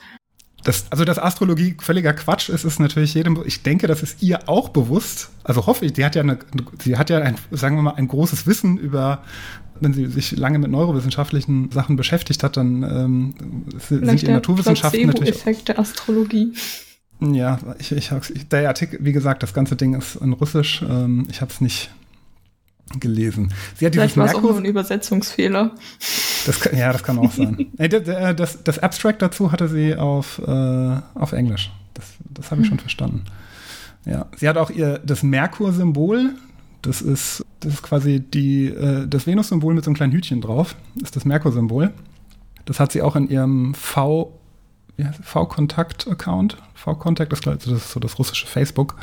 das, 0.65 0.87
also 0.91 1.05
dass 1.05 1.19
Astrologie 1.19 1.77
völliger 1.81 2.13
Quatsch 2.13 2.49
ist, 2.49 2.65
ist 2.65 2.81
natürlich 2.81 3.15
jedem. 3.15 3.41
Ich 3.47 3.63
denke, 3.63 3.87
das 3.87 4.03
ist 4.03 4.23
ihr 4.23 4.49
auch 4.49 4.71
bewusst. 4.71 5.31
Also 5.45 5.67
hoffe 5.67 5.87
ich. 5.87 5.93
Die 5.93 6.05
hat 6.05 6.17
ja 6.17 6.23
eine, 6.23 6.39
sie 6.83 6.97
hat 6.97 7.11
ja 7.11 7.19
ein, 7.19 7.37
sagen 7.53 7.77
wir 7.77 7.83
mal, 7.83 7.95
ein 7.95 8.09
großes 8.09 8.47
Wissen 8.47 8.77
über. 8.77 9.23
Wenn 9.81 9.93
sie 9.93 10.07
sich 10.07 10.37
lange 10.37 10.59
mit 10.59 10.73
neurowissenschaftlichen 10.73 11.71
Sachen 11.71 11.95
beschäftigt 11.95 12.43
hat, 12.43 12.57
dann 12.57 12.83
ähm, 12.83 13.35
sind 13.79 14.23
die 14.23 14.27
Naturwissenschaften 14.27 15.07
natürlich. 15.07 15.37
Effekt 15.37 15.69
der 15.69 15.79
Astrologie. 15.79 16.53
Ja, 17.21 17.59
ich, 17.79 17.93
ich, 17.93 18.11
der 18.49 18.69
Artikel, 18.69 18.99
wie 19.03 19.13
gesagt, 19.13 19.43
das 19.43 19.53
ganze 19.53 19.77
Ding 19.77 19.95
ist 19.95 20.17
in 20.17 20.33
Russisch. 20.33 20.83
Ähm, 20.89 21.27
ich 21.31 21.41
habe 21.41 21.51
es 21.51 21.61
nicht 21.61 21.91
gelesen. 23.01 23.53
Sie 23.77 23.87
hat 23.87 23.95
Vielleicht 23.95 24.17
war 24.17 24.27
es 24.27 24.35
auch 24.35 24.43
nur 24.43 24.57
ein 24.57 24.65
Übersetzungsfehler. 24.65 25.73
Das 26.47 26.61
kann, 26.61 26.79
ja, 26.79 26.93
das 26.93 27.03
kann 27.03 27.19
auch 27.19 27.33
sein. 27.33 27.67
nee, 27.79 27.89
das, 27.89 28.37
das, 28.37 28.63
das, 28.63 28.79
Abstract 28.79 29.21
dazu 29.21 29.53
hatte 29.53 29.69
sie 29.69 29.97
auf, 29.97 30.41
äh, 30.47 30.97
auf 31.15 31.33
Englisch. 31.33 31.71
Das, 31.95 32.07
das 32.31 32.51
habe 32.51 32.63
ich 32.63 32.69
hm. 32.69 32.71
schon 32.71 32.79
verstanden. 32.79 33.25
Ja, 34.05 34.27
sie 34.37 34.49
hat 34.49 34.57
auch 34.57 34.71
ihr 34.71 35.01
das 35.01 35.23
Merkur-Symbol. 35.23 36.35
Das 36.81 37.03
ist, 37.03 37.45
das 37.61 37.75
ist 37.75 37.83
quasi 37.83 38.21
die, 38.21 38.67
äh, 38.69 39.07
das 39.07 39.27
Venus-Symbol 39.27 39.75
mit 39.75 39.85
so 39.85 39.91
einem 39.91 39.97
kleinen 39.97 40.13
Hütchen 40.13 40.41
drauf. 40.41 40.77
Das 40.95 41.09
ist 41.09 41.17
das 41.17 41.25
Merkur-Symbol. 41.25 41.93
Das 42.65 42.81
hat 42.81 42.93
sie 42.93 43.03
auch 43.03 43.17
in 43.17 43.29
ihrem 43.29 43.75
V 43.75 44.39
V-Kontakt-Account. 45.23 46.57
V-Kontakt, 46.79 47.33
das, 47.33 47.41
das 47.41 47.67
ist 47.67 47.91
so 47.91 48.01
das 48.01 48.19
russische 48.19 48.47
Facebook. 48.47 48.97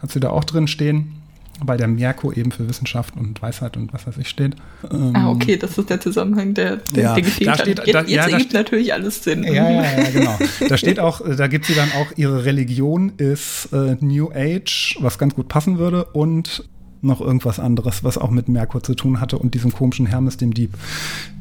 Hat 0.00 0.10
sie 0.10 0.20
da 0.20 0.30
auch 0.30 0.44
drin 0.44 0.68
stehen. 0.68 1.20
Bei 1.64 1.76
der 1.76 1.86
Mirko 1.86 2.32
eben 2.32 2.50
für 2.50 2.68
Wissenschaft 2.68 3.16
und 3.16 3.40
Weisheit 3.40 3.76
und 3.76 3.92
was 3.92 4.08
weiß 4.08 4.18
ich 4.18 4.28
steht. 4.28 4.56
Ähm, 4.90 5.12
ah, 5.14 5.30
okay, 5.30 5.56
das 5.56 5.78
ist 5.78 5.88
der 5.88 6.00
Zusammenhang, 6.00 6.52
der, 6.52 6.78
der 6.78 7.02
ja, 7.04 7.14
gefehlt 7.14 7.48
da 7.48 7.54
steht, 7.54 7.78
Jetzt, 7.78 7.94
da, 7.94 8.02
ja, 8.02 8.26
ergibt 8.26 8.52
natürlich 8.52 8.92
alles 8.92 9.22
Sinn. 9.22 9.44
Ja, 9.44 9.70
ja, 9.70 9.82
ja, 9.84 10.10
genau. 10.10 10.36
da 10.68 10.76
steht 10.76 10.98
auch, 10.98 11.20
da 11.24 11.46
gibt 11.46 11.66
sie 11.66 11.74
dann 11.74 11.92
auch, 11.92 12.06
ihre 12.16 12.44
Religion 12.44 13.12
ist 13.18 13.68
äh, 13.72 13.96
New 14.00 14.32
Age, 14.34 14.98
was 15.00 15.16
ganz 15.16 15.36
gut 15.36 15.46
passen 15.46 15.78
würde, 15.78 16.06
und 16.06 16.64
noch 17.04 17.20
irgendwas 17.20 17.60
anderes, 17.60 18.04
was 18.04 18.18
auch 18.18 18.30
mit 18.30 18.48
Merkur 18.48 18.82
zu 18.82 18.94
tun 18.94 19.20
hatte 19.20 19.38
und 19.38 19.54
diesem 19.54 19.72
komischen 19.72 20.06
Hermes, 20.06 20.36
dem 20.36 20.54
Dieb. 20.54 20.74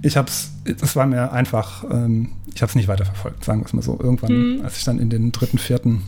Ich 0.02 0.18
hab's, 0.18 0.52
es 0.66 0.96
war 0.96 1.06
mir 1.06 1.32
einfach, 1.32 1.84
ähm, 1.90 2.34
ich 2.54 2.62
habe 2.62 2.70
es 2.70 2.76
nicht 2.76 2.88
weiterverfolgt, 2.88 3.44
sagen 3.44 3.62
wir 3.62 3.66
es 3.66 3.74
mal 3.74 3.82
so. 3.82 4.00
Irgendwann, 4.00 4.58
mhm. 4.58 4.62
als 4.66 4.78
ich 4.78 4.84
dann 4.84 5.00
in 5.00 5.10
den 5.10 5.32
dritten, 5.32 5.58
vierten 5.58 6.04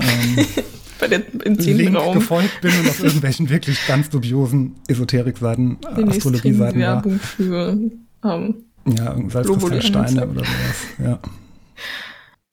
ähm, 0.00 0.46
Bei 1.02 1.08
den, 1.08 1.24
im 1.44 1.56
Link 1.56 1.96
Raum. 1.96 2.14
gefolgt 2.14 2.60
bin 2.60 2.70
und 2.78 2.88
auf 2.88 3.02
irgendwelchen 3.02 3.50
wirklich 3.50 3.84
ganz 3.88 4.08
dubiosen 4.08 4.76
Esoterik-Seiten, 4.86 5.78
Astrologie-Seiten 5.84 6.80
war. 6.80 7.04
Werbung 7.04 7.18
für 7.18 7.76
ähm, 8.24 8.64
ja, 8.86 9.16
Salzkristallsteine 9.28 10.28
oder 10.28 10.44
sowas. 10.44 10.76
Ja. 11.02 11.18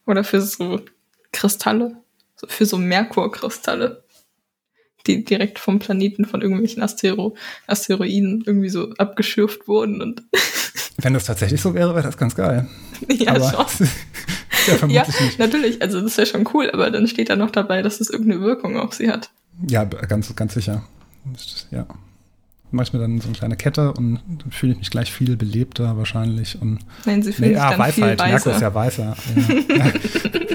Oder 0.07 0.23
für 0.23 0.41
so 0.41 0.81
Kristalle, 1.31 1.97
für 2.47 2.65
so 2.65 2.79
Merkurkristalle 2.79 4.03
die 5.07 5.23
direkt 5.23 5.59
vom 5.59 5.79
Planeten 5.79 6.25
von 6.25 6.41
irgendwelchen 6.41 6.83
Astero 6.83 7.35
Asteroiden 7.67 8.43
irgendwie 8.45 8.69
so 8.69 8.93
abgeschürft 8.97 9.67
wurden. 9.67 10.01
Und 10.01 10.23
Wenn 10.97 11.13
das 11.13 11.25
tatsächlich 11.25 11.61
so 11.61 11.73
wäre, 11.73 11.95
wäre 11.95 12.05
das 12.05 12.17
ganz 12.17 12.35
geil. 12.35 12.67
ja, 13.09 13.35
aber 13.35 13.67
schon. 13.67 13.87
ja, 14.89 15.03
ja 15.03 15.05
natürlich. 15.37 15.81
Also 15.81 16.01
das 16.01 16.17
wäre 16.17 16.27
schon 16.27 16.47
cool, 16.53 16.69
aber 16.71 16.91
dann 16.91 17.07
steht 17.07 17.29
da 17.29 17.35
noch 17.35 17.51
dabei, 17.51 17.81
dass 17.81 18.01
es 18.01 18.09
irgendeine 18.09 18.41
Wirkung 18.41 18.77
auf 18.77 18.93
sie 18.93 19.09
hat. 19.09 19.29
Ja, 19.67 19.83
ganz, 19.83 20.35
ganz 20.35 20.53
sicher. 20.53 20.83
Ja. 21.71 21.85
Mache 22.71 22.83
ich 22.87 22.93
mir 22.93 22.99
dann 22.99 23.19
so 23.19 23.27
eine 23.27 23.37
kleine 23.37 23.57
Kette 23.57 23.93
und 23.93 24.19
dann 24.27 24.51
fühle 24.51 24.73
ich 24.73 24.77
mich 24.77 24.91
gleich 24.91 25.11
viel 25.11 25.35
belebter 25.35 25.97
wahrscheinlich. 25.97 26.61
Und 26.61 26.79
Nein, 27.05 27.23
sie 27.23 27.33
fühlen 27.33 27.49
nee, 27.49 27.55
sich 27.55 27.63
ja, 27.63 27.69
dann 27.71 27.79
Weisheit. 27.79 27.93
viel 27.93 28.19
weiser. 28.19 28.27
Merkur 28.27 28.53
ist 28.53 28.61
ja 28.61 28.75
weiser. 28.75 29.17
Ja. 29.75 29.91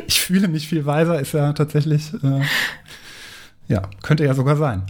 ich 0.06 0.20
fühle 0.20 0.46
mich 0.46 0.68
viel 0.68 0.86
weiser, 0.86 1.18
ist 1.20 1.32
ja 1.32 1.52
tatsächlich 1.52 2.12
äh, 2.22 2.42
ja, 3.68 3.82
könnte 4.02 4.24
ja 4.24 4.34
sogar 4.34 4.56
sein. 4.56 4.82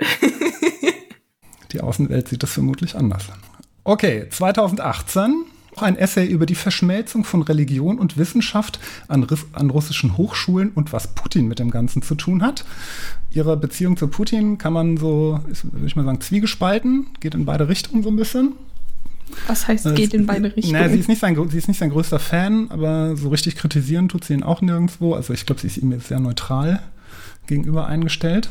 die 1.72 1.80
Außenwelt 1.80 2.28
sieht 2.28 2.42
das 2.42 2.52
vermutlich 2.52 2.96
anders. 2.96 3.28
Okay, 3.84 4.28
2018 4.30 5.44
ein 5.82 5.96
Essay 5.96 6.26
über 6.26 6.46
die 6.46 6.54
Verschmelzung 6.54 7.24
von 7.24 7.42
Religion 7.42 7.98
und 7.98 8.16
Wissenschaft 8.16 8.80
an, 9.06 9.26
an, 9.52 9.70
russischen 9.70 10.16
Hochschulen 10.16 10.70
und 10.70 10.92
was 10.92 11.08
Putin 11.08 11.46
mit 11.46 11.58
dem 11.58 11.70
Ganzen 11.70 12.02
zu 12.02 12.14
tun 12.14 12.42
hat. 12.42 12.64
Ihre 13.30 13.56
Beziehung 13.56 13.96
zu 13.96 14.08
Putin 14.08 14.58
kann 14.58 14.72
man 14.72 14.96
so, 14.96 15.40
würde 15.62 15.86
ich 15.86 15.96
mal 15.96 16.04
sagen, 16.04 16.20
zwiegespalten, 16.20 17.06
geht 17.20 17.34
in 17.34 17.44
beide 17.44 17.68
Richtungen 17.68 18.02
so 18.02 18.08
ein 18.08 18.16
bisschen. 18.16 18.52
Was 19.46 19.68
heißt, 19.68 19.94
geht 19.94 20.14
in 20.14 20.26
beide 20.26 20.56
Richtungen? 20.56 20.72
Naja, 20.72 20.88
sie 20.88 20.98
ist, 20.98 21.08
nicht 21.08 21.20
sein, 21.20 21.36
sie 21.48 21.58
ist 21.58 21.68
nicht 21.68 21.78
sein 21.78 21.90
größter 21.90 22.18
Fan, 22.18 22.70
aber 22.70 23.14
so 23.16 23.28
richtig 23.28 23.56
kritisieren 23.56 24.08
tut 24.08 24.24
sie 24.24 24.34
ihn 24.34 24.42
auch 24.42 24.62
nirgendwo. 24.62 25.14
Also 25.14 25.34
ich 25.34 25.44
glaube, 25.44 25.60
sie 25.60 25.66
ist 25.66 25.76
ihm 25.76 25.92
jetzt 25.92 26.08
sehr 26.08 26.18
neutral 26.18 26.80
gegenüber 27.48 27.86
eingestellt. 27.86 28.50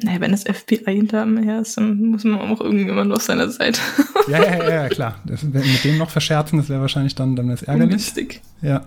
Naja, 0.00 0.20
wenn 0.20 0.30
das 0.30 0.44
FBI 0.44 0.94
hinterm 0.94 1.38
her 1.38 1.60
ist, 1.60 1.76
dann 1.76 2.00
muss 2.02 2.22
man 2.24 2.40
auch 2.40 2.60
irgendjemand 2.60 3.12
auf 3.12 3.22
seiner 3.22 3.50
Seite. 3.50 3.80
ja, 4.28 4.42
ja, 4.42 4.70
ja, 4.70 4.88
klar. 4.88 5.20
Das, 5.26 5.42
mit 5.42 5.84
dem 5.84 5.98
noch 5.98 6.10
verscherzen, 6.10 6.58
das 6.58 6.68
wäre 6.68 6.80
wahrscheinlich 6.80 7.16
dann, 7.16 7.34
dann 7.34 7.48
das 7.48 7.62
ärgerlich. 7.62 7.90
Ungünstig. 7.90 8.40
Ja. 8.62 8.86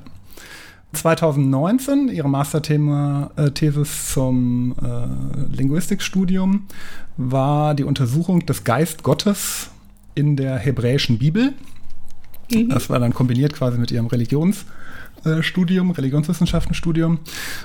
2019 0.93 2.09
ihre 2.09 2.29
Masterthema-Thesis 2.29 3.87
äh, 3.89 4.13
zum 4.13 4.75
äh, 4.81 5.55
Linguistikstudium 5.55 6.67
war 7.17 7.75
die 7.75 7.83
Untersuchung 7.83 8.45
des 8.45 8.63
Geist 8.63 9.03
Gottes 9.03 9.69
in 10.15 10.35
der 10.35 10.57
hebräischen 10.57 11.17
Bibel. 11.17 11.53
Mhm. 12.51 12.69
Das 12.69 12.89
war 12.89 12.99
dann 12.99 13.13
kombiniert 13.13 13.53
quasi 13.53 13.77
mit 13.77 13.91
ihrem 13.91 14.07
Religions- 14.07 14.65
Studium, 15.41 15.91
Religionswissenschaften-Studium. 15.91 17.19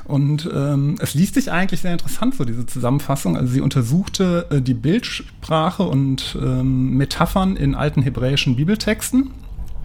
Und 0.05 0.49
ähm, 0.53 0.97
es 1.01 1.15
liest 1.15 1.35
sich 1.35 1.51
eigentlich 1.51 1.81
sehr 1.81 1.93
interessant, 1.93 2.35
so 2.35 2.45
diese 2.45 2.67
Zusammenfassung. 2.67 3.37
Also 3.37 3.53
sie 3.53 3.61
untersuchte 3.61 4.47
äh, 4.51 4.61
die 4.61 4.75
Bildsprache 4.75 5.83
und 5.83 6.39
ähm, 6.41 6.97
Metaphern 6.97 7.57
in 7.57 7.75
alten 7.75 8.03
hebräischen 8.03 8.57
Bibeltexten. 8.57 9.31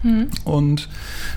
Hm. 0.02 0.28
Und 0.44 0.88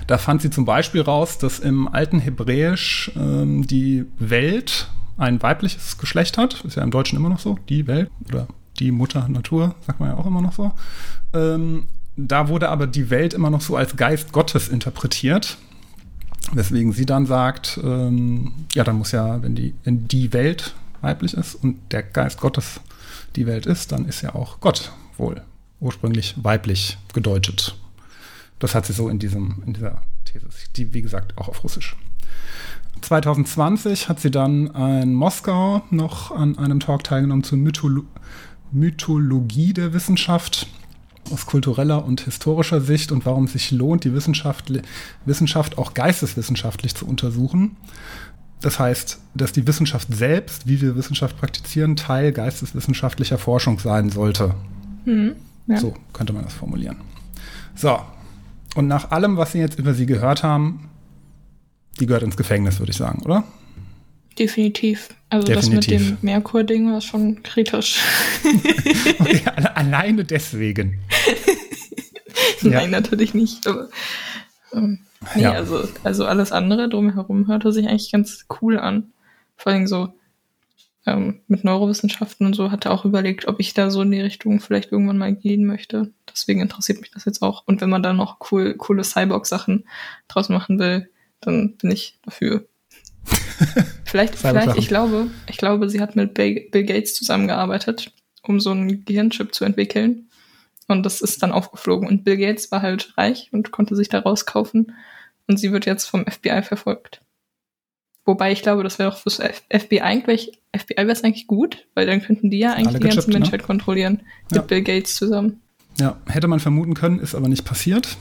da 0.06 0.18
fand 0.18 0.42
sie 0.42 0.50
zum 0.50 0.64
Beispiel 0.64 1.00
raus, 1.00 1.38
dass 1.38 1.58
im 1.58 1.88
alten 1.88 2.18
Hebräisch 2.18 3.10
ähm, 3.16 3.66
die 3.66 4.04
Welt 4.18 4.88
ein 5.16 5.42
weibliches 5.42 5.98
Geschlecht 5.98 6.36
hat. 6.36 6.64
Ist 6.64 6.76
ja 6.76 6.82
im 6.82 6.90
Deutschen 6.90 7.16
immer 7.16 7.28
noch 7.28 7.38
so, 7.38 7.58
die 7.68 7.86
Welt 7.86 8.10
oder 8.28 8.48
die 8.78 8.90
Mutter 8.90 9.28
Natur, 9.28 9.74
sagt 9.86 10.00
man 10.00 10.10
ja 10.10 10.16
auch 10.16 10.26
immer 10.26 10.42
noch 10.42 10.52
so. 10.52 10.72
Ähm, 11.32 11.86
da 12.16 12.48
wurde 12.48 12.68
aber 12.68 12.86
die 12.86 13.10
Welt 13.10 13.34
immer 13.34 13.50
noch 13.50 13.60
so 13.60 13.76
als 13.76 13.96
Geist 13.96 14.32
Gottes 14.32 14.68
interpretiert. 14.68 15.58
Weswegen 16.52 16.92
sie 16.92 17.06
dann 17.06 17.26
sagt, 17.26 17.80
ähm, 17.82 18.52
ja, 18.72 18.84
dann 18.84 18.96
muss 18.96 19.12
ja, 19.12 19.42
wenn 19.42 19.54
die, 19.54 19.74
wenn 19.84 20.06
die 20.06 20.32
Welt 20.32 20.74
weiblich 21.00 21.34
ist 21.34 21.56
und 21.56 21.78
der 21.90 22.02
Geist 22.02 22.40
Gottes 22.40 22.80
die 23.34 23.46
Welt 23.46 23.66
ist, 23.66 23.92
dann 23.92 24.06
ist 24.06 24.22
ja 24.22 24.34
auch 24.34 24.60
Gott 24.60 24.92
wohl 25.18 25.42
ursprünglich 25.80 26.34
weiblich 26.42 26.98
gedeutet. 27.12 27.76
Das 28.58 28.74
hat 28.74 28.86
sie 28.86 28.92
so 28.92 29.08
in, 29.08 29.18
diesem, 29.18 29.62
in 29.66 29.74
dieser 29.74 30.02
These, 30.24 30.46
die 30.76 30.94
wie 30.94 31.02
gesagt 31.02 31.36
auch 31.36 31.48
auf 31.48 31.62
Russisch. 31.62 31.96
2020 33.02 34.08
hat 34.08 34.20
sie 34.20 34.30
dann 34.30 34.68
in 35.02 35.14
Moskau 35.14 35.82
noch 35.90 36.30
an 36.30 36.56
einem 36.58 36.80
Talk 36.80 37.04
teilgenommen 37.04 37.44
zur 37.44 37.58
Mytholo 37.58 38.04
Mythologie 38.72 39.72
der 39.72 39.92
Wissenschaft 39.92 40.66
aus 41.32 41.46
kultureller 41.46 42.04
und 42.04 42.22
historischer 42.22 42.80
Sicht 42.80 43.12
und 43.12 43.26
warum 43.26 43.44
es 43.44 43.52
sich 43.52 43.70
lohnt, 43.70 44.04
die 44.04 44.12
Wissenschaft, 44.12 44.72
Wissenschaft 45.24 45.78
auch 45.78 45.94
geisteswissenschaftlich 45.94 46.94
zu 46.94 47.06
untersuchen. 47.06 47.76
Das 48.60 48.78
heißt, 48.78 49.18
dass 49.34 49.52
die 49.52 49.66
Wissenschaft 49.66 50.08
selbst, 50.14 50.66
wie 50.66 50.80
wir 50.80 50.96
Wissenschaft 50.96 51.36
praktizieren, 51.38 51.96
Teil 51.96 52.32
geisteswissenschaftlicher 52.32 53.38
Forschung 53.38 53.78
sein 53.78 54.10
sollte. 54.10 54.54
Mhm, 55.04 55.36
ja. 55.66 55.78
So 55.78 55.94
könnte 56.12 56.32
man 56.32 56.44
das 56.44 56.54
formulieren. 56.54 56.96
So, 57.74 57.98
und 58.74 58.88
nach 58.88 59.10
allem, 59.10 59.36
was 59.36 59.52
Sie 59.52 59.58
jetzt 59.58 59.78
über 59.78 59.94
sie 59.94 60.06
gehört 60.06 60.42
haben, 60.42 60.88
die 62.00 62.06
gehört 62.06 62.22
ins 62.22 62.36
Gefängnis, 62.36 62.78
würde 62.78 62.90
ich 62.90 62.96
sagen, 62.96 63.22
oder? 63.22 63.44
Definitiv. 64.38 65.08
Also 65.28 65.46
Definitiv. 65.46 65.76
das 65.76 65.90
mit 65.90 66.00
dem 66.00 66.18
Merkur-Ding 66.22 66.92
war 66.92 67.00
schon 67.00 67.42
kritisch. 67.42 68.00
okay, 69.18 69.42
alleine 69.74 70.24
deswegen. 70.24 70.98
Nein, 72.62 72.72
ja. 72.72 72.86
natürlich 73.00 73.34
nicht. 73.34 73.66
Aber, 73.66 73.88
ähm, 74.72 75.00
nee, 75.34 75.42
ja. 75.42 75.52
also, 75.52 75.88
also 76.04 76.26
alles 76.26 76.52
andere 76.52 76.88
drumherum 76.88 77.48
hörte 77.48 77.72
sich 77.72 77.88
eigentlich 77.88 78.12
ganz 78.12 78.46
cool 78.60 78.78
an. 78.78 79.12
Vor 79.56 79.72
allem 79.72 79.86
so 79.86 80.12
ähm, 81.06 81.40
mit 81.46 81.64
Neurowissenschaften 81.64 82.46
und 82.46 82.54
so 82.54 82.70
hat 82.70 82.84
er 82.84 82.92
auch 82.92 83.04
überlegt, 83.04 83.48
ob 83.48 83.60
ich 83.60 83.74
da 83.74 83.90
so 83.90 84.02
in 84.02 84.10
die 84.10 84.20
Richtung 84.20 84.60
vielleicht 84.60 84.92
irgendwann 84.92 85.18
mal 85.18 85.34
gehen 85.34 85.64
möchte. 85.64 86.12
Deswegen 86.30 86.60
interessiert 86.60 87.00
mich 87.00 87.10
das 87.10 87.24
jetzt 87.24 87.42
auch. 87.42 87.62
Und 87.66 87.80
wenn 87.80 87.90
man 87.90 88.02
da 88.02 88.12
noch 88.12 88.38
cool, 88.50 88.74
coole 88.74 89.04
Cyborg-Sachen 89.04 89.84
draus 90.28 90.48
machen 90.48 90.78
will, 90.78 91.08
dann 91.40 91.76
bin 91.76 91.90
ich 91.90 92.18
dafür. 92.22 92.66
vielleicht, 94.04 94.36
vielleicht, 94.36 94.76
ich 94.76 94.88
glaube, 94.88 95.28
ich 95.48 95.56
glaube, 95.56 95.88
sie 95.88 96.00
hat 96.00 96.16
mit 96.16 96.34
Bill 96.34 96.84
Gates 96.84 97.14
zusammengearbeitet, 97.14 98.12
um 98.42 98.60
so 98.60 98.70
einen 98.70 99.04
Gehirnchip 99.04 99.54
zu 99.54 99.64
entwickeln. 99.64 100.28
Und 100.88 101.04
das 101.04 101.20
ist 101.20 101.42
dann 101.42 101.52
aufgeflogen. 101.52 102.08
Und 102.08 102.24
Bill 102.24 102.36
Gates 102.36 102.70
war 102.70 102.82
halt 102.82 103.16
reich 103.16 103.48
und 103.52 103.72
konnte 103.72 103.96
sich 103.96 104.08
da 104.08 104.20
rauskaufen. 104.20 104.92
Und 105.48 105.58
sie 105.58 105.72
wird 105.72 105.86
jetzt 105.86 106.06
vom 106.06 106.24
FBI 106.26 106.62
verfolgt. 106.62 107.22
Wobei 108.24 108.50
ich 108.50 108.62
glaube, 108.62 108.82
das 108.82 108.98
wäre 108.98 109.10
auch 109.10 109.18
fürs 109.18 109.40
FBI 109.70 110.00
eigentlich, 110.00 110.58
FBI 110.76 110.96
wäre 110.96 111.12
es 111.12 111.22
eigentlich 111.22 111.46
gut, 111.46 111.86
weil 111.94 112.06
dann 112.06 112.20
könnten 112.20 112.50
die 112.50 112.58
ja 112.58 112.72
eigentlich 112.72 112.98
die 112.98 113.08
ganze 113.08 113.30
ne? 113.30 113.38
Menschheit 113.38 113.60
ne? 113.60 113.66
kontrollieren. 113.66 114.22
Mit 114.50 114.56
ja. 114.56 114.62
Bill 114.62 114.82
Gates 114.82 115.14
zusammen. 115.14 115.60
Ja, 115.98 116.20
hätte 116.26 116.48
man 116.48 116.60
vermuten 116.60 116.94
können, 116.94 117.20
ist 117.20 117.34
aber 117.34 117.48
nicht 117.48 117.64
passiert. 117.64 118.16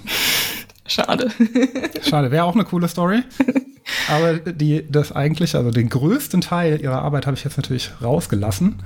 Schade. 0.87 1.31
Schade, 2.03 2.31
wäre 2.31 2.43
auch 2.43 2.53
eine 2.53 2.65
coole 2.65 2.87
Story. 2.87 3.23
Aber 4.09 4.33
die, 4.33 4.85
das 4.89 5.11
eigentliche, 5.11 5.57
also 5.57 5.71
den 5.71 5.89
größten 5.89 6.41
Teil 6.41 6.81
ihrer 6.81 7.01
Arbeit 7.01 7.27
habe 7.27 7.37
ich 7.37 7.43
jetzt 7.43 7.57
natürlich 7.57 7.91
rausgelassen. 8.01 8.81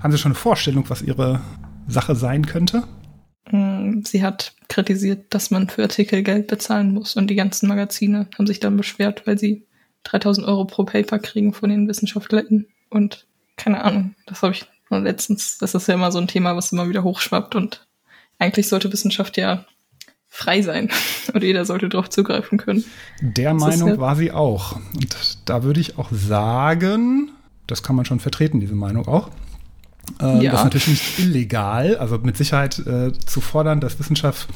Haben 0.00 0.12
Sie 0.12 0.18
schon 0.18 0.32
eine 0.32 0.38
Vorstellung, 0.38 0.88
was 0.88 1.02
Ihre 1.02 1.40
Sache 1.88 2.14
sein 2.14 2.46
könnte? 2.46 2.84
Mm, 3.50 4.02
sie 4.04 4.22
hat 4.22 4.54
kritisiert, 4.68 5.34
dass 5.34 5.50
man 5.50 5.68
für 5.68 5.82
Artikel 5.82 6.22
Geld 6.22 6.46
bezahlen 6.46 6.92
muss 6.92 7.16
und 7.16 7.28
die 7.28 7.34
ganzen 7.34 7.68
Magazine 7.68 8.28
haben 8.36 8.46
sich 8.46 8.60
dann 8.60 8.76
beschwert, 8.76 9.26
weil 9.26 9.38
sie 9.38 9.66
3000 10.04 10.46
Euro 10.46 10.64
pro 10.64 10.84
Paper 10.84 11.18
kriegen 11.18 11.52
von 11.52 11.70
den 11.70 11.88
Wissenschaftlern 11.88 12.66
und 12.90 13.26
keine 13.56 13.84
Ahnung, 13.84 14.14
das 14.26 14.42
habe 14.42 14.54
ich 14.54 14.66
nur 14.90 15.00
letztens, 15.00 15.58
das 15.58 15.74
ist 15.74 15.88
ja 15.88 15.94
immer 15.94 16.10
so 16.10 16.18
ein 16.18 16.28
Thema, 16.28 16.56
was 16.56 16.72
immer 16.72 16.88
wieder 16.88 17.04
hochschwappt 17.04 17.54
und 17.54 17.86
eigentlich 18.38 18.68
sollte 18.68 18.92
Wissenschaft 18.92 19.36
ja 19.36 19.66
frei 20.34 20.62
sein 20.62 20.90
und 21.32 21.44
jeder 21.44 21.64
sollte 21.64 21.88
darauf 21.88 22.10
zugreifen 22.10 22.58
können. 22.58 22.84
Der 23.20 23.52
das 23.52 23.60
Meinung 23.60 23.88
ja 23.88 23.98
war 23.98 24.16
sie 24.16 24.32
auch. 24.32 24.76
Und 24.94 25.38
da 25.44 25.62
würde 25.62 25.80
ich 25.80 25.96
auch 25.96 26.10
sagen, 26.10 27.30
das 27.68 27.82
kann 27.82 27.94
man 27.94 28.04
schon 28.04 28.18
vertreten, 28.18 28.58
diese 28.58 28.74
Meinung 28.74 29.06
auch. 29.06 29.30
Ähm, 30.20 30.42
ja. 30.42 30.50
Das 30.50 30.60
ist 30.60 30.64
natürlich 30.64 30.88
nicht 30.88 31.18
illegal, 31.20 31.96
also 31.96 32.18
mit 32.18 32.36
Sicherheit 32.36 32.78
äh, 32.80 33.12
zu 33.12 33.40
fordern, 33.40 33.80
dass 33.80 33.98
Wissenschaft 33.98 34.48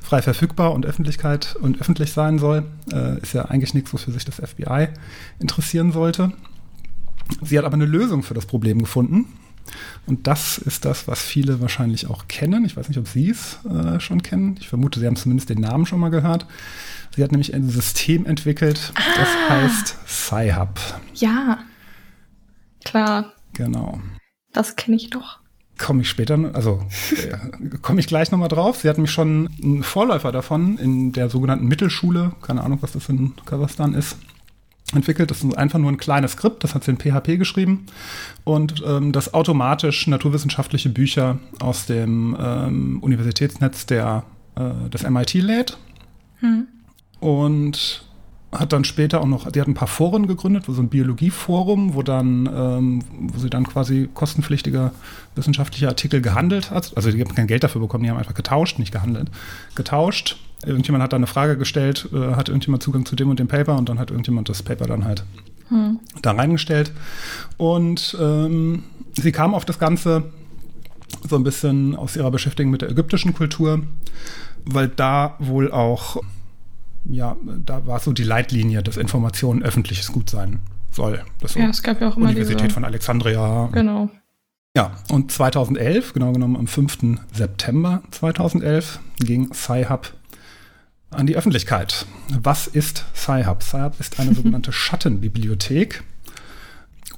frei 0.00 0.22
verfügbar 0.22 0.72
und 0.72 0.86
Öffentlichkeit 0.86 1.54
und 1.60 1.80
öffentlich 1.80 2.12
sein 2.12 2.38
soll, 2.38 2.64
äh, 2.92 3.20
ist 3.20 3.34
ja 3.34 3.44
eigentlich 3.44 3.74
nichts, 3.74 3.92
wofür 3.92 4.12
sich 4.12 4.24
das 4.24 4.36
FBI 4.36 4.88
interessieren 5.38 5.92
sollte. 5.92 6.32
Sie 7.42 7.58
hat 7.58 7.66
aber 7.66 7.74
eine 7.74 7.84
Lösung 7.84 8.22
für 8.22 8.34
das 8.34 8.46
Problem 8.46 8.80
gefunden. 8.80 9.26
Und 10.06 10.26
das 10.26 10.58
ist 10.58 10.84
das, 10.84 11.08
was 11.08 11.22
viele 11.22 11.60
wahrscheinlich 11.60 12.06
auch 12.08 12.28
kennen. 12.28 12.64
Ich 12.64 12.76
weiß 12.76 12.88
nicht, 12.88 12.98
ob 12.98 13.08
Sie 13.08 13.30
es 13.30 13.58
äh, 13.64 14.00
schon 14.00 14.22
kennen. 14.22 14.56
Ich 14.60 14.68
vermute, 14.68 15.00
Sie 15.00 15.06
haben 15.06 15.16
zumindest 15.16 15.50
den 15.50 15.60
Namen 15.60 15.86
schon 15.86 16.00
mal 16.00 16.10
gehört. 16.10 16.46
Sie 17.14 17.22
hat 17.22 17.32
nämlich 17.32 17.54
ein 17.54 17.68
System 17.68 18.26
entwickelt, 18.26 18.92
ah. 18.94 19.00
das 19.16 19.28
heißt 19.48 19.96
Sci-Hub. 20.06 20.78
Ja, 21.14 21.58
klar. 22.84 23.32
Genau. 23.54 24.00
Das 24.52 24.76
kenne 24.76 24.96
ich 24.96 25.10
doch. 25.10 25.40
Komme 25.78 26.02
ich 26.02 26.08
später, 26.08 26.38
also 26.54 26.84
äh, 27.16 27.78
komme 27.82 28.00
ich 28.00 28.06
gleich 28.06 28.30
nochmal 28.30 28.48
drauf. 28.48 28.78
Sie 28.78 28.88
hat 28.88 28.98
mich 28.98 29.10
schon 29.10 29.48
einen 29.62 29.82
Vorläufer 29.82 30.32
davon 30.32 30.78
in 30.78 31.12
der 31.12 31.28
sogenannten 31.30 31.66
Mittelschule, 31.66 32.32
keine 32.42 32.62
Ahnung, 32.62 32.78
was 32.82 32.92
das 32.92 33.08
in 33.08 33.34
Kasachstan 33.46 33.94
ist, 33.94 34.16
entwickelt. 34.94 35.30
Das 35.30 35.42
ist 35.42 35.56
einfach 35.56 35.78
nur 35.78 35.90
ein 35.90 35.98
kleines 35.98 36.32
Skript, 36.32 36.64
das 36.64 36.74
hat 36.74 36.84
sie 36.84 36.92
in 36.92 36.98
PHP 36.98 37.38
geschrieben 37.38 37.86
und 38.44 38.82
ähm, 38.86 39.12
das 39.12 39.34
automatisch 39.34 40.06
naturwissenschaftliche 40.06 40.88
Bücher 40.88 41.38
aus 41.60 41.86
dem 41.86 42.36
ähm, 42.40 42.98
Universitätsnetz 43.02 43.86
der, 43.86 44.24
äh, 44.56 44.88
des 44.90 45.08
MIT 45.08 45.34
lädt. 45.34 45.78
Hm. 46.40 46.68
Und 47.20 48.04
hat 48.50 48.72
dann 48.72 48.84
später 48.84 49.20
auch 49.20 49.26
noch, 49.26 49.50
die 49.50 49.60
hat 49.60 49.68
ein 49.68 49.74
paar 49.74 49.88
Foren 49.88 50.26
gegründet, 50.26 50.64
so 50.66 50.80
ein 50.80 50.88
Biologieforum, 50.88 51.94
wo 51.94 52.02
dann, 52.02 52.46
ähm, 52.46 53.04
wo 53.10 53.38
sie 53.38 53.50
dann 53.50 53.66
quasi 53.66 54.08
kostenpflichtige 54.14 54.92
wissenschaftliche 55.34 55.88
Artikel 55.88 56.22
gehandelt 56.22 56.70
hat. 56.70 56.96
Also 56.96 57.10
die 57.10 57.20
haben 57.20 57.34
kein 57.34 57.46
Geld 57.46 57.62
dafür 57.62 57.82
bekommen, 57.82 58.04
die 58.04 58.10
haben 58.10 58.16
einfach 58.16 58.34
getauscht, 58.34 58.78
nicht 58.78 58.92
gehandelt. 58.92 59.30
Getauscht. 59.74 60.38
Irgendjemand 60.64 61.02
hat 61.02 61.12
da 61.12 61.16
eine 61.16 61.26
Frage 61.26 61.56
gestellt, 61.56 62.08
äh, 62.12 62.34
hat 62.34 62.48
irgendjemand 62.48 62.82
Zugang 62.82 63.06
zu 63.06 63.16
dem 63.16 63.30
und 63.30 63.38
dem 63.38 63.48
Paper 63.48 63.76
und 63.76 63.88
dann 63.88 63.98
hat 63.98 64.10
irgendjemand 64.10 64.48
das 64.48 64.62
Paper 64.62 64.86
dann 64.86 65.04
halt 65.04 65.24
hm. 65.68 66.00
da 66.22 66.32
reingestellt. 66.32 66.92
Und 67.56 68.16
ähm, 68.20 68.84
sie 69.14 69.32
kam 69.32 69.54
auf 69.54 69.64
das 69.64 69.78
Ganze 69.78 70.24
so 71.28 71.36
ein 71.36 71.44
bisschen 71.44 71.96
aus 71.96 72.16
ihrer 72.16 72.30
Beschäftigung 72.30 72.70
mit 72.70 72.82
der 72.82 72.90
ägyptischen 72.90 73.34
Kultur, 73.34 73.82
weil 74.64 74.88
da 74.88 75.36
wohl 75.38 75.70
auch 75.70 76.20
ja, 77.04 77.36
da 77.64 77.86
war 77.86 78.00
so 78.00 78.12
die 78.12 78.24
Leitlinie, 78.24 78.82
dass 78.82 78.96
Informationen 78.96 79.62
öffentliches 79.62 80.12
Gut 80.12 80.28
sein 80.30 80.60
soll. 80.90 81.22
Das 81.40 81.54
ja, 81.54 81.68
es 81.68 81.82
gab 81.82 82.00
ja 82.00 82.08
auch 82.08 82.16
immer 82.16 82.26
Universität 82.26 82.66
diese, 82.66 82.74
von 82.74 82.84
Alexandria. 82.84 83.68
Genau. 83.72 84.10
Ja, 84.76 84.92
und 85.10 85.32
2011, 85.32 86.12
genau 86.12 86.32
genommen 86.32 86.56
am 86.56 86.66
5. 86.66 87.18
September 87.32 88.02
2011, 88.10 89.00
ging 89.18 89.52
Sci-Hub 89.52 90.12
an 91.10 91.26
die 91.26 91.36
Öffentlichkeit. 91.36 92.06
Was 92.40 92.66
ist 92.66 93.04
Sci-Hub? 93.14 93.62
Sci-Hub 93.62 93.98
ist 93.98 94.20
eine 94.20 94.34
sogenannte 94.34 94.72
Schattenbibliothek, 94.72 96.02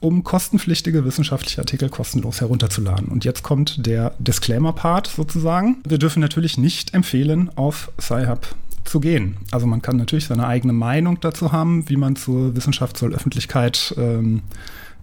um 0.01 0.25
kostenpflichtige 0.25 1.05
wissenschaftliche 1.05 1.61
Artikel 1.61 1.89
kostenlos 1.89 2.41
herunterzuladen. 2.41 3.09
Und 3.09 3.25
jetzt 3.25 3.43
kommt 3.43 3.87
der 3.87 4.15
Disclaimer-Part 4.19 5.09
sozusagen. 5.09 5.79
Wir 5.87 5.99
dürfen 5.99 6.21
natürlich 6.21 6.57
nicht 6.57 6.95
empfehlen, 6.95 7.51
auf 7.57 7.91
Sci-Hub 8.01 8.55
zu 8.85 9.01
gehen. 9.01 9.37
Also 9.51 9.67
man 9.67 9.83
kann 9.83 9.97
natürlich 9.97 10.27
seine 10.27 10.47
eigene 10.47 10.73
Meinung 10.73 11.21
dazu 11.21 11.53
haben, 11.53 11.89
wie 11.89 11.97
man 11.97 12.17
zur 12.17 12.57
Wissenschaft 12.57 12.97
soll 12.97 13.15
Öffentlichkeit 13.15 13.95
ähm, 13.99 14.43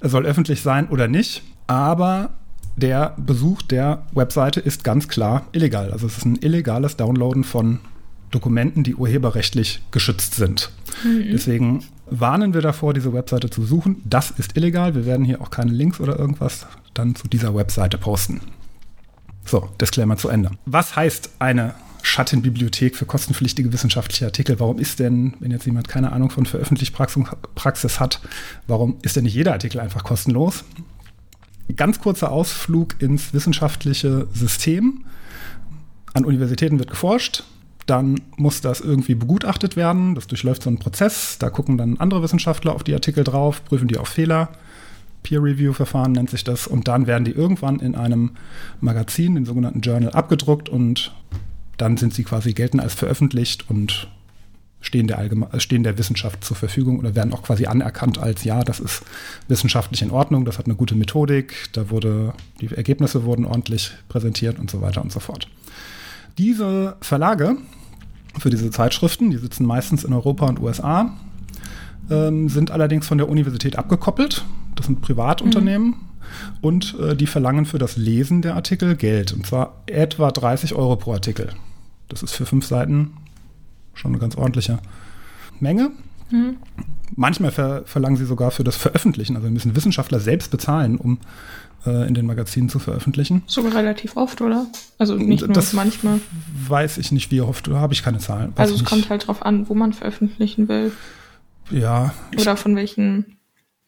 soll 0.01 0.25
öffentlich 0.25 0.61
sein 0.61 0.87
oder 0.89 1.07
nicht. 1.07 1.43
Aber 1.67 2.31
der 2.75 3.15
Besuch 3.17 3.61
der 3.61 4.03
Webseite 4.13 4.59
ist 4.59 4.83
ganz 4.83 5.07
klar 5.07 5.47
illegal. 5.51 5.91
Also 5.91 6.07
es 6.07 6.17
ist 6.17 6.25
ein 6.25 6.37
illegales 6.41 6.95
Downloaden 6.95 7.43
von 7.43 7.79
Dokumenten, 8.31 8.83
die 8.83 8.95
urheberrechtlich 8.95 9.81
geschützt 9.91 10.35
sind. 10.35 10.69
Mhm. 11.03 11.31
Deswegen 11.31 11.83
warnen 12.09 12.53
wir 12.53 12.61
davor, 12.61 12.93
diese 12.93 13.13
Webseite 13.13 13.49
zu 13.49 13.65
suchen. 13.65 14.01
Das 14.05 14.31
ist 14.31 14.57
illegal. 14.57 14.95
Wir 14.95 15.05
werden 15.05 15.25
hier 15.25 15.41
auch 15.41 15.49
keine 15.49 15.71
Links 15.71 15.99
oder 15.99 16.17
irgendwas 16.17 16.65
dann 16.93 17.15
zu 17.15 17.27
dieser 17.27 17.55
Webseite 17.55 17.97
posten. 17.97 18.41
So, 19.45 19.69
Disclaimer 19.79 20.17
zu 20.17 20.29
Ende. 20.29 20.51
Was 20.65 20.95
heißt 20.95 21.31
eine 21.39 21.75
Schattenbibliothek 22.01 22.95
für 22.95 23.05
kostenpflichtige 23.05 23.71
wissenschaftliche 23.71 24.25
Artikel? 24.25 24.59
Warum 24.59 24.79
ist 24.79 24.99
denn, 24.99 25.35
wenn 25.39 25.51
jetzt 25.51 25.65
jemand 25.65 25.87
keine 25.87 26.11
Ahnung 26.11 26.29
von 26.29 26.45
Veröffentlichpraxis 26.45 27.99
hat, 27.99 28.21
warum 28.67 28.97
ist 29.01 29.15
denn 29.15 29.23
nicht 29.23 29.35
jeder 29.35 29.53
Artikel 29.53 29.79
einfach 29.79 30.03
kostenlos? 30.03 30.63
Ganz 31.75 31.99
kurzer 31.99 32.31
Ausflug 32.31 33.01
ins 33.01 33.33
wissenschaftliche 33.33 34.27
System. 34.33 35.05
An 36.13 36.23
Universitäten 36.25 36.79
wird 36.79 36.89
geforscht, 36.89 37.43
dann 37.87 38.21
muss 38.35 38.61
das 38.61 38.81
irgendwie 38.81 39.15
begutachtet 39.15 39.75
werden. 39.75 40.13
Das 40.13 40.27
durchläuft 40.27 40.63
so 40.63 40.69
einen 40.69 40.77
Prozess. 40.77 41.37
Da 41.39 41.49
gucken 41.49 41.77
dann 41.77 41.97
andere 41.97 42.21
Wissenschaftler 42.21 42.75
auf 42.75 42.83
die 42.83 42.93
Artikel 42.93 43.23
drauf, 43.23 43.63
prüfen 43.65 43.87
die 43.87 43.97
auf 43.97 44.09
Fehler. 44.09 44.49
Peer-Review-Verfahren 45.23 46.11
nennt 46.11 46.29
sich 46.29 46.43
das. 46.43 46.67
Und 46.67 46.87
dann 46.87 47.07
werden 47.07 47.25
die 47.25 47.31
irgendwann 47.31 47.79
in 47.79 47.95
einem 47.95 48.31
Magazin, 48.81 49.35
dem 49.35 49.45
sogenannten 49.45 49.81
Journal, 49.81 50.11
abgedruckt 50.11 50.69
und 50.69 51.13
dann 51.77 51.97
sind 51.97 52.13
sie 52.13 52.23
quasi 52.23 52.53
gelten 52.53 52.79
als 52.79 52.93
veröffentlicht 52.93 53.69
und 53.69 54.07
stehen 54.81 55.07
der, 55.07 55.17
Allgeme 55.17 55.47
stehen 55.57 55.83
der 55.83 55.97
Wissenschaft 55.97 56.43
zur 56.43 56.55
Verfügung 56.55 56.99
oder 56.99 57.15
werden 57.15 57.33
auch 57.33 57.43
quasi 57.43 57.65
anerkannt 57.65 58.19
als, 58.19 58.43
ja, 58.43 58.63
das 58.63 58.79
ist 58.79 59.03
wissenschaftlich 59.47 60.01
in 60.01 60.11
Ordnung, 60.11 60.45
das 60.45 60.57
hat 60.57 60.65
eine 60.65 60.75
gute 60.75 60.95
Methodik, 60.95 61.53
da 61.73 61.89
wurde, 61.89 62.33
die 62.61 62.67
Ergebnisse 62.67 63.23
wurden 63.23 63.45
ordentlich 63.45 63.91
präsentiert 64.07 64.59
und 64.59 64.69
so 64.69 64.81
weiter 64.81 65.01
und 65.01 65.11
so 65.11 65.19
fort. 65.19 65.47
Diese 66.37 66.97
Verlage 67.01 67.57
für 68.37 68.49
diese 68.49 68.69
Zeitschriften, 68.69 69.31
die 69.31 69.37
sitzen 69.37 69.65
meistens 69.65 70.03
in 70.03 70.13
Europa 70.13 70.45
und 70.45 70.59
USA, 70.59 71.13
ähm, 72.09 72.49
sind 72.49 72.71
allerdings 72.71 73.07
von 73.07 73.17
der 73.17 73.29
Universität 73.29 73.77
abgekoppelt. 73.77 74.45
Das 74.75 74.85
sind 74.85 75.01
Privatunternehmen. 75.01 75.87
Mhm. 75.87 75.95
Und 76.61 76.95
äh, 76.99 77.15
die 77.15 77.27
verlangen 77.27 77.65
für 77.65 77.79
das 77.79 77.97
Lesen 77.97 78.41
der 78.41 78.55
Artikel 78.55 78.95
Geld. 78.95 79.33
Und 79.33 79.45
zwar 79.47 79.81
etwa 79.87 80.29
30 80.29 80.75
Euro 80.75 80.95
pro 80.95 81.13
Artikel. 81.13 81.49
Das 82.09 82.21
ist 82.21 82.33
für 82.33 82.45
fünf 82.45 82.65
Seiten 82.65 83.13
schon 83.93 84.11
eine 84.11 84.19
ganz 84.19 84.35
ordentliche 84.35 84.79
Menge. 85.59 85.91
Mhm. 86.29 86.57
Manchmal 87.15 87.51
ver 87.51 87.83
verlangen 87.85 88.17
sie 88.17 88.25
sogar 88.25 88.51
für 88.51 88.63
das 88.63 88.75
Veröffentlichen. 88.75 89.35
Also 89.35 89.49
müssen 89.49 89.75
Wissenschaftler 89.75 90.19
selbst 90.19 90.51
bezahlen, 90.51 90.97
um 90.97 91.19
in 91.85 92.13
den 92.13 92.25
Magazinen 92.25 92.69
zu 92.69 92.79
veröffentlichen. 92.79 93.43
Sogar 93.47 93.75
relativ 93.75 94.17
oft, 94.17 94.41
oder? 94.41 94.67
Also 94.97 95.15
nicht 95.15 95.45
nur 95.45 95.53
das 95.53 95.73
manchmal. 95.73 96.19
Weiß 96.67 96.97
ich 96.97 97.11
nicht, 97.11 97.31
wie 97.31 97.41
oft, 97.41 97.67
da 97.67 97.75
habe 97.75 97.93
ich 97.93 98.03
keine 98.03 98.19
Zahlen. 98.19 98.53
also 98.55 98.75
es 98.75 98.83
kommt 98.83 99.09
halt 99.09 99.27
drauf 99.27 99.45
an, 99.45 99.69
wo 99.69 99.73
man 99.73 99.93
veröffentlichen 99.93 100.67
will. 100.67 100.91
Ja. 101.69 102.13
Oder 102.39 102.57
von 102.57 102.75
welchen 102.75 103.37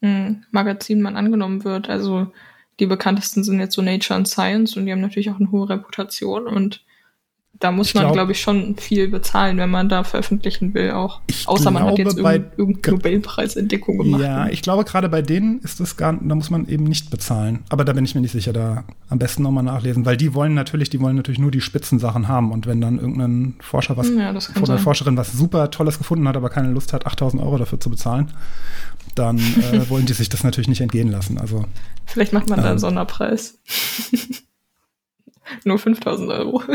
hm, 0.02 0.44
Magazinen 0.52 1.02
man 1.02 1.18
angenommen 1.18 1.64
wird. 1.64 1.90
Also 1.90 2.32
die 2.80 2.86
bekanntesten 2.86 3.44
sind 3.44 3.60
jetzt 3.60 3.76
so 3.76 3.82
Nature 3.82 4.18
and 4.18 4.28
Science 4.28 4.78
und 4.78 4.86
die 4.86 4.92
haben 4.92 5.02
natürlich 5.02 5.30
auch 5.32 5.40
eine 5.40 5.52
hohe 5.52 5.70
Reputation 5.70 6.48
und 6.48 6.84
da 7.60 7.74
muss 7.74 7.90
ich 7.90 7.96
man, 7.96 8.14
glaube 8.14 8.32
ich, 8.32 8.40
schon 8.40 8.78
viel 8.78 9.10
bezahlen, 9.10 9.58
wenn 9.58 9.70
man 9.70 9.90
da 9.90 10.06
veröffentlichen 10.06 10.74
will, 10.74 10.92
auch. 10.92 11.20
Außer 11.46 11.72
man 11.72 11.84
hat 11.84 11.98
jetzt 11.98 12.18
irgendeinen 12.18 12.80
Nobelpreisentdeckung 12.88 13.98
gemacht. 13.98 14.22
Ja, 14.22 14.48
ich 14.48 14.62
glaube, 14.62 14.86
gerade 14.86 15.10
bei 15.10 15.22
denen 15.22 15.60
ist 15.60 15.82
das 15.82 15.98
gar, 15.98 16.14
da 16.14 16.36
muss 16.36 16.50
man 16.50 16.70
eben 16.70 16.86
nicht 16.86 17.12
bezahlen. 17.12 17.60
Aber 17.68 17.84
da 17.84 17.92
bin 17.92 18.06
ich 18.06 18.16
mir 18.16 18.22
nicht 18.22 18.32
sicher, 18.32 18.54
da 18.54 18.86
am 19.10 19.20
besten 19.20 19.44
nochmal 19.44 19.66
nachlesen, 19.66 20.06
weil 20.06 20.16
die 20.16 20.34
wollen 20.34 20.54
natürlich, 20.54 20.90
die 20.90 21.02
wollen 21.02 21.18
natürlich 21.18 21.40
nur 21.40 21.52
die 21.52 21.60
Spitzensachen 21.60 22.30
haben. 22.30 22.54
Und 22.54 22.66
wenn 22.66 22.80
dann 22.80 22.98
irgendein 22.98 23.56
Forscher 23.60 23.98
was, 23.98 24.08
ja, 24.08 24.30
oder 24.62 24.74
eine 24.74 24.80
Forscherin 24.80 25.18
was 25.18 25.34
super 25.34 25.70
Tolles 25.70 25.98
gefunden 25.98 26.30
hat, 26.30 26.38
aber 26.38 26.50
keine 26.50 26.70
Lust 26.70 26.94
hat, 26.94 27.06
8000 27.06 27.44
Euro 27.44 27.58
dafür 27.58 27.80
zu 27.82 27.90
bezahlen, 27.90 28.32
dann 29.16 29.38
äh, 29.38 29.90
wollen 29.90 30.06
die 30.06 30.14
sich 30.14 30.30
das 30.30 30.46
natürlich 30.46 30.70
nicht 30.70 30.82
entgehen 30.82 31.12
lassen. 31.12 31.38
Also, 31.38 31.66
Vielleicht 32.06 32.32
macht 32.32 32.48
man 32.48 32.60
da 32.60 32.68
einen 32.68 32.74
ähm, 32.74 32.80
Sonderpreis. 32.80 33.60
nur 35.66 35.78
5000 35.78 36.32
Euro. 36.32 36.64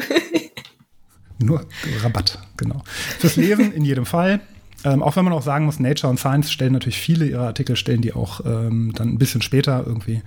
Nur 1.39 1.67
Rabatt, 2.03 2.39
genau. 2.57 2.83
Fürs 3.19 3.37
Lesen 3.37 3.73
in 3.73 3.85
jedem 3.85 4.07
Fall. 4.07 4.41
Ähm, 4.85 5.03
auch 5.03 5.17
wenn 5.17 5.25
man 5.25 5.33
auch 5.33 5.43
sagen 5.43 5.65
muss, 5.65 5.81
Nature 5.81 6.11
und 6.11 6.19
Science 6.19 6.53
stellen 6.53 6.75
natürlich 6.75 6.99
viele 6.99 7.27
ihrer 7.27 7.47
Artikel, 7.47 7.75
stellen 7.75 8.03
die 8.03 8.13
auch 8.13 8.41
ähm, 8.45 8.93
dann 8.95 9.09
ein 9.09 9.19
bisschen 9.19 9.41
später 9.41 9.85
irgendwie 9.87 10.23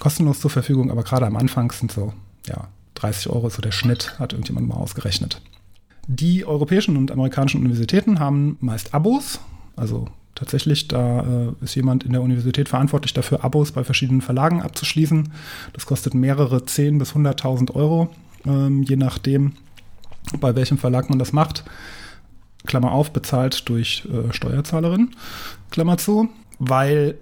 kostenlos 0.00 0.40
zur 0.40 0.50
Verfügung, 0.50 0.90
aber 0.90 1.04
gerade 1.04 1.26
am 1.26 1.36
Anfang 1.36 1.70
sind 1.72 1.92
so, 1.92 2.12
ja, 2.46 2.68
30 2.94 3.30
Euro 3.30 3.48
so 3.50 3.62
der 3.62 3.70
Schnitt, 3.70 4.18
hat 4.18 4.32
irgendjemand 4.32 4.68
mal 4.68 4.74
ausgerechnet. 4.74 5.40
Die 6.08 6.44
europäischen 6.44 6.96
und 6.96 7.10
amerikanischen 7.10 7.60
Universitäten 7.60 8.18
haben 8.18 8.56
meist 8.60 8.94
Abos, 8.94 9.40
also 9.76 10.08
tatsächlich, 10.34 10.88
da 10.88 11.20
äh, 11.20 11.64
ist 11.64 11.74
jemand 11.74 12.04
in 12.04 12.12
der 12.12 12.22
Universität 12.22 12.68
verantwortlich 12.68 13.12
dafür, 13.12 13.44
Abos 13.44 13.72
bei 13.72 13.84
verschiedenen 13.84 14.22
Verlagen 14.22 14.62
abzuschließen. 14.62 15.32
Das 15.72 15.86
kostet 15.86 16.14
mehrere 16.14 16.58
10.000 16.58 16.98
bis 16.98 17.12
100.000 17.12 17.74
Euro, 17.74 18.08
ähm, 18.46 18.82
je 18.82 18.96
nachdem, 18.96 19.52
bei 20.40 20.54
welchem 20.56 20.78
Verlag 20.78 21.08
man 21.10 21.18
das 21.18 21.32
macht. 21.32 21.64
Klammer 22.66 22.92
auf, 22.92 23.12
bezahlt 23.12 23.68
durch 23.68 24.06
äh, 24.12 24.32
Steuerzahlerinnen, 24.32 25.14
Klammer 25.70 25.96
zu, 25.96 26.28
weil 26.58 27.14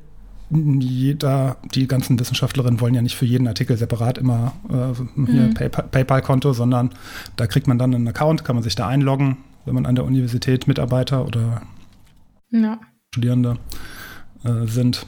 jeder, 0.51 1.57
die 1.75 1.89
ganzen 1.89 2.19
Wissenschaftlerinnen 2.19 2.81
wollen 2.81 2.95
ja 2.95 3.03
nicht 3.03 3.17
für 3.17 3.27
jeden 3.27 3.49
Artikel 3.49 3.77
separat 3.77 4.17
immer 4.17 4.53
äh, 4.71 5.21
mhm. 5.21 5.55
PayPal-Konto, 5.55 6.53
sondern 6.53 6.91
da 7.35 7.47
kriegt 7.47 7.67
man 7.67 7.79
dann 7.79 7.95
einen 7.95 8.07
Account, 8.09 8.45
kann 8.45 8.55
man 8.55 8.63
sich 8.63 8.77
da 8.77 8.87
einloggen, 8.87 9.39
wenn 9.65 9.75
man 9.75 9.87
an 9.87 9.97
der 9.97 10.05
Universität 10.05 10.69
Mitarbeiter 10.69 11.27
oder 11.27 11.63
ja. 12.51 12.79
Studierende 13.13 13.59
äh, 14.45 14.67
sind. 14.67 15.07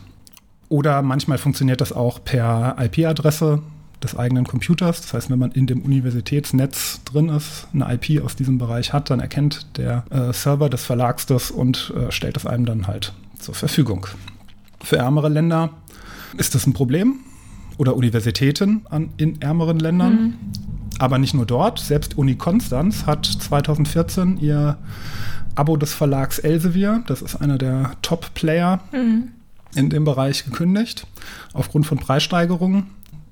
Oder 0.69 1.03
manchmal 1.03 1.39
funktioniert 1.39 1.81
das 1.81 1.93
auch 1.93 2.23
per 2.23 2.77
IP-Adresse 2.79 3.63
des 4.03 4.17
eigenen 4.17 4.47
Computers. 4.47 5.01
Das 5.01 5.15
heißt, 5.15 5.31
wenn 5.31 5.39
man 5.39 5.53
in 5.53 5.67
dem 5.67 5.83
Universitätsnetz 5.83 7.01
drin 7.05 7.29
ist, 7.29 7.69
eine 7.73 7.93
IP 7.95 8.23
aus 8.25 8.37
diesem 8.37 8.59
Bereich 8.59 8.93
hat, 8.93 9.11
dann 9.11 9.21
erkennt 9.21 9.67
der 9.77 10.05
äh, 10.11 10.33
Server 10.33 10.69
des 10.69 10.85
Verlags 10.85 11.27
das 11.27 11.51
und 11.51 11.93
äh, 11.97 12.13
stellt 12.13 12.37
es 12.37 12.47
einem 12.47 12.65
dann 12.65 12.87
halt 12.87 13.13
zur 13.39 13.55
Verfügung. 13.55 14.07
Für 14.83 14.99
ärmere 14.99 15.29
Länder 15.29 15.71
ist 16.37 16.55
das 16.55 16.67
ein 16.67 16.73
Problem 16.73 17.21
oder 17.77 17.97
Universitäten 17.97 18.83
an, 18.91 19.11
in 19.17 19.41
ärmeren 19.41 19.79
Ländern. 19.79 20.13
Mhm. 20.13 20.35
Aber 20.99 21.19
nicht 21.19 21.35
nur 21.35 21.47
dort. 21.47 21.79
Selbst 21.79 22.19
Uni 22.19 22.35
Konstanz 22.35 23.07
hat 23.07 23.25
2014 23.25 24.39
ihr 24.39 24.79
Abo 25.55 25.77
des 25.77 25.93
Verlags 25.93 26.39
Elsevier, 26.39 27.03
das 27.07 27.23
ist 27.23 27.37
einer 27.37 27.59
der 27.59 27.93
Top-Player 28.03 28.81
mhm. 28.93 29.29
in 29.75 29.91
dem 29.91 30.05
Bereich, 30.05 30.45
gekündigt, 30.45 31.07
aufgrund 31.53 31.87
von 31.87 31.99
Preissteigerungen. 31.99 32.87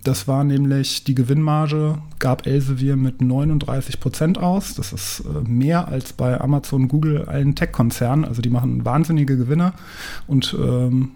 Das 0.06 0.28
war 0.28 0.44
nämlich 0.44 1.02
die 1.02 1.16
Gewinnmarge, 1.16 1.98
gab 2.20 2.46
Elsevier 2.46 2.94
mit 2.94 3.22
39 3.22 3.98
Prozent 3.98 4.38
aus. 4.38 4.74
Das 4.74 4.92
ist 4.92 5.24
äh, 5.24 5.40
mehr 5.48 5.88
als 5.88 6.12
bei 6.12 6.40
Amazon, 6.40 6.86
Google, 6.86 7.24
allen 7.24 7.56
Tech-Konzernen. 7.56 8.24
Also 8.24 8.40
die 8.40 8.48
machen 8.48 8.84
wahnsinnige 8.84 9.36
Gewinne 9.36 9.72
und 10.28 10.56
ähm, 10.60 11.10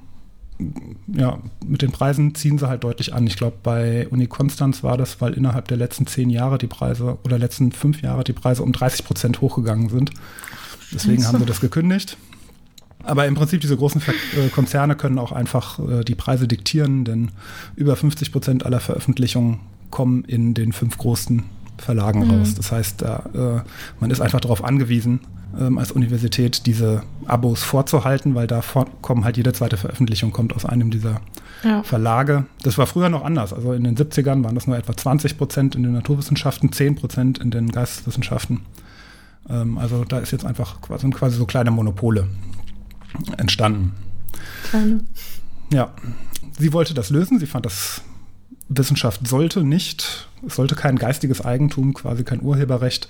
ja, 1.07 1.38
mit 1.64 1.82
den 1.82 1.93
Preisen 1.93 2.34
ziehen 2.34 2.59
sie 2.59 2.66
halt 2.66 2.82
deutlich 2.82 3.14
an. 3.14 3.28
Ich 3.28 3.36
glaube, 3.36 3.59
bei 3.62 4.09
Uni 4.09 4.26
Konstanz 4.26 4.82
war 4.82 4.99
das, 4.99 5.20
weil 5.20 5.34
innerhalb 5.34 5.68
der 5.68 5.76
letzten 5.76 6.09
zehn 6.09 6.28
Jahre 6.28 6.59
die 6.59 6.66
Preise 6.66 7.16
oder 7.22 7.38
letzten 7.38 7.70
fünf 7.70 8.03
Jahre 8.03 8.24
die 8.24 8.32
Preise 8.32 8.64
um 8.64 8.72
30 8.72 9.05
Prozent 9.05 9.41
hochgegangen 9.41 9.88
sind. 9.88 10.11
Deswegen 10.93 11.24
haben 11.24 11.38
sie 11.38 11.47
das 11.47 11.61
gekündigt. 11.61 12.16
Aber 13.05 13.27
im 13.27 13.35
Prinzip 13.35 13.61
diese 13.61 13.77
großen 13.77 14.03
äh, 14.03 14.49
Konzerne 14.49 14.95
können 14.95 15.19
auch 15.19 15.33
einfach 15.33 15.79
äh, 15.79 16.05
die 16.05 16.15
Preise 16.15 16.47
diktieren, 16.47 17.05
denn 17.05 17.31
über 17.77 17.97
50 17.97 18.33
Prozent 18.33 18.67
aller 18.67 18.81
Veröffentlichungen 18.81 19.61
kommen 19.91 20.25
in 20.25 20.55
den 20.55 20.73
fünf 20.73 20.99
großen 20.99 21.45
Verlagen 21.79 22.25
mhm. 22.25 22.31
raus. 22.31 22.55
Das 22.55 22.73
heißt, 22.73 23.03
äh, 23.03 23.19
man 23.99 24.11
ist 24.11 24.21
einfach 24.21 24.41
darauf 24.41 24.63
angewiesen, 24.63 25.21
ähm, 25.59 25.79
als 25.79 25.93
Universität 25.93 26.67
diese 26.67 27.03
Abos 27.27 27.63
vorzuhalten, 27.63 28.35
weil 28.35 28.47
da 28.47 28.63
kommen 29.03 29.25
halt 29.25 29.37
jede 29.37 29.53
zweite 29.53 29.77
Veröffentlichung 29.77 30.31
kommt 30.31 30.55
aus 30.55 30.65
einem 30.65 30.91
dieser 30.91 31.21
ja. 31.65 31.83
Verlage. 31.83 32.45
Das 32.63 32.79
war 32.79 32.87
früher 32.87 33.09
noch 33.09 33.25
anders. 33.25 33.53
Also 33.53 33.73
in 33.73 33.85
den 33.85 33.97
70ern 33.97 34.45
waren 34.45 34.55
das 34.55 34.67
nur 34.67 34.77
etwa 34.77 34.97
20 34.97 35.39
Prozent 35.39 35.75
in 35.75 35.83
den 35.83 35.93
Naturwissenschaften, 35.93 36.73
10 36.73 36.97
Prozent 36.97 37.39
in 37.39 37.51
den 37.51 37.71
Geisteswissenschaften. 37.73 38.61
Ähm, 39.49 39.79
also 39.79 40.05
da 40.05 40.19
ist 40.19 40.31
jetzt 40.31 40.45
einfach 40.45 40.77
sind 40.99 41.15
quasi 41.15 41.37
so 41.37 41.47
kleine 41.47 41.71
Monopole 41.71 42.29
entstanden. 43.37 43.93
Kleine. 44.71 45.01
Ja, 45.73 45.95
sie 46.59 46.73
wollte 46.73 46.95
das 46.95 47.11
lösen. 47.11 47.39
Sie 47.39 47.47
fand, 47.47 47.67
dass 47.67 48.03
Wissenschaft 48.69 49.27
sollte 49.27 49.65
nicht, 49.65 50.29
es 50.47 50.55
sollte 50.55 50.77
kein 50.77 50.97
geistiges 50.97 51.45
Eigentum, 51.45 51.93
quasi 51.93 52.23
kein 52.23 52.41
Urheberrecht 52.41 53.09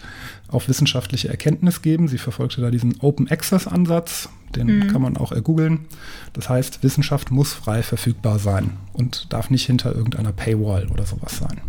auf 0.49 0.69
wissenschaftliche 0.69 1.29
Erkenntnis 1.29 1.83
geben. 1.83 2.09
Sie 2.09 2.17
verfolgte 2.17 2.63
da 2.63 2.71
diesen 2.71 2.99
Open 3.01 3.31
Access 3.31 3.67
Ansatz, 3.67 4.31
den 4.57 4.67
mhm. 4.67 4.87
kann 4.89 5.03
man 5.03 5.19
auch 5.19 5.33
ergoogeln. 5.33 5.87
Das 6.33 6.49
heißt, 6.49 6.83
Wissenschaft 6.83 7.31
muss 7.31 7.53
frei 7.53 7.83
verfügbar 7.83 8.39
sein 8.39 8.79
und 8.95 9.33
darf 9.33 9.51
nicht 9.51 9.67
hinter 9.67 9.95
irgendeiner 9.95 10.33
Paywall 10.33 10.89
oder 10.89 11.05
sowas 11.05 11.37
sein. 11.37 11.61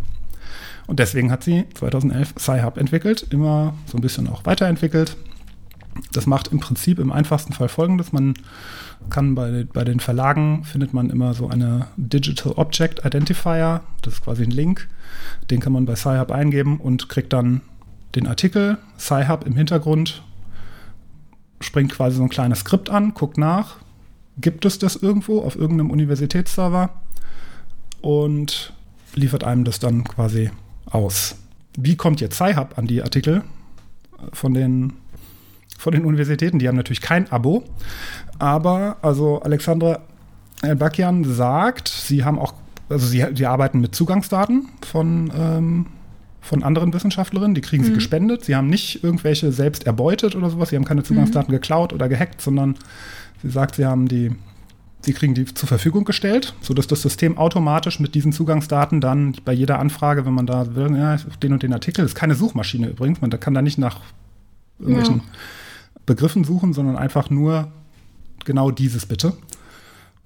Und 0.87 0.99
deswegen 0.99 1.31
hat 1.31 1.43
sie 1.43 1.65
2011 1.73 2.33
Sci-Hub 2.39 2.77
entwickelt, 2.77 3.27
immer 3.29 3.73
so 3.85 3.97
ein 3.97 4.01
bisschen 4.01 4.27
auch 4.27 4.45
weiterentwickelt 4.45 5.17
Das 6.13 6.25
macht 6.25 6.49
im 6.49 6.59
Prinzip 6.59 6.99
im 6.99 7.11
einfachsten 7.11 7.53
Fall 7.53 7.69
folgendes. 7.69 8.11
Man 8.11 8.33
kann 9.09 9.35
bei, 9.35 9.65
bei 9.71 9.83
den 9.83 9.99
Verlagen 9.99 10.63
findet 10.63 10.93
man 10.93 11.09
immer 11.09 11.33
so 11.33 11.47
eine 11.47 11.87
Digital 11.97 12.53
Object 12.53 13.05
Identifier. 13.05 13.81
Das 14.01 14.15
ist 14.15 14.23
quasi 14.23 14.43
ein 14.43 14.51
Link. 14.51 14.87
Den 15.49 15.59
kann 15.59 15.73
man 15.73 15.85
bei 15.85 15.95
Sci-Hub 15.95 16.31
eingeben 16.31 16.79
und 16.79 17.09
kriegt 17.09 17.33
dann 17.33 17.61
den 18.15 18.27
Artikel. 18.27 18.77
Sci-Hub 18.97 19.45
im 19.45 19.55
Hintergrund 19.55 20.23
springt 21.59 21.91
quasi 21.91 22.17
so 22.17 22.23
ein 22.23 22.29
kleines 22.29 22.59
Skript 22.59 22.89
an, 22.89 23.13
guckt 23.13 23.37
nach, 23.37 23.77
gibt 24.37 24.65
es 24.65 24.79
das 24.79 24.95
irgendwo 24.95 25.41
auf 25.41 25.55
irgendeinem 25.55 25.91
Universitätsserver 25.91 26.89
und 28.01 28.73
liefert 29.13 29.43
einem 29.43 29.63
das 29.63 29.79
dann 29.79 30.03
quasi 30.03 30.49
aus. 30.85 31.35
Wie 31.77 31.95
kommt 31.95 32.21
jetzt 32.21 32.35
Sci-Hub 32.35 32.77
an 32.77 32.87
die 32.87 33.01
Artikel 33.01 33.43
von 34.33 34.53
den, 34.53 34.93
von 35.81 35.93
den 35.93 36.05
Universitäten? 36.05 36.59
Die 36.59 36.67
haben 36.67 36.75
natürlich 36.75 37.01
kein 37.01 37.31
Abo, 37.31 37.63
aber 38.37 38.97
also 39.01 39.41
Alexandra 39.41 40.01
Elbakian 40.61 41.23
sagt, 41.23 41.87
sie 41.87 42.23
haben 42.23 42.37
auch, 42.37 42.53
also 42.87 43.07
sie, 43.07 43.25
sie 43.33 43.47
arbeiten 43.47 43.81
mit 43.81 43.95
Zugangsdaten 43.95 44.67
von, 44.85 45.31
ähm, 45.35 45.85
von 46.39 46.63
anderen 46.63 46.93
Wissenschaftlerinnen, 46.93 47.55
die 47.55 47.61
kriegen 47.61 47.81
mhm. 47.81 47.87
sie 47.87 47.93
gespendet. 47.93 48.45
Sie 48.45 48.55
haben 48.55 48.67
nicht 48.67 49.03
irgendwelche 49.03 49.51
selbst 49.51 49.87
erbeutet 49.87 50.35
oder 50.35 50.51
sowas, 50.51 50.69
sie 50.69 50.75
haben 50.75 50.85
keine 50.85 51.01
Zugangsdaten 51.01 51.51
mhm. 51.51 51.55
geklaut 51.55 51.93
oder 51.93 52.07
gehackt, 52.09 52.41
sondern 52.41 52.75
sie 53.41 53.49
sagt, 53.49 53.75
sie 53.75 53.85
haben 53.85 54.07
die 54.07 54.31
Sie 55.03 55.13
kriegen 55.13 55.33
die 55.33 55.45
zur 55.45 55.67
Verfügung 55.67 56.05
gestellt, 56.05 56.53
sodass 56.61 56.85
das 56.85 57.01
System 57.01 57.35
automatisch 57.39 57.99
mit 57.99 58.13
diesen 58.13 58.31
Zugangsdaten 58.31 59.01
dann 59.01 59.33
bei 59.45 59.51
jeder 59.51 59.79
Anfrage, 59.79 60.27
wenn 60.27 60.33
man 60.35 60.45
da 60.45 60.75
will, 60.75 60.95
ja, 60.95 61.17
den 61.41 61.53
und 61.53 61.63
den 61.63 61.73
Artikel, 61.73 62.05
ist 62.05 62.13
keine 62.13 62.35
Suchmaschine 62.35 62.89
übrigens, 62.89 63.19
man 63.19 63.31
kann 63.31 63.55
da 63.55 63.63
nicht 63.63 63.79
nach 63.79 64.01
irgendwelchen 64.77 65.17
ja. 65.17 65.23
Begriffen 66.05 66.43
suchen, 66.43 66.73
sondern 66.73 66.95
einfach 66.95 67.29
nur 67.29 67.71
genau 68.45 68.71
dieses 68.71 69.05
bitte. 69.05 69.33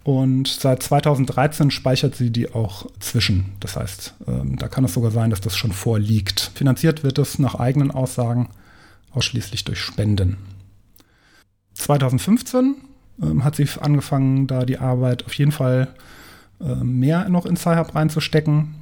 Und 0.03 0.47
seit 0.47 0.83
2013 0.83 1.71
speichert 1.71 2.15
sie 2.15 2.29
die 2.29 2.53
auch 2.53 2.85
zwischen. 2.99 3.53
Das 3.59 3.75
heißt, 3.75 4.13
ähm, 4.27 4.55
da 4.57 4.67
kann 4.67 4.85
es 4.85 4.93
sogar 4.93 5.09
sein, 5.09 5.31
dass 5.31 5.41
das 5.41 5.57
schon 5.57 5.71
vorliegt. 5.71 6.51
Finanziert 6.53 7.03
wird 7.03 7.17
es 7.17 7.39
nach 7.39 7.55
eigenen 7.55 7.89
Aussagen 7.89 8.49
ausschließlich 9.11 9.63
durch 9.63 9.79
Spenden. 9.79 10.37
2015 11.73 12.75
ähm, 13.21 13.43
hat 13.43 13.55
sie 13.55 13.67
angefangen, 13.81 14.45
da 14.45 14.63
die 14.63 14.77
Arbeit 14.77 15.25
auf 15.25 15.33
jeden 15.33 15.51
Fall 15.51 15.87
äh, 16.61 16.75
mehr 16.83 17.27
noch 17.29 17.47
in 17.47 17.57
Sci-Hub 17.57 17.95
reinzustecken. 17.95 18.75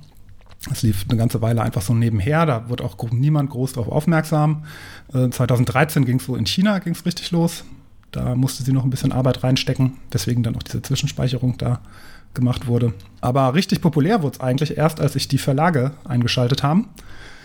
Es 0.72 0.82
lief 0.82 1.06
eine 1.10 1.18
ganze 1.18 1.42
Weile 1.42 1.62
einfach 1.62 1.82
so 1.82 1.94
nebenher, 1.94 2.46
da 2.46 2.70
wird 2.70 2.82
auch 2.82 2.96
niemand 3.12 3.50
groß 3.50 3.74
darauf 3.74 3.92
aufmerksam. 3.92 4.64
Äh, 5.14 5.30
2013 5.30 6.06
ging 6.06 6.18
es 6.18 6.26
so 6.26 6.36
in 6.36 6.46
China, 6.46 6.80
ging 6.80 6.94
es 6.94 7.06
richtig 7.06 7.32
los. 7.32 7.66
Da 8.12 8.36
musste 8.36 8.64
sie 8.64 8.72
noch 8.72 8.84
ein 8.84 8.90
bisschen 8.90 9.12
Arbeit 9.12 9.44
reinstecken, 9.44 9.94
weswegen 10.12 10.44
dann 10.44 10.56
auch 10.56 10.64
diese 10.64 10.82
Zwischenspeicherung 10.82 11.58
da 11.58 11.82
gemacht 12.34 12.68
wurde. 12.68 12.94
Aber 13.22 13.54
richtig 13.54 13.82
populär 13.82 14.22
wurde 14.22 14.36
es 14.36 14.42
eigentlich 14.42 14.78
erst, 14.78 15.00
als 15.02 15.14
sich 15.14 15.28
die 15.28 15.38
Verlage 15.38 15.92
eingeschaltet 16.06 16.64
haben. 16.64 16.90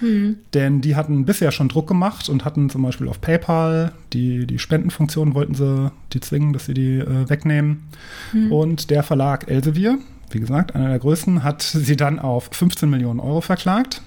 Hm. 0.01 0.37
Denn 0.55 0.81
die 0.81 0.95
hatten 0.95 1.25
bisher 1.25 1.51
schon 1.51 1.69
Druck 1.69 1.89
gemacht 1.89 2.29
und 2.29 2.45
hatten 2.45 2.71
zum 2.71 2.83
Beispiel 2.83 3.09
auf 3.09 3.21
PayPal 3.21 3.93
die, 4.13 4.47
die 4.47 4.59
Spendenfunktion, 4.59 5.35
wollten 5.35 5.55
sie 5.55 5.91
die 6.13 6.21
zwingen, 6.21 6.53
dass 6.53 6.67
sie 6.67 6.75
die 6.75 6.99
äh, 6.99 7.29
wegnehmen. 7.29 7.89
Hm. 8.31 8.53
Und 8.53 8.91
der 8.91 9.03
Verlag 9.03 9.51
Elsevier, 9.51 9.99
wie 10.31 10.41
gesagt, 10.41 10.75
einer 10.75 10.89
der 10.89 10.99
größten, 10.99 11.43
hat 11.43 11.63
sie 11.63 11.97
dann 11.97 12.19
auf 12.19 12.51
15 12.53 12.89
Millionen 12.89 13.21
Euro 13.21 13.41
verklagt. 13.41 14.03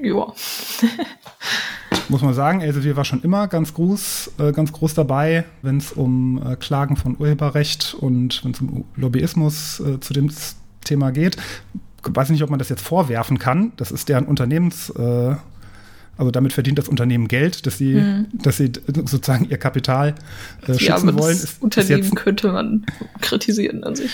Ja. 0.00 0.32
Muss 2.08 2.22
man 2.22 2.34
sagen, 2.34 2.60
Elsevier 2.60 2.96
war 2.96 3.04
schon 3.04 3.22
immer 3.22 3.48
ganz 3.48 3.74
groß, 3.74 4.32
äh, 4.38 4.52
ganz 4.52 4.72
groß 4.72 4.94
dabei, 4.94 5.44
wenn 5.62 5.78
es 5.78 5.92
um 5.92 6.40
äh, 6.44 6.56
Klagen 6.56 6.96
von 6.96 7.16
Urheberrecht 7.18 7.96
und 7.98 8.44
wenn 8.44 8.52
es 8.52 8.60
um 8.60 8.84
Lobbyismus 8.94 9.80
äh, 9.80 9.98
zu 10.00 10.12
dem 10.12 10.30
Thema 10.84 11.10
geht 11.10 11.36
weiß 12.14 12.30
nicht, 12.30 12.42
ob 12.42 12.50
man 12.50 12.58
das 12.58 12.68
jetzt 12.68 12.82
vorwerfen 12.82 13.38
kann. 13.38 13.72
Das 13.76 13.90
ist 13.90 14.08
deren 14.08 14.26
Unternehmens, 14.26 14.90
äh, 14.90 15.34
also 16.16 16.30
damit 16.30 16.52
verdient 16.52 16.78
das 16.78 16.88
Unternehmen 16.88 17.28
Geld, 17.28 17.66
dass 17.66 17.78
sie, 17.78 17.94
hm. 17.94 18.26
dass 18.32 18.58
sie 18.58 18.72
sozusagen 18.86 19.48
ihr 19.48 19.58
Kapital 19.58 20.14
äh, 20.62 20.72
schützen 20.74 20.84
ja, 20.84 20.96
aber 20.96 21.18
wollen. 21.18 21.36
Das 21.36 21.44
ist, 21.44 21.62
Unternehmen 21.62 22.00
ist 22.00 22.06
jetzt, 22.06 22.16
könnte 22.16 22.52
man 22.52 22.86
kritisieren 23.20 23.84
an 23.84 23.96
sich. 23.96 24.12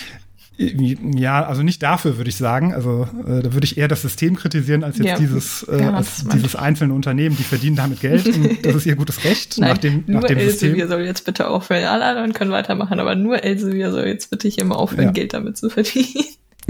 Ja, 0.57 1.45
also 1.45 1.63
nicht 1.63 1.81
dafür 1.81 2.17
würde 2.17 2.29
ich 2.29 2.35
sagen. 2.35 2.73
Also 2.73 3.07
äh, 3.25 3.41
da 3.41 3.53
würde 3.53 3.65
ich 3.65 3.77
eher 3.77 3.87
das 3.87 4.03
System 4.03 4.35
kritisieren 4.35 4.83
als 4.83 4.97
jetzt 4.97 5.07
ja, 5.07 5.17
dieses, 5.17 5.67
äh, 5.67 5.81
als 5.83 6.25
dieses 6.27 6.55
einzelne 6.55 6.93
Unternehmen. 6.93 7.35
Die 7.35 7.43
verdienen 7.43 7.75
damit 7.75 8.01
Geld 8.01 8.27
und 8.27 8.63
das 8.65 8.75
ist 8.75 8.85
ihr 8.85 8.95
gutes 8.95 9.23
Recht 9.23 9.57
Nein, 9.57 9.69
nach 9.71 9.77
dem, 9.79 10.03
nur 10.05 10.21
nach 10.21 10.27
dem 10.27 10.37
Elsevier 10.37 10.71
System. 10.71 10.87
soll 10.89 11.01
jetzt 11.01 11.25
bitte 11.25 11.47
aufhören. 11.47 11.85
Alle 11.85 12.05
anderen 12.05 12.33
können 12.33 12.51
weitermachen, 12.51 12.99
aber 12.99 13.15
nur 13.15 13.43
Elsevier 13.43 13.91
soll 13.91 14.05
jetzt 14.05 14.29
bitte 14.29 14.47
hier 14.47 14.65
mal 14.65 14.75
aufhören, 14.75 15.05
ja. 15.05 15.11
Geld 15.11 15.33
damit 15.33 15.57
zu 15.57 15.69
verdienen. 15.69 16.25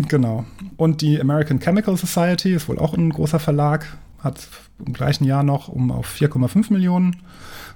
Genau. 0.07 0.45
Und 0.77 1.01
die 1.01 1.19
American 1.19 1.59
Chemical 1.59 1.95
Society 1.97 2.53
ist 2.53 2.67
wohl 2.67 2.79
auch 2.79 2.93
ein 2.93 3.09
großer 3.09 3.39
Verlag, 3.39 3.85
hat 4.23 4.47
im 4.85 4.93
gleichen 4.93 5.25
Jahr 5.25 5.43
noch 5.43 5.67
um 5.67 5.91
auf 5.91 6.15
4,5 6.15 6.71
Millionen 6.71 7.17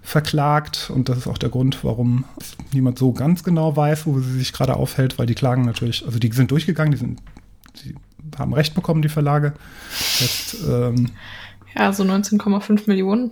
verklagt. 0.01 0.89
Und 0.93 1.09
das 1.09 1.17
ist 1.17 1.27
auch 1.27 1.37
der 1.37 1.49
Grund, 1.49 1.83
warum 1.83 2.25
niemand 2.71 2.97
so 2.97 3.11
ganz 3.11 3.43
genau 3.43 3.75
weiß, 3.75 4.05
wo 4.05 4.19
sie 4.19 4.37
sich 4.37 4.53
gerade 4.53 4.75
aufhält, 4.75 5.19
weil 5.19 5.25
die 5.25 5.35
Klagen 5.35 5.65
natürlich, 5.65 6.05
also 6.05 6.19
die 6.19 6.31
sind 6.31 6.51
durchgegangen, 6.51 6.91
die 6.91 6.97
sind, 6.97 7.21
die 7.83 7.93
haben 8.37 8.53
Recht 8.53 8.73
bekommen, 8.73 9.01
die 9.01 9.09
Verlage. 9.09 9.53
Jetzt, 10.19 10.57
ähm, 10.67 11.11
ja, 11.75 11.91
so 11.91 12.03
19,5 12.03 12.87
Millionen. 12.87 13.31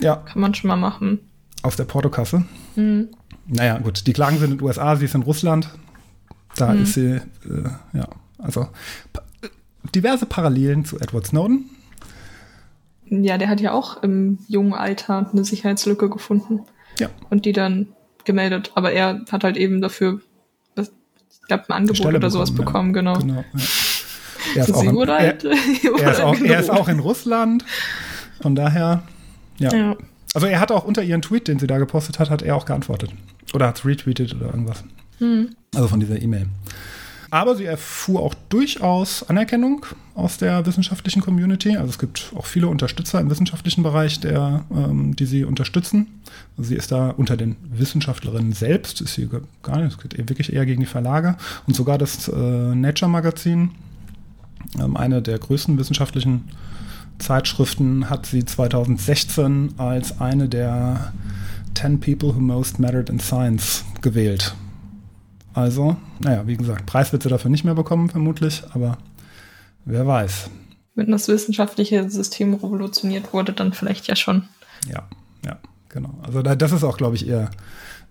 Ja. 0.00 0.16
Kann 0.16 0.40
man 0.40 0.54
schon 0.54 0.68
mal 0.68 0.76
machen. 0.76 1.20
Aus 1.62 1.76
der 1.76 1.84
Portokasse. 1.84 2.44
Mhm. 2.74 3.08
Naja, 3.46 3.78
gut, 3.78 4.06
die 4.06 4.12
Klagen 4.12 4.38
sind 4.38 4.52
in 4.52 4.58
den 4.58 4.66
USA, 4.66 4.96
sie 4.96 5.04
ist 5.04 5.14
in 5.14 5.22
Russland. 5.22 5.68
Da 6.56 6.72
mhm. 6.72 6.82
ist 6.82 6.94
sie, 6.94 7.10
äh, 7.10 7.20
ja, 7.92 8.08
also 8.38 8.68
diverse 9.94 10.26
Parallelen 10.26 10.84
zu 10.84 10.98
Edward 10.98 11.26
Snowden. 11.26 11.70
Ja, 13.08 13.38
der 13.38 13.48
hat 13.48 13.60
ja 13.60 13.72
auch 13.72 14.02
im 14.02 14.38
jungen 14.48 14.72
Alter 14.72 15.30
eine 15.30 15.44
Sicherheitslücke 15.44 16.08
gefunden. 16.08 16.60
Ja. 16.98 17.08
Und 17.30 17.44
die 17.44 17.52
dann 17.52 17.88
gemeldet. 18.24 18.72
Aber 18.74 18.92
er 18.92 19.24
hat 19.30 19.44
halt 19.44 19.56
eben 19.56 19.80
dafür, 19.80 20.20
ich 20.76 20.88
glaube, 21.48 21.64
ein 21.68 21.72
Angebot 21.72 22.14
oder 22.14 22.30
sowas 22.30 22.54
bekommen, 22.54 22.92
genau. 22.92 23.14
genau 23.18 23.44
ja. 23.54 23.62
Er, 24.56 24.68
ist 24.68 24.74
auch, 24.74 24.82
in, 24.82 24.96
er, 24.96 25.18
halt, 25.18 25.44
er, 25.44 26.12
ist 26.12 26.20
auch, 26.20 26.38
er 26.38 26.60
ist 26.60 26.70
auch 26.70 26.88
in 26.88 27.00
Russland. 27.00 27.64
Von 28.42 28.54
daher, 28.54 29.02
ja. 29.58 29.74
ja. 29.74 29.96
Also 30.34 30.46
er 30.46 30.60
hat 30.60 30.70
auch 30.70 30.84
unter 30.84 31.02
ihren 31.02 31.22
Tweet, 31.22 31.48
den 31.48 31.58
sie 31.58 31.66
da 31.66 31.78
gepostet 31.78 32.18
hat, 32.18 32.28
hat 32.28 32.42
er 32.42 32.54
auch 32.54 32.66
geantwortet. 32.66 33.10
Oder 33.54 33.68
hat 33.68 33.78
es 33.78 33.86
retweetet 33.86 34.34
oder 34.34 34.46
irgendwas. 34.46 34.84
Hm. 35.18 35.54
Also 35.74 35.88
von 35.88 36.00
dieser 36.00 36.20
E-Mail. 36.20 36.46
Aber 37.34 37.56
sie 37.56 37.64
erfuhr 37.64 38.22
auch 38.22 38.32
durchaus 38.48 39.28
Anerkennung 39.28 39.84
aus 40.14 40.36
der 40.36 40.66
wissenschaftlichen 40.66 41.20
Community. 41.20 41.76
Also 41.76 41.90
es 41.90 41.98
gibt 41.98 42.32
auch 42.36 42.46
viele 42.46 42.68
Unterstützer 42.68 43.20
im 43.20 43.28
wissenschaftlichen 43.28 43.82
Bereich, 43.82 44.20
der, 44.20 44.64
ähm, 44.70 45.16
die 45.16 45.26
sie 45.26 45.42
unterstützen. 45.42 46.06
Also 46.56 46.68
sie 46.68 46.76
ist 46.76 46.92
da 46.92 47.10
unter 47.10 47.36
den 47.36 47.56
Wissenschaftlerinnen 47.72 48.52
selbst, 48.52 49.00
ist 49.00 49.14
sie 49.14 49.28
gar 49.64 49.80
nicht, 49.80 49.96
es 49.96 49.98
geht 49.98 50.16
wirklich 50.28 50.52
eher 50.52 50.64
gegen 50.64 50.82
die 50.82 50.86
Verlage. 50.86 51.36
Und 51.66 51.74
sogar 51.74 51.98
das 51.98 52.28
äh, 52.28 52.36
Nature 52.36 53.10
Magazin, 53.10 53.72
ähm, 54.78 54.96
eine 54.96 55.20
der 55.20 55.40
größten 55.40 55.76
wissenschaftlichen 55.76 56.44
Zeitschriften, 57.18 58.10
hat 58.10 58.26
sie 58.26 58.44
2016 58.44 59.74
als 59.76 60.20
eine 60.20 60.48
der 60.48 61.12
10 61.74 61.98
People 61.98 62.36
Who 62.36 62.38
Most 62.38 62.78
Mattered 62.78 63.10
in 63.10 63.18
Science 63.18 63.84
gewählt. 64.02 64.54
Also, 65.54 65.96
naja, 66.18 66.46
wie 66.46 66.56
gesagt, 66.56 66.84
Preis 66.84 67.12
wird 67.12 67.22
sie 67.22 67.28
dafür 67.28 67.50
nicht 67.50 67.64
mehr 67.64 67.74
bekommen, 67.74 68.10
vermutlich, 68.10 68.62
aber 68.72 68.98
wer 69.84 70.06
weiß. 70.06 70.50
Wenn 70.96 71.10
das 71.10 71.28
wissenschaftliche 71.28 72.10
System 72.10 72.54
revolutioniert 72.54 73.32
wurde, 73.32 73.52
dann 73.52 73.72
vielleicht 73.72 74.08
ja 74.08 74.16
schon. 74.16 74.48
Ja, 74.88 75.08
ja, 75.44 75.58
genau. 75.88 76.18
Also 76.22 76.42
das 76.42 76.72
ist 76.72 76.84
auch, 76.84 76.96
glaube 76.96 77.16
ich, 77.16 77.28
eher 77.28 77.50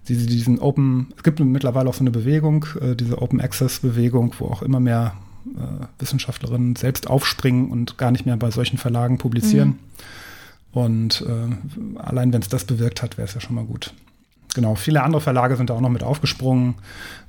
diesen 0.07 0.59
Open, 0.59 1.13
es 1.15 1.23
gibt 1.23 1.39
mittlerweile 1.39 1.89
auch 1.89 1.93
so 1.93 2.01
eine 2.01 2.11
Bewegung, 2.11 2.65
äh, 2.81 2.95
diese 2.95 3.21
Open 3.21 3.39
Access 3.39 3.79
Bewegung, 3.79 4.33
wo 4.39 4.47
auch 4.47 4.61
immer 4.61 4.79
mehr 4.79 5.13
äh, 5.45 5.85
Wissenschaftlerinnen 5.99 6.75
selbst 6.75 7.09
aufspringen 7.09 7.69
und 7.69 7.97
gar 7.97 8.11
nicht 8.11 8.25
mehr 8.25 8.37
bei 8.37 8.51
solchen 8.51 8.77
Verlagen 8.77 9.17
publizieren. 9.17 9.69
Mhm. 9.69 9.77
Und 10.73 11.25
äh, 11.27 11.99
allein 11.99 12.33
wenn 12.33 12.41
es 12.41 12.49
das 12.49 12.65
bewirkt 12.65 13.01
hat, 13.01 13.17
wäre 13.17 13.27
es 13.27 13.33
ja 13.33 13.41
schon 13.41 13.55
mal 13.55 13.65
gut. 13.65 13.93
Genau, 14.53 14.75
viele 14.75 15.03
andere 15.03 15.21
Verlage 15.21 15.55
sind 15.55 15.69
da 15.69 15.73
auch 15.73 15.81
noch 15.81 15.89
mit 15.89 16.03
aufgesprungen, 16.03 16.75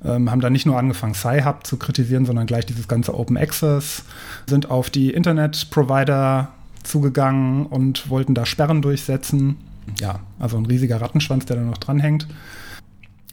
ähm, 0.03 0.29
haben 0.29 0.41
da 0.41 0.49
nicht 0.49 0.65
nur 0.65 0.77
angefangen, 0.77 1.15
Sci-Hub 1.15 1.65
zu 1.65 1.77
kritisieren, 1.77 2.25
sondern 2.25 2.45
gleich 2.45 2.65
dieses 2.65 2.87
ganze 2.87 3.17
Open 3.17 3.37
Access, 3.37 4.03
sind 4.47 4.69
auf 4.69 4.89
die 4.89 5.11
Internet-Provider 5.11 6.49
zugegangen 6.83 7.65
und 7.65 8.09
wollten 8.09 8.35
da 8.35 8.45
Sperren 8.45 8.81
durchsetzen. 8.81 9.57
Ja, 9.99 10.19
also 10.39 10.57
ein 10.57 10.65
riesiger 10.65 11.01
Rattenschwanz, 11.01 11.45
der 11.45 11.57
da 11.57 11.63
noch 11.63 11.77
dranhängt. 11.77 12.27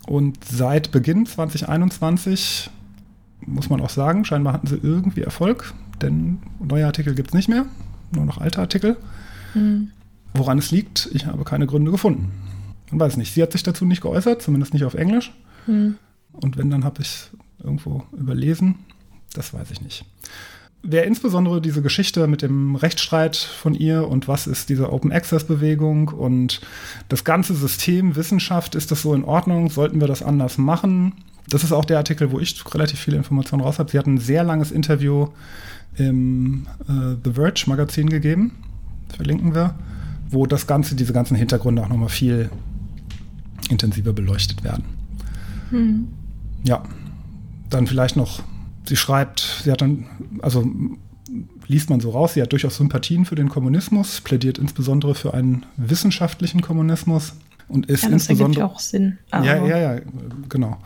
Und 0.07 0.45
seit 0.45 0.90
Beginn 0.90 1.26
2021 1.26 2.70
muss 3.47 3.68
man 3.68 3.80
auch 3.80 3.90
sagen, 3.90 4.24
scheinbar 4.24 4.53
hatten 4.53 4.66
sie 4.66 4.78
irgendwie 4.82 5.22
Erfolg, 5.22 5.74
denn 6.01 6.38
neue 6.61 6.86
Artikel 6.86 7.14
gibt 7.14 7.28
es 7.28 7.34
nicht 7.34 7.49
mehr, 7.49 7.66
nur 8.12 8.24
noch 8.24 8.38
alte 8.38 8.61
Artikel. 8.61 8.97
Mhm. 9.55 9.90
Woran 10.34 10.59
es 10.59 10.70
liegt, 10.70 11.09
ich 11.12 11.26
habe 11.26 11.45
keine 11.45 11.66
Gründe 11.66 11.90
gefunden. 11.90 12.32
Man 12.93 13.01
weiß 13.01 13.16
nicht, 13.16 13.32
sie 13.32 13.43
hat 13.43 13.53
sich 13.53 13.62
dazu 13.62 13.84
nicht 13.84 14.03
geäußert, 14.03 14.43
zumindest 14.43 14.74
nicht 14.74 14.84
auf 14.84 14.95
Englisch. 14.95 15.32
Hm. 15.66 15.97
Und 16.32 16.57
wenn, 16.57 16.70
dann 16.70 16.84
habe 16.84 17.01
ich 17.01 17.09
es 17.09 17.30
irgendwo 17.62 18.05
überlesen. 18.12 18.76
Das 19.34 19.55
weiß 19.55 19.70
ich 19.70 19.80
nicht. 19.80 20.05
Wer 20.82 21.05
insbesondere 21.05 21.62
diese 21.62 21.80
Geschichte 21.80 22.26
mit 22.26 22.43
dem 22.43 22.74
Rechtsstreit 22.74 23.36
von 23.36 23.74
ihr 23.74 24.09
und 24.09 24.26
was 24.28 24.47
ist 24.47 24.68
diese 24.68 24.93
Open 24.93 25.12
Access 25.12 25.45
Bewegung 25.45 26.09
und 26.09 26.61
das 27.09 27.24
ganze 27.24 27.55
System 27.55 28.16
Wissenschaft, 28.16 28.74
ist 28.74 28.90
das 28.90 29.03
so 29.03 29.14
in 29.14 29.24
Ordnung? 29.24 29.70
Sollten 29.70 30.01
wir 30.01 30.09
das 30.09 30.22
anders 30.22 30.59
machen? 30.59 31.14
Das 31.49 31.62
ist 31.62 31.72
auch 31.72 31.84
der 31.84 31.99
Artikel, 31.99 32.32
wo 32.32 32.40
ich 32.40 32.62
relativ 32.74 32.99
viele 32.99 33.16
Informationen 33.16 33.62
raus 33.62 33.78
habe. 33.78 33.90
Sie 33.90 33.99
hat 33.99 34.07
ein 34.07 34.18
sehr 34.18 34.43
langes 34.43 34.72
Interview 34.72 35.28
im 35.97 36.66
äh, 36.88 37.16
The 37.24 37.32
Verge 37.32 37.64
Magazin 37.66 38.11
gegeben, 38.11 38.53
verlinken 39.14 39.55
wir, 39.55 39.76
wo 40.30 40.47
das 40.47 40.66
Ganze, 40.66 40.97
diese 40.97 41.12
ganzen 41.12 41.36
Hintergründe 41.36 41.82
auch 41.82 41.88
nochmal 41.88 42.09
viel 42.09 42.51
intensiver 43.68 44.12
beleuchtet 44.12 44.64
werden. 44.64 44.84
Hm. 45.70 46.08
Ja, 46.64 46.82
dann 47.70 47.86
vielleicht 47.86 48.16
noch, 48.16 48.42
sie 48.86 48.96
schreibt, 48.96 49.62
sie 49.64 49.70
hat 49.70 49.80
dann, 49.80 50.06
also 50.42 50.64
liest 51.66 51.90
man 51.90 52.00
so 52.00 52.10
raus, 52.10 52.34
sie 52.34 52.42
hat 52.42 52.52
durchaus 52.52 52.76
Sympathien 52.76 53.24
für 53.24 53.34
den 53.34 53.48
Kommunismus, 53.48 54.20
plädiert 54.20 54.58
insbesondere 54.58 55.14
für 55.14 55.34
einen 55.34 55.64
wissenschaftlichen 55.76 56.60
Kommunismus 56.60 57.34
und 57.68 57.86
ist 57.86 58.02
ja, 58.02 58.10
das 58.10 58.28
insbesondere 58.28 58.66
auch 58.66 58.78
Sinn. 58.78 59.18
ja, 59.32 59.64
ja, 59.66 59.78
ja, 59.78 60.00
genau. 60.48 60.78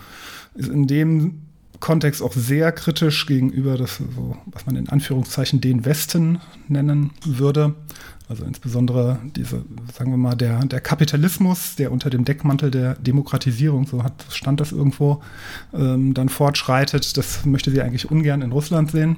Ist 0.54 0.68
in 0.68 0.86
dem 0.86 1.45
Kontext 1.80 2.22
auch 2.22 2.32
sehr 2.32 2.72
kritisch 2.72 3.26
gegenüber 3.26 3.76
das, 3.76 3.96
so, 3.96 4.36
was 4.46 4.66
man 4.66 4.76
in 4.76 4.88
Anführungszeichen 4.88 5.60
den 5.60 5.84
Westen 5.84 6.40
nennen 6.68 7.10
würde. 7.24 7.74
Also 8.28 8.44
insbesondere 8.44 9.20
diese, 9.36 9.62
sagen 9.96 10.10
wir 10.10 10.16
mal, 10.16 10.34
der, 10.34 10.64
der 10.64 10.80
Kapitalismus, 10.80 11.76
der 11.76 11.92
unter 11.92 12.10
dem 12.10 12.24
Deckmantel 12.24 12.72
der 12.72 12.94
Demokratisierung, 12.94 13.86
so 13.86 14.02
hat, 14.02 14.26
stand 14.30 14.60
das 14.60 14.72
irgendwo, 14.72 15.22
ähm, 15.72 16.12
dann 16.12 16.28
fortschreitet, 16.28 17.16
das 17.16 17.46
möchte 17.46 17.70
sie 17.70 17.80
eigentlich 17.82 18.10
ungern 18.10 18.42
in 18.42 18.50
Russland 18.50 18.90
sehen. 18.90 19.16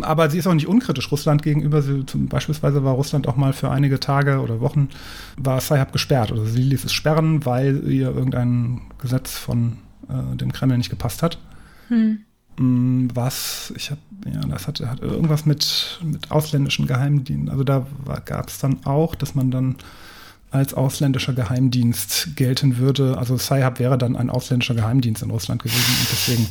Aber 0.00 0.30
sie 0.30 0.38
ist 0.38 0.46
auch 0.46 0.54
nicht 0.54 0.66
unkritisch 0.66 1.12
Russland 1.12 1.42
gegenüber. 1.42 1.82
Sie, 1.82 2.06
zum, 2.06 2.26
beispielsweise 2.26 2.82
war 2.82 2.94
Russland 2.94 3.28
auch 3.28 3.36
mal 3.36 3.52
für 3.52 3.70
einige 3.70 4.00
Tage 4.00 4.40
oder 4.40 4.60
Wochen 4.60 4.88
war 5.36 5.60
Sci-Hub 5.60 5.92
gesperrt. 5.92 6.32
Also 6.32 6.44
sie 6.46 6.62
ließ 6.62 6.84
es 6.84 6.92
sperren, 6.92 7.44
weil 7.44 7.86
ihr 7.88 8.08
irgendein 8.08 8.80
Gesetz 8.98 9.36
von 9.36 9.76
äh, 10.08 10.36
dem 10.36 10.50
Kreml 10.52 10.78
nicht 10.78 10.90
gepasst 10.90 11.22
hat. 11.22 11.38
Hm. 11.92 12.24
Mm, 12.56 13.08
was, 13.14 13.72
ich 13.76 13.90
habe, 13.90 14.00
ja, 14.26 14.40
das 14.40 14.66
hat, 14.66 14.80
hat 14.80 15.00
irgendwas 15.00 15.46
mit, 15.46 16.00
mit 16.02 16.30
ausländischen 16.30 16.86
Geheimdiensten. 16.86 17.50
Also 17.50 17.64
da 17.64 17.86
gab 18.24 18.48
es 18.48 18.58
dann 18.58 18.84
auch, 18.84 19.14
dass 19.14 19.34
man 19.34 19.50
dann 19.50 19.76
als 20.50 20.74
ausländischer 20.74 21.32
Geheimdienst 21.32 22.36
gelten 22.36 22.78
würde. 22.78 23.16
Also 23.18 23.38
Sci-Hub 23.38 23.78
wäre 23.78 23.96
dann 23.96 24.16
ein 24.16 24.30
ausländischer 24.30 24.74
Geheimdienst 24.74 25.22
in 25.22 25.30
Russland 25.30 25.62
gewesen 25.62 25.96
und 26.00 26.08
deswegen. 26.10 26.48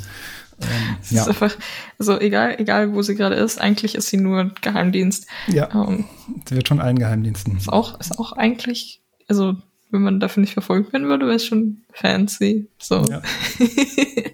Ähm, 0.61 0.97
ja. 1.09 1.21
ist 1.21 1.27
einfach, 1.27 1.55
also 1.97 2.19
egal, 2.19 2.55
egal 2.59 2.93
wo 2.93 3.01
sie 3.01 3.15
gerade 3.15 3.35
ist, 3.35 3.59
eigentlich 3.59 3.95
ist 3.95 4.09
sie 4.09 4.17
nur 4.17 4.51
Geheimdienst. 4.61 5.27
Ja. 5.47 5.69
Ähm, 5.73 6.05
sie 6.47 6.55
wird 6.55 6.67
schon 6.67 6.79
allen 6.79 6.99
Geheimdiensten. 6.99 7.57
Ist 7.57 7.71
auch, 7.71 7.99
ist 7.99 8.17
auch 8.19 8.33
eigentlich, 8.33 9.01
also 9.27 9.55
wenn 9.91 10.01
man 10.01 10.19
dafür 10.19 10.41
nicht 10.41 10.53
verfolgt 10.53 10.93
werden 10.93 11.07
würde, 11.07 11.25
wäre 11.25 11.35
es 11.35 11.45
schon 11.45 11.83
fancy. 11.93 12.69
So. 12.79 13.03
Ja. 13.03 13.21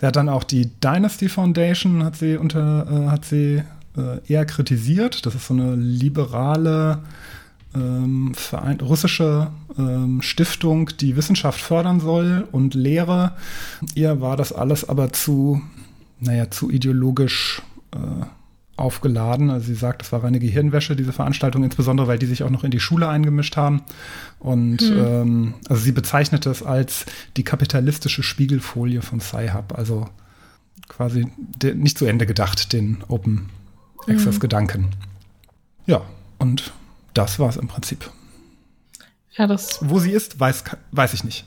Sie 0.00 0.06
hat 0.06 0.16
dann 0.16 0.28
auch 0.28 0.44
die 0.44 0.70
Dynasty 0.80 1.28
Foundation, 1.28 2.04
hat 2.04 2.16
sie 2.16 2.36
unter, 2.36 2.86
äh, 2.90 3.10
hat 3.10 3.24
sie 3.24 3.62
äh, 3.96 4.32
eher 4.32 4.46
kritisiert. 4.46 5.26
Das 5.26 5.34
ist 5.34 5.46
so 5.46 5.54
eine 5.54 5.74
liberale 5.74 7.00
ähm, 7.74 8.32
Verein, 8.34 8.80
russische 8.80 9.48
ähm, 9.76 10.22
Stiftung, 10.22 10.90
die 11.00 11.16
Wissenschaft 11.16 11.60
fördern 11.60 12.00
soll 12.00 12.46
und 12.52 12.74
Lehre. 12.74 13.32
Ihr 13.94 14.20
war 14.20 14.36
das 14.36 14.52
alles 14.52 14.88
aber 14.88 15.12
zu, 15.12 15.60
naja, 16.20 16.50
zu 16.50 16.70
ideologisch 16.70 17.62
äh, 17.92 18.26
aufgeladen. 18.78 19.50
Also 19.50 19.66
sie 19.66 19.74
sagt, 19.74 20.02
es 20.02 20.12
war 20.12 20.22
reine 20.22 20.38
Gehirnwäsche, 20.38 20.96
diese 20.96 21.12
Veranstaltung, 21.12 21.64
insbesondere 21.64 22.06
weil 22.06 22.18
die 22.18 22.26
sich 22.26 22.42
auch 22.42 22.50
noch 22.50 22.64
in 22.64 22.70
die 22.70 22.80
Schule 22.80 23.08
eingemischt 23.08 23.56
haben. 23.56 23.82
Und 24.38 24.80
hm. 24.82 24.98
ähm, 24.98 25.54
also 25.68 25.82
sie 25.82 25.92
bezeichnete 25.92 26.50
es 26.50 26.62
als 26.62 27.06
die 27.36 27.44
kapitalistische 27.44 28.22
Spiegelfolie 28.22 29.02
von 29.02 29.20
Sci-Hub. 29.20 29.76
Also 29.76 30.08
quasi 30.88 31.26
nicht 31.74 31.98
zu 31.98 32.06
Ende 32.06 32.26
gedacht, 32.26 32.72
den 32.72 32.98
Open 33.08 33.48
Access-Gedanken. 34.06 34.84
Hm. 34.84 34.90
Ja, 35.86 36.02
und 36.38 36.72
das 37.14 37.38
war 37.38 37.48
es 37.48 37.56
im 37.56 37.68
Prinzip. 37.68 38.10
Ja, 39.32 39.46
das. 39.46 39.78
Wo 39.82 39.98
sie 39.98 40.12
ist, 40.12 40.38
weiß, 40.38 40.64
weiß 40.92 41.14
ich 41.14 41.24
nicht. 41.24 41.44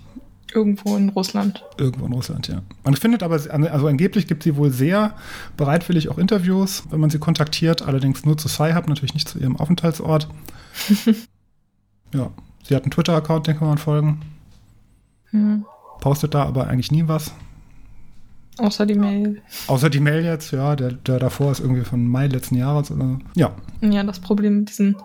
Irgendwo 0.53 0.97
in 0.97 1.09
Russland. 1.09 1.63
Irgendwo 1.77 2.05
in 2.05 2.13
Russland, 2.13 2.47
ja. 2.47 2.61
Man 2.83 2.95
findet 2.95 3.23
aber, 3.23 3.35
also 3.35 3.87
angeblich 3.87 4.27
gibt 4.27 4.43
sie 4.43 4.55
wohl 4.55 4.69
sehr 4.69 5.15
bereitwillig 5.57 6.09
auch 6.09 6.17
Interviews, 6.17 6.83
wenn 6.89 6.99
man 6.99 7.09
sie 7.09 7.19
kontaktiert, 7.19 7.81
allerdings 7.81 8.25
nur 8.25 8.37
zu 8.37 8.47
Sci-Hub, 8.47 8.87
natürlich 8.87 9.13
nicht 9.13 9.29
zu 9.29 9.39
ihrem 9.39 9.55
Aufenthaltsort. 9.55 10.27
ja, 12.13 12.31
sie 12.63 12.75
hat 12.75 12.83
einen 12.83 12.91
Twitter-Account, 12.91 13.47
den 13.47 13.57
kann 13.57 13.67
man 13.67 13.77
folgen. 13.77 14.21
Hm. 15.29 15.65
Postet 16.01 16.33
da 16.33 16.43
aber 16.43 16.67
eigentlich 16.67 16.91
nie 16.91 17.07
was. 17.07 17.31
Außer 18.57 18.85
die 18.85 18.95
Mail. 18.95 19.41
Außer 19.67 19.89
die 19.89 19.99
Mail 19.99 20.23
jetzt, 20.25 20.51
ja, 20.51 20.75
der, 20.75 20.91
der 20.91 21.19
davor 21.19 21.51
ist 21.51 21.61
irgendwie 21.61 21.85
von 21.85 22.05
Mai 22.05 22.27
letzten 22.27 22.55
Jahres 22.55 22.91
oder. 22.91 23.19
Ja. 23.35 23.53
Ja, 23.81 24.03
das 24.03 24.19
Problem 24.19 24.59
mit 24.59 24.69
diesen 24.69 24.97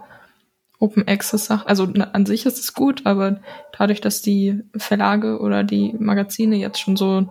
Open 0.78 1.08
Access 1.08 1.46
Sachen. 1.46 1.66
Also 1.66 1.84
an 1.84 2.26
sich 2.26 2.44
ist 2.46 2.58
es 2.58 2.74
gut, 2.74 3.06
aber 3.06 3.40
dadurch, 3.76 4.00
dass 4.00 4.22
die 4.22 4.62
Verlage 4.76 5.40
oder 5.40 5.64
die 5.64 5.94
Magazine 5.98 6.56
jetzt 6.56 6.80
schon 6.80 6.96
so 6.96 7.16
einen 7.16 7.30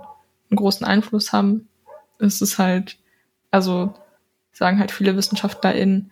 großen 0.56 0.86
Einfluss 0.86 1.32
haben, 1.32 1.68
ist 2.20 2.42
es 2.42 2.58
halt, 2.58 2.98
also 3.52 3.94
sagen 4.52 4.80
halt 4.80 4.92
viele 4.92 5.16
WissenschaftlerInnen, 5.16 6.12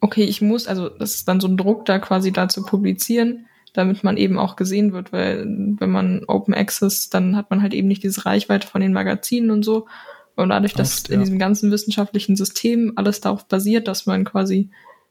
okay, 0.00 0.24
ich 0.24 0.40
muss, 0.40 0.66
also 0.66 0.88
das 0.88 1.16
ist 1.16 1.28
dann 1.28 1.40
so 1.40 1.48
ein 1.48 1.56
Druck 1.56 1.84
da 1.84 1.98
quasi 1.98 2.32
da 2.32 2.48
zu 2.48 2.62
publizieren, 2.62 3.46
damit 3.72 4.02
man 4.02 4.16
eben 4.16 4.38
auch 4.38 4.56
gesehen 4.56 4.92
wird, 4.92 5.12
weil 5.12 5.44
wenn 5.46 5.90
man 5.90 6.24
Open 6.26 6.54
Access, 6.54 7.10
dann 7.10 7.36
hat 7.36 7.50
man 7.50 7.62
halt 7.62 7.74
eben 7.74 7.88
nicht 7.88 8.02
diese 8.02 8.24
Reichweite 8.24 8.66
von 8.66 8.80
den 8.80 8.92
Magazinen 8.92 9.50
und 9.50 9.64
so. 9.64 9.86
Und 10.34 10.48
dadurch, 10.48 10.72
dass 10.72 11.00
Oft, 11.00 11.08
ja. 11.08 11.14
in 11.14 11.20
diesem 11.20 11.38
ganzen 11.38 11.70
wissenschaftlichen 11.70 12.34
System 12.34 12.92
alles 12.96 13.20
darauf 13.20 13.46
basiert, 13.46 13.86
dass 13.86 14.06
man 14.06 14.24
quasi 14.24 14.70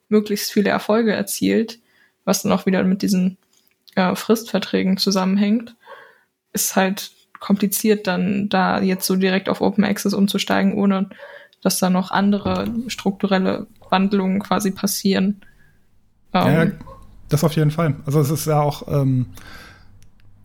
möglichst 0.10 0.52
viele 0.52 0.70
Erfolge 0.70 1.14
erzielt, 1.14 1.80
was 2.26 2.44
dann 2.44 2.52
auch 2.52 2.66
wieder 2.66 2.84
mit 2.84 3.02
diesen 3.02 3.38
äh, 3.96 4.16
Fristverträgen 4.16 4.98
zusammenhängt, 4.98 5.76
ist 6.54 6.76
halt 6.76 7.12
kompliziert, 7.40 8.08
dann 8.08 8.50
da 8.50 8.82
jetzt 8.82 9.06
so 9.06 9.16
direkt 9.16 9.50
auf 9.50 9.62
Open 9.62 9.84
Access 9.84 10.14
umzusteigen, 10.14 10.74
ohne 10.74 11.10
dass 11.62 11.80
da 11.80 11.90
noch 11.90 12.12
andere 12.12 12.68
strukturelle 12.88 13.68
Wandlungen 13.90 14.40
quasi 14.40 14.72
passieren. 14.72 15.42
Ähm, 16.34 16.54
ja, 16.54 16.72
das 17.30 17.44
auf 17.44 17.56
jeden 17.56 17.72
Fall. 17.72 17.96
Also 18.06 18.20
es 18.20 18.30
ist 18.30 18.48
ja 18.48 18.62
auch, 18.62 18.88
ähm, 18.88 19.28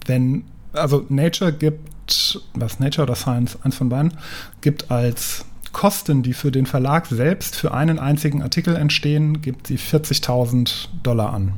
wenn, 0.07 0.45
also 0.73 1.05
Nature 1.09 1.53
gibt, 1.53 2.41
was 2.55 2.81
Nature 2.81 3.05
oder 3.05 3.15
Science, 3.15 3.59
eins 3.63 3.77
von 3.77 3.89
beiden, 3.89 4.15
gibt 4.61 4.91
als 4.91 5.45
Kosten, 5.75 6.23
die 6.23 6.33
für 6.33 6.51
den 6.51 6.65
Verlag 6.65 7.07
selbst 7.07 7.55
für 7.57 7.75
einen 7.75 7.99
einzigen 7.99 8.43
Artikel 8.43 8.77
entstehen, 8.77 9.43
gibt 9.43 9.67
sie 9.67 9.77
40.000 9.77 10.89
Dollar 11.03 11.35
an. 11.35 11.53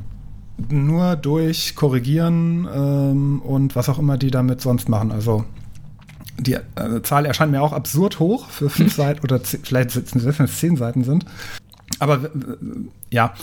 Nur 0.69 1.15
durch 1.15 1.75
Korrigieren 1.75 2.67
ähm, 2.73 3.41
und 3.41 3.77
was 3.77 3.87
auch 3.87 3.99
immer 3.99 4.17
die 4.17 4.31
damit 4.31 4.59
sonst 4.59 4.89
machen. 4.89 5.13
Also 5.13 5.45
die 6.39 6.53
äh, 6.53 7.01
Zahl 7.03 7.25
erscheint 7.25 7.51
mir 7.51 7.61
auch 7.61 7.73
absurd 7.73 8.19
hoch 8.19 8.49
für 8.49 8.69
fünf 8.69 8.93
Seiten 8.95 9.23
oder 9.23 9.39
vielleicht 9.39 9.95
wenn 9.95 10.45
es 10.45 10.59
zehn 10.59 10.75
Seiten 10.75 11.03
sind. 11.03 11.25
Aber 11.99 12.25
äh, 12.25 12.29
ja. 13.11 13.33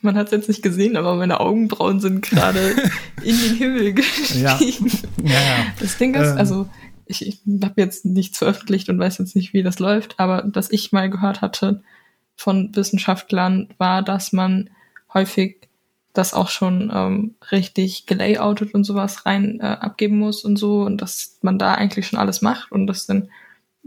Man 0.00 0.16
hat 0.16 0.26
es 0.26 0.32
jetzt 0.32 0.48
nicht 0.48 0.62
gesehen, 0.62 0.96
aber 0.96 1.14
meine 1.14 1.38
Augenbrauen 1.38 2.00
sind 2.00 2.22
gerade 2.22 2.74
in 3.22 3.38
den 3.38 3.56
Himmel 3.56 3.92
gestiegen. 3.92 4.42
Ja. 4.42 4.58
ja, 5.22 5.32
ja. 5.32 5.66
Das 5.78 5.96
Ding 5.96 6.14
ist, 6.14 6.32
ähm, 6.32 6.38
also 6.38 6.68
ich, 7.12 7.26
ich 7.26 7.40
habe 7.62 7.80
jetzt 7.80 8.04
nichts 8.04 8.38
veröffentlicht 8.38 8.88
und 8.88 8.98
weiß 8.98 9.18
jetzt 9.18 9.36
nicht, 9.36 9.52
wie 9.52 9.62
das 9.62 9.78
läuft, 9.78 10.18
aber 10.18 10.42
dass 10.42 10.70
ich 10.70 10.92
mal 10.92 11.10
gehört 11.10 11.42
hatte 11.42 11.82
von 12.34 12.74
Wissenschaftlern, 12.74 13.68
war, 13.78 14.02
dass 14.02 14.32
man 14.32 14.70
häufig 15.12 15.68
das 16.12 16.34
auch 16.34 16.48
schon 16.48 16.90
ähm, 16.94 17.34
richtig 17.50 18.06
gelayoutet 18.06 18.74
und 18.74 18.84
sowas 18.84 19.24
rein 19.24 19.60
äh, 19.60 19.64
abgeben 19.64 20.18
muss 20.18 20.44
und 20.44 20.56
so 20.56 20.82
und 20.82 21.00
dass 21.00 21.38
man 21.42 21.58
da 21.58 21.74
eigentlich 21.74 22.06
schon 22.06 22.18
alles 22.18 22.42
macht 22.42 22.72
und 22.72 22.86
dass 22.86 23.06
dann 23.06 23.30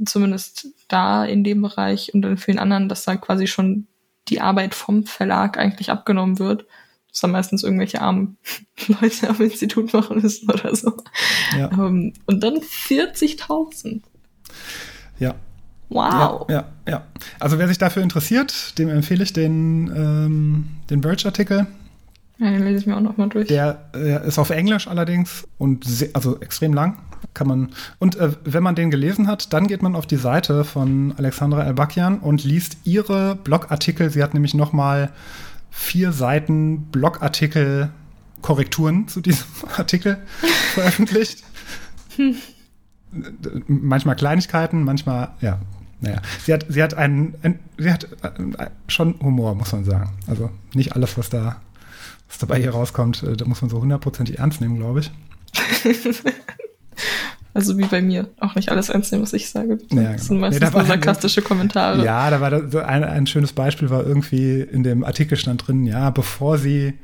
zumindest 0.03 0.67
da 0.87 1.25
in 1.25 1.43
dem 1.43 1.61
Bereich 1.61 2.13
und 2.13 2.25
in 2.25 2.37
vielen 2.37 2.59
anderen, 2.59 2.89
dass 2.89 3.03
da 3.03 3.15
quasi 3.15 3.47
schon 3.47 3.87
die 4.27 4.41
Arbeit 4.41 4.73
vom 4.73 5.05
Verlag 5.05 5.57
eigentlich 5.57 5.91
abgenommen 5.91 6.39
wird 6.39 6.65
das 7.15 7.21
dann 7.21 7.31
meistens 7.31 7.63
irgendwelche 7.63 8.01
armen 8.01 8.37
Leute 8.87 9.29
am 9.29 9.39
Institut 9.39 9.93
machen 9.93 10.21
müssen 10.21 10.51
oder 10.51 10.75
so. 10.75 10.97
Ja. 11.57 11.67
Um, 11.69 11.79
ähm, 11.79 12.13
und 12.25 12.43
dann 12.43 12.55
40.000. 12.55 14.01
Ja. 15.19 15.35
Wow. 15.87 16.45
Ja, 16.49 16.55
ja, 16.55 16.65
ja, 16.89 17.03
Also 17.39 17.57
wer 17.57 17.69
sich 17.69 17.77
dafür 17.77 18.03
interessiert, 18.03 18.77
dem 18.77 18.89
empfehle 18.89 19.23
ich 19.23 19.31
den, 19.31 19.87
ähm, 19.95 20.67
den 20.89 21.03
Verge-Artikel. 21.03 21.67
Ja, 22.37 22.51
den 22.51 22.65
lese 22.65 22.79
ich 22.79 22.85
mir 22.85 22.97
auch 22.97 23.01
nochmal 23.01 23.29
durch. 23.29 23.47
Der 23.47 23.85
äh, 23.95 24.27
ist 24.27 24.37
auf 24.37 24.49
Englisch 24.49 24.87
allerdings 24.89 25.47
und 25.57 25.85
sehr, 25.85 26.09
also 26.13 26.41
extrem 26.41 26.73
lang. 26.73 26.97
Kann 27.33 27.47
man 27.47 27.69
und 27.97 28.17
äh, 28.17 28.31
wenn 28.43 28.61
man 28.61 28.75
den 28.75 28.91
gelesen 28.91 29.27
hat, 29.27 29.53
dann 29.53 29.67
geht 29.67 29.81
man 29.81 29.95
auf 29.95 30.05
die 30.05 30.17
Seite 30.17 30.65
von 30.65 31.13
Alexandra 31.17 31.63
Elbakian 31.63 32.19
und 32.19 32.43
liest 32.43 32.77
ihre 32.83 33.35
Blogartikel. 33.35 34.09
Sie 34.09 34.21
hat 34.21 34.33
nämlich 34.33 34.53
noch 34.53 34.73
mal 34.73 35.11
vier 35.75 36.13
Seiten 36.13 36.85
Blogartikel 36.85 37.91
Korrekturen 38.41 39.07
zu 39.07 39.21
diesem 39.21 39.45
Artikel 39.77 40.17
veröffentlicht. 40.73 41.43
Hm. 42.15 42.35
Manchmal 43.67 44.15
Kleinigkeiten, 44.15 44.83
manchmal 44.83 45.33
ja. 45.41 45.59
Naja, 46.01 46.21
sie 46.43 46.53
hat, 46.53 46.65
sie 46.67 46.83
hat 46.83 46.93
einen, 46.93 47.35
ein, 47.41 47.59
sie 47.77 47.91
hat 47.91 48.03
äh, 48.21 48.69
schon 48.87 49.17
Humor, 49.21 49.55
muss 49.55 49.71
man 49.71 49.85
sagen. 49.85 50.11
Also 50.27 50.51
nicht 50.73 50.93
alles, 50.93 51.17
was 51.17 51.29
da 51.29 51.61
was 52.27 52.37
dabei 52.39 52.59
hier 52.59 52.71
rauskommt, 52.71 53.23
äh, 53.23 53.37
da 53.37 53.45
muss 53.45 53.61
man 53.61 53.69
so 53.69 53.81
hundertprozentig 53.81 54.39
ernst 54.39 54.61
nehmen, 54.61 54.75
glaube 54.75 54.99
ich. 55.01 55.11
Also 57.55 57.77
wie 57.77 57.85
bei 57.85 58.01
mir. 58.01 58.27
Auch 58.41 58.53
nicht 58.55 58.69
alles 58.69 58.89
ernst 58.89 59.13
nehmen, 59.13 59.23
was 59.23 59.31
ich 59.31 59.49
sage. 59.49 59.79
Ja, 59.89 59.95
genau. 59.95 60.11
Das 60.11 60.25
sind 60.25 60.39
meistens 60.41 60.61
nee, 60.61 60.77
nur 60.77 60.85
sarkastische 60.85 61.41
Kommentare. 61.41 62.03
Ja, 62.03 62.29
da 62.29 62.41
war 62.41 62.49
da 62.49 62.69
so 62.69 62.79
ein, 62.79 63.05
ein 63.05 63.27
schönes 63.27 63.53
Beispiel, 63.53 63.89
war 63.89 64.05
irgendwie 64.05 64.59
in 64.59 64.83
dem 64.83 65.05
Artikel 65.05 65.37
stand 65.37 65.65
drin, 65.65 65.85
ja, 65.85 66.09
bevor 66.09 66.57
sie, 66.57 66.95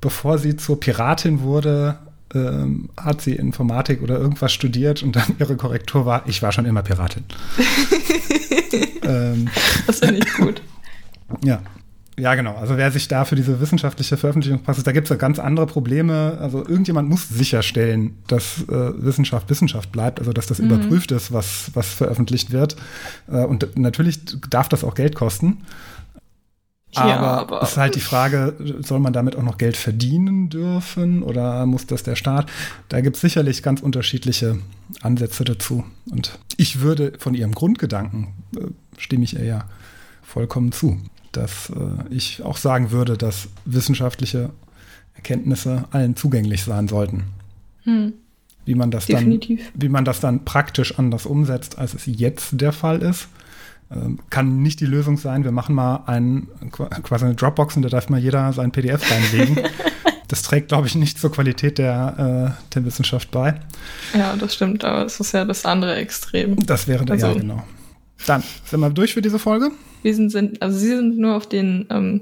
bevor 0.00 0.38
sie 0.38 0.56
zur 0.56 0.80
Piratin 0.80 1.42
wurde, 1.42 1.98
ähm, 2.34 2.88
hat 2.96 3.20
sie 3.20 3.34
Informatik 3.34 4.00
oder 4.00 4.18
irgendwas 4.18 4.50
studiert 4.50 5.02
und 5.02 5.14
dann 5.14 5.36
ihre 5.38 5.56
Korrektur 5.56 6.06
war, 6.06 6.22
ich 6.26 6.42
war 6.42 6.52
schon 6.52 6.64
immer 6.64 6.82
Piratin. 6.82 7.24
ähm, 9.02 9.48
das 9.86 9.98
finde 9.98 10.20
ich 10.20 10.32
gut. 10.32 10.62
Ja, 11.44 11.60
ja, 12.18 12.34
genau. 12.34 12.54
Also 12.56 12.76
wer 12.76 12.90
sich 12.90 13.08
da 13.08 13.24
für 13.24 13.36
diese 13.36 13.60
wissenschaftliche 13.60 14.18
Veröffentlichungspraxis, 14.18 14.84
da 14.84 14.92
gibt 14.92 15.06
es 15.06 15.10
ja 15.10 15.16
ganz 15.16 15.38
andere 15.38 15.66
Probleme. 15.66 16.36
Also 16.40 16.58
irgendjemand 16.58 17.08
muss 17.08 17.28
sicherstellen, 17.28 18.18
dass 18.26 18.64
äh, 18.68 19.02
Wissenschaft 19.02 19.48
Wissenschaft 19.48 19.92
bleibt, 19.92 20.18
also 20.18 20.32
dass 20.32 20.46
das 20.46 20.58
mhm. 20.58 20.66
überprüft 20.66 21.10
ist, 21.10 21.32
was, 21.32 21.70
was 21.72 21.88
veröffentlicht 21.88 22.52
wird. 22.52 22.76
Äh, 23.28 23.44
und 23.44 23.78
natürlich 23.78 24.20
darf 24.50 24.68
das 24.68 24.84
auch 24.84 24.94
Geld 24.94 25.14
kosten. 25.14 25.62
Aber, 26.94 27.08
ja, 27.08 27.16
aber 27.18 27.62
ist 27.62 27.78
halt 27.78 27.94
die 27.94 28.00
Frage, 28.00 28.54
soll 28.80 29.00
man 29.00 29.14
damit 29.14 29.34
auch 29.34 29.42
noch 29.42 29.56
Geld 29.56 29.78
verdienen 29.78 30.50
dürfen 30.50 31.22
oder 31.22 31.64
muss 31.64 31.86
das 31.86 32.02
der 32.02 32.16
Staat? 32.16 32.50
Da 32.90 33.00
gibt 33.00 33.16
es 33.16 33.22
sicherlich 33.22 33.62
ganz 33.62 33.80
unterschiedliche 33.80 34.58
Ansätze 35.00 35.44
dazu. 35.44 35.84
Und 36.10 36.38
ich 36.58 36.80
würde 36.80 37.14
von 37.18 37.32
ihrem 37.32 37.54
Grundgedanken, 37.54 38.28
äh, 38.54 38.66
stimme 38.98 39.24
ich 39.24 39.34
ihr 39.34 39.46
ja 39.46 39.64
vollkommen 40.22 40.72
zu 40.72 41.00
dass 41.32 41.70
äh, 41.70 42.14
ich 42.14 42.42
auch 42.42 42.56
sagen 42.56 42.90
würde, 42.90 43.16
dass 43.16 43.48
wissenschaftliche 43.64 44.50
Erkenntnisse 45.14 45.84
allen 45.90 46.16
zugänglich 46.16 46.64
sein 46.64 46.88
sollten. 46.88 47.24
Hm. 47.84 48.14
Wie 48.64 48.74
man 48.74 48.90
das 48.90 49.06
Definitiv. 49.06 49.60
dann, 49.72 49.82
wie 49.82 49.88
man 49.88 50.04
das 50.04 50.20
dann 50.20 50.44
praktisch 50.44 50.98
anders 50.98 51.26
umsetzt, 51.26 51.78
als 51.78 51.94
es 51.94 52.06
jetzt 52.06 52.60
der 52.60 52.72
Fall 52.72 53.02
ist, 53.02 53.28
äh, 53.90 53.96
kann 54.30 54.62
nicht 54.62 54.80
die 54.80 54.86
Lösung 54.86 55.16
sein. 55.16 55.44
Wir 55.44 55.50
machen 55.50 55.74
mal 55.74 56.04
ein, 56.06 56.48
quasi 56.70 57.24
eine 57.24 57.34
Dropbox 57.34 57.76
und 57.76 57.82
da 57.82 57.88
darf 57.88 58.08
mal 58.08 58.20
jeder 58.20 58.52
sein 58.52 58.70
PDF 58.70 59.10
reinlegen. 59.10 59.58
das 60.28 60.42
trägt, 60.42 60.68
glaube 60.68 60.86
ich, 60.86 60.94
nicht 60.94 61.18
zur 61.18 61.32
Qualität 61.32 61.78
der, 61.78 62.56
äh, 62.62 62.74
der 62.74 62.84
Wissenschaft 62.84 63.30
bei. 63.30 63.60
Ja, 64.14 64.36
das 64.36 64.54
stimmt, 64.54 64.84
aber 64.84 65.04
es 65.04 65.18
ist 65.18 65.32
ja 65.32 65.44
das 65.44 65.66
andere 65.66 65.96
Extrem. 65.96 66.56
Das 66.64 66.86
wäre 66.86 67.04
der, 67.04 67.14
also, 67.14 67.26
ja, 67.26 67.34
genau. 67.34 67.62
Dann 68.26 68.42
sind 68.64 68.80
wir 68.80 68.90
durch 68.90 69.14
für 69.14 69.22
diese 69.22 69.38
Folge. 69.38 69.72
Wir 70.02 70.14
sind, 70.14 70.60
also 70.60 70.78
Sie 70.78 70.88
sind 70.88 71.18
nur 71.18 71.36
auf 71.36 71.48
den 71.48 71.86
ähm, 71.90 72.20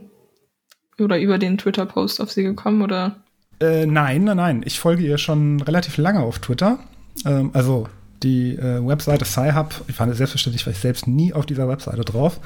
oder 0.99 1.19
über 1.19 1.39
den 1.39 1.59
Twitter-Post 1.59 2.21
auf 2.21 2.31
Sie 2.31 2.43
gekommen 2.43 2.83
oder? 2.83 3.17
Äh, 3.61 3.87
nein, 3.87 4.25
nein, 4.25 4.37
nein. 4.37 4.63
Ich 4.65 4.79
folge 4.79 5.03
ihr 5.03 5.19
schon 5.19 5.61
relativ 5.63 5.97
lange 5.97 6.21
auf 6.21 6.39
Twitter. 6.39 6.79
Ähm, 7.25 7.51
also 7.53 7.89
die 8.23 8.55
äh, 8.55 8.87
Webseite 8.87 9.25
Sci-Hub, 9.25 9.83
ich 9.89 9.95
fand 9.95 10.13
es 10.13 10.19
selbstverständlich, 10.19 10.67
war 10.67 10.73
ich 10.73 10.79
selbst 10.79 11.07
nie 11.07 11.33
auf 11.33 11.47
dieser 11.47 11.69
Webseite 11.69 12.03
drauf. 12.03 12.41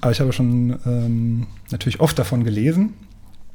Aber 0.00 0.10
ich 0.10 0.20
habe 0.20 0.32
schon 0.32 0.78
ähm, 0.84 1.46
natürlich 1.70 2.00
oft 2.00 2.18
davon 2.18 2.44
gelesen. 2.44 2.94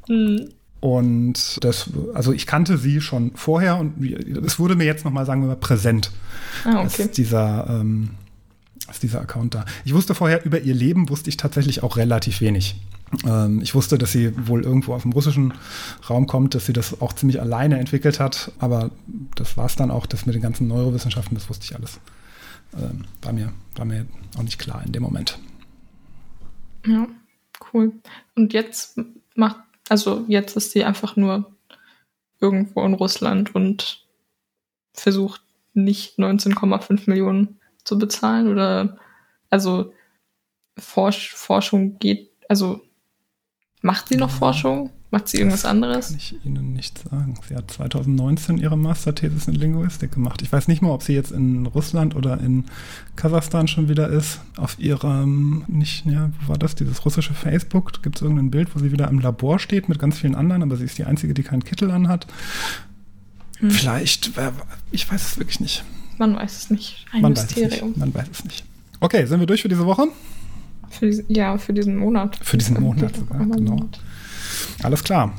Mhm. 0.08 0.48
Und 0.80 1.62
das, 1.64 1.90
also 2.14 2.32
ich 2.32 2.46
kannte 2.46 2.78
sie 2.78 3.00
schon 3.00 3.32
vorher 3.34 3.78
und 3.78 3.94
es 4.44 4.58
wurde 4.58 4.76
mir 4.76 4.84
jetzt 4.84 5.04
nochmal, 5.04 5.26
sagen 5.26 5.42
wir 5.42 5.48
mal, 5.48 5.56
präsent. 5.56 6.12
Ah, 6.64 6.82
okay. 6.84 7.02
Dass 7.02 7.10
dieser, 7.10 7.66
ähm, 7.68 8.10
ist 8.90 9.02
dieser 9.02 9.20
Account 9.20 9.54
da. 9.54 9.64
Ich 9.84 9.94
wusste 9.94 10.14
vorher 10.14 10.44
über 10.44 10.60
ihr 10.60 10.74
Leben, 10.74 11.08
wusste 11.08 11.28
ich 11.30 11.36
tatsächlich 11.36 11.82
auch 11.82 11.96
relativ 11.96 12.40
wenig. 12.40 12.76
Ähm, 13.26 13.60
ich 13.62 13.74
wusste, 13.74 13.98
dass 13.98 14.12
sie 14.12 14.32
wohl 14.46 14.62
irgendwo 14.64 14.94
aus 14.94 15.02
dem 15.02 15.12
russischen 15.12 15.54
Raum 16.08 16.26
kommt, 16.26 16.54
dass 16.54 16.66
sie 16.66 16.72
das 16.72 17.00
auch 17.00 17.12
ziemlich 17.12 17.40
alleine 17.40 17.78
entwickelt 17.78 18.20
hat, 18.20 18.52
aber 18.58 18.90
das 19.34 19.56
war 19.56 19.66
es 19.66 19.76
dann 19.76 19.90
auch, 19.90 20.06
das 20.06 20.26
mit 20.26 20.34
den 20.34 20.42
ganzen 20.42 20.68
Neurowissenschaften, 20.68 21.36
das 21.36 21.48
wusste 21.48 21.64
ich 21.64 21.74
alles. 21.74 22.00
Ähm, 22.74 23.04
war, 23.22 23.32
mir, 23.32 23.52
war 23.76 23.84
mir 23.84 24.06
auch 24.36 24.42
nicht 24.42 24.58
klar 24.58 24.82
in 24.84 24.92
dem 24.92 25.02
Moment. 25.02 25.38
Ja, 26.86 27.06
cool. 27.72 27.92
Und 28.34 28.52
jetzt 28.52 29.00
macht, 29.34 29.56
also 29.88 30.24
jetzt 30.28 30.56
ist 30.56 30.72
sie 30.72 30.84
einfach 30.84 31.16
nur 31.16 31.50
irgendwo 32.40 32.84
in 32.84 32.94
Russland 32.94 33.54
und 33.54 34.06
versucht 34.92 35.42
nicht 35.74 36.18
19,5 36.18 37.08
Millionen 37.08 37.57
zu 37.84 37.98
bezahlen 37.98 38.48
oder 38.48 38.98
also 39.50 39.92
Forsch 40.78 41.34
Forschung 41.34 41.98
geht, 41.98 42.30
also 42.48 42.80
macht 43.82 44.08
sie 44.08 44.16
noch 44.16 44.30
ja. 44.30 44.36
Forschung? 44.36 44.90
Macht 45.10 45.28
sie 45.28 45.38
irgendwas 45.38 45.64
anderes? 45.64 46.08
Kann 46.08 46.18
ich 46.18 46.44
Ihnen 46.44 46.74
nicht 46.74 46.98
sagen. 46.98 47.34
Sie 47.48 47.56
hat 47.56 47.70
2019 47.70 48.58
ihre 48.58 48.76
Masterthesis 48.76 49.48
in 49.48 49.54
Linguistik 49.54 50.12
gemacht. 50.12 50.42
Ich 50.42 50.52
weiß 50.52 50.68
nicht 50.68 50.82
mal, 50.82 50.90
ob 50.90 51.02
sie 51.02 51.14
jetzt 51.14 51.32
in 51.32 51.64
Russland 51.64 52.14
oder 52.14 52.38
in 52.38 52.66
Kasachstan 53.16 53.68
schon 53.68 53.88
wieder 53.88 54.08
ist. 54.08 54.40
Auf 54.58 54.78
ihrem, 54.78 55.64
nicht, 55.66 56.04
ja, 56.04 56.30
wo 56.42 56.50
war 56.50 56.58
das? 56.58 56.74
Dieses 56.74 57.06
russische 57.06 57.32
Facebook. 57.32 58.02
Gibt 58.02 58.16
es 58.16 58.22
irgendein 58.22 58.50
Bild, 58.50 58.74
wo 58.74 58.80
sie 58.80 58.92
wieder 58.92 59.08
im 59.08 59.20
Labor 59.20 59.58
steht 59.58 59.88
mit 59.88 59.98
ganz 59.98 60.18
vielen 60.18 60.34
anderen, 60.34 60.62
aber 60.62 60.76
sie 60.76 60.84
ist 60.84 60.98
die 60.98 61.04
Einzige, 61.04 61.32
die 61.32 61.42
keinen 61.42 61.64
Kittel 61.64 61.90
anhat. 61.90 62.26
Hm. 63.60 63.70
Vielleicht, 63.70 64.32
ich 64.90 65.10
weiß 65.10 65.22
es 65.26 65.38
wirklich 65.38 65.60
nicht. 65.60 65.84
Man 66.18 66.36
weiß 66.36 66.58
es 66.58 66.70
nicht. 66.70 67.06
Ein 67.12 67.22
Man 67.22 67.32
Mysterium. 67.32 67.90
Weiß 67.90 67.96
Man 67.96 68.14
weiß 68.14 68.28
es 68.30 68.44
nicht. 68.44 68.64
Okay, 69.00 69.24
sind 69.26 69.40
wir 69.40 69.46
durch 69.46 69.62
für 69.62 69.68
diese 69.68 69.86
Woche? 69.86 70.08
Für 70.90 71.08
ja, 71.28 71.58
für 71.58 71.72
diesen 71.72 71.96
Monat. 71.96 72.38
Für 72.42 72.56
diesen 72.56 72.80
Monat 72.80 73.16
sogar, 73.16 73.38
genau. 73.38 73.72
Monat. 73.72 74.00
Alles 74.82 75.04
klar. 75.04 75.32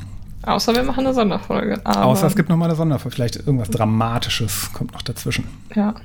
Außer 0.43 0.73
wir 0.73 0.83
machen 0.83 1.05
eine 1.05 1.13
Sonderfolge. 1.13 1.85
Außer 1.85 2.27
es 2.27 2.35
gibt 2.35 2.49
noch 2.49 2.55
mal 2.55 2.65
eine 2.65 2.75
Sonderfolge. 2.75 3.15
Vielleicht 3.15 3.35
irgendwas 3.35 3.69
Dramatisches 3.69 4.71
kommt 4.73 4.93
noch 4.93 5.01
dazwischen. 5.01 5.45
Ja. 5.75 5.95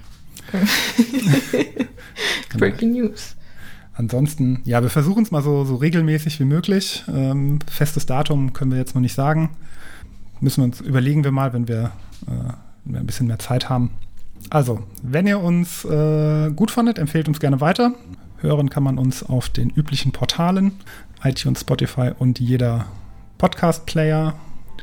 Breaking 2.59 2.93
News. 2.93 3.37
Ansonsten, 3.97 4.61
ja, 4.65 4.83
wir 4.83 4.91
versuchen 4.91 5.23
es 5.23 5.31
mal 5.31 5.43
so, 5.43 5.65
so 5.65 5.77
regelmäßig 5.77 6.41
wie 6.41 6.45
möglich. 6.45 7.05
Ähm, 7.09 7.61
festes 7.71 8.07
Datum 8.07 8.53
können 8.53 8.73
wir 8.73 8.79
jetzt 8.79 8.95
noch 8.95 9.03
nicht 9.03 9.15
sagen. 9.15 9.51
Müssen 10.41 10.63
wir 10.63 10.65
uns 10.65 10.81
überlegen 10.81 11.23
wir 11.23 11.31
mal, 11.31 11.53
wenn 11.53 11.69
wir, 11.69 11.93
äh, 12.27 12.53
wenn 12.85 12.95
wir 12.95 13.01
ein 13.01 13.07
bisschen 13.07 13.29
mehr 13.29 13.39
Zeit 13.39 13.69
haben. 13.69 13.91
Also, 14.51 14.83
wenn 15.03 15.27
ihr 15.27 15.41
uns 15.41 15.85
äh, 15.85 16.51
gut 16.51 16.71
fandet, 16.71 16.99
empfehlt 16.99 17.29
uns 17.29 17.41
gerne 17.41 17.61
weiter. 17.61 17.93
Hören 18.39 18.71
kann 18.71 18.83
man 18.83 18.99
uns 18.99 19.23
auf 19.23 19.49
den 19.49 19.71
üblichen 19.71 20.13
Portalen, 20.13 20.73
iTunes, 21.23 21.61
Spotify 21.61 22.13
und 22.19 22.41
jeder 22.41 22.87
Podcast-Player. 23.39 24.35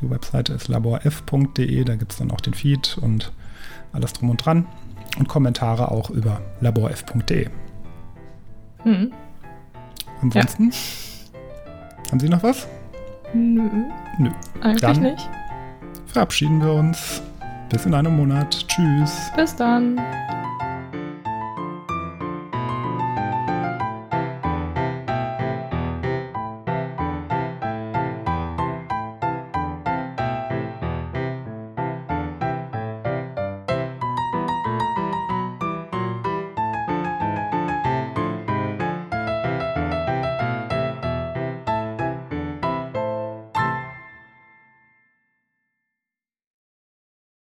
Die 0.02 0.10
Webseite 0.10 0.54
ist 0.54 0.68
laborf.de, 0.68 1.84
da 1.84 1.96
gibt 1.96 2.12
es 2.12 2.18
dann 2.18 2.32
auch 2.32 2.42
den 2.42 2.54
Feed 2.54 2.98
und 3.02 3.32
alles 3.94 4.14
drum 4.14 4.30
und 4.30 4.44
dran. 4.44 4.66
Und 5.20 5.28
Kommentare 5.28 5.92
auch 5.92 6.10
über 6.10 6.42
laborf.de. 6.62 7.50
Mhm. 8.84 9.12
Ansonsten, 10.22 10.72
ja. 10.72 12.12
haben 12.12 12.20
Sie 12.20 12.30
noch 12.30 12.44
was? 12.44 12.68
Nö. 13.34 13.70
Nö. 14.18 14.30
Eigentlich 14.62 14.82
dann 14.82 15.02
nicht. 15.02 15.30
Verabschieden 16.08 16.62
wir 16.62 16.74
uns. 16.74 17.22
Bis 17.72 17.86
in 17.86 17.94
einem 17.94 18.18
Monat. 18.18 18.68
Tschüss. 18.68 19.32
Bis 19.38 19.56
dann. 19.56 19.98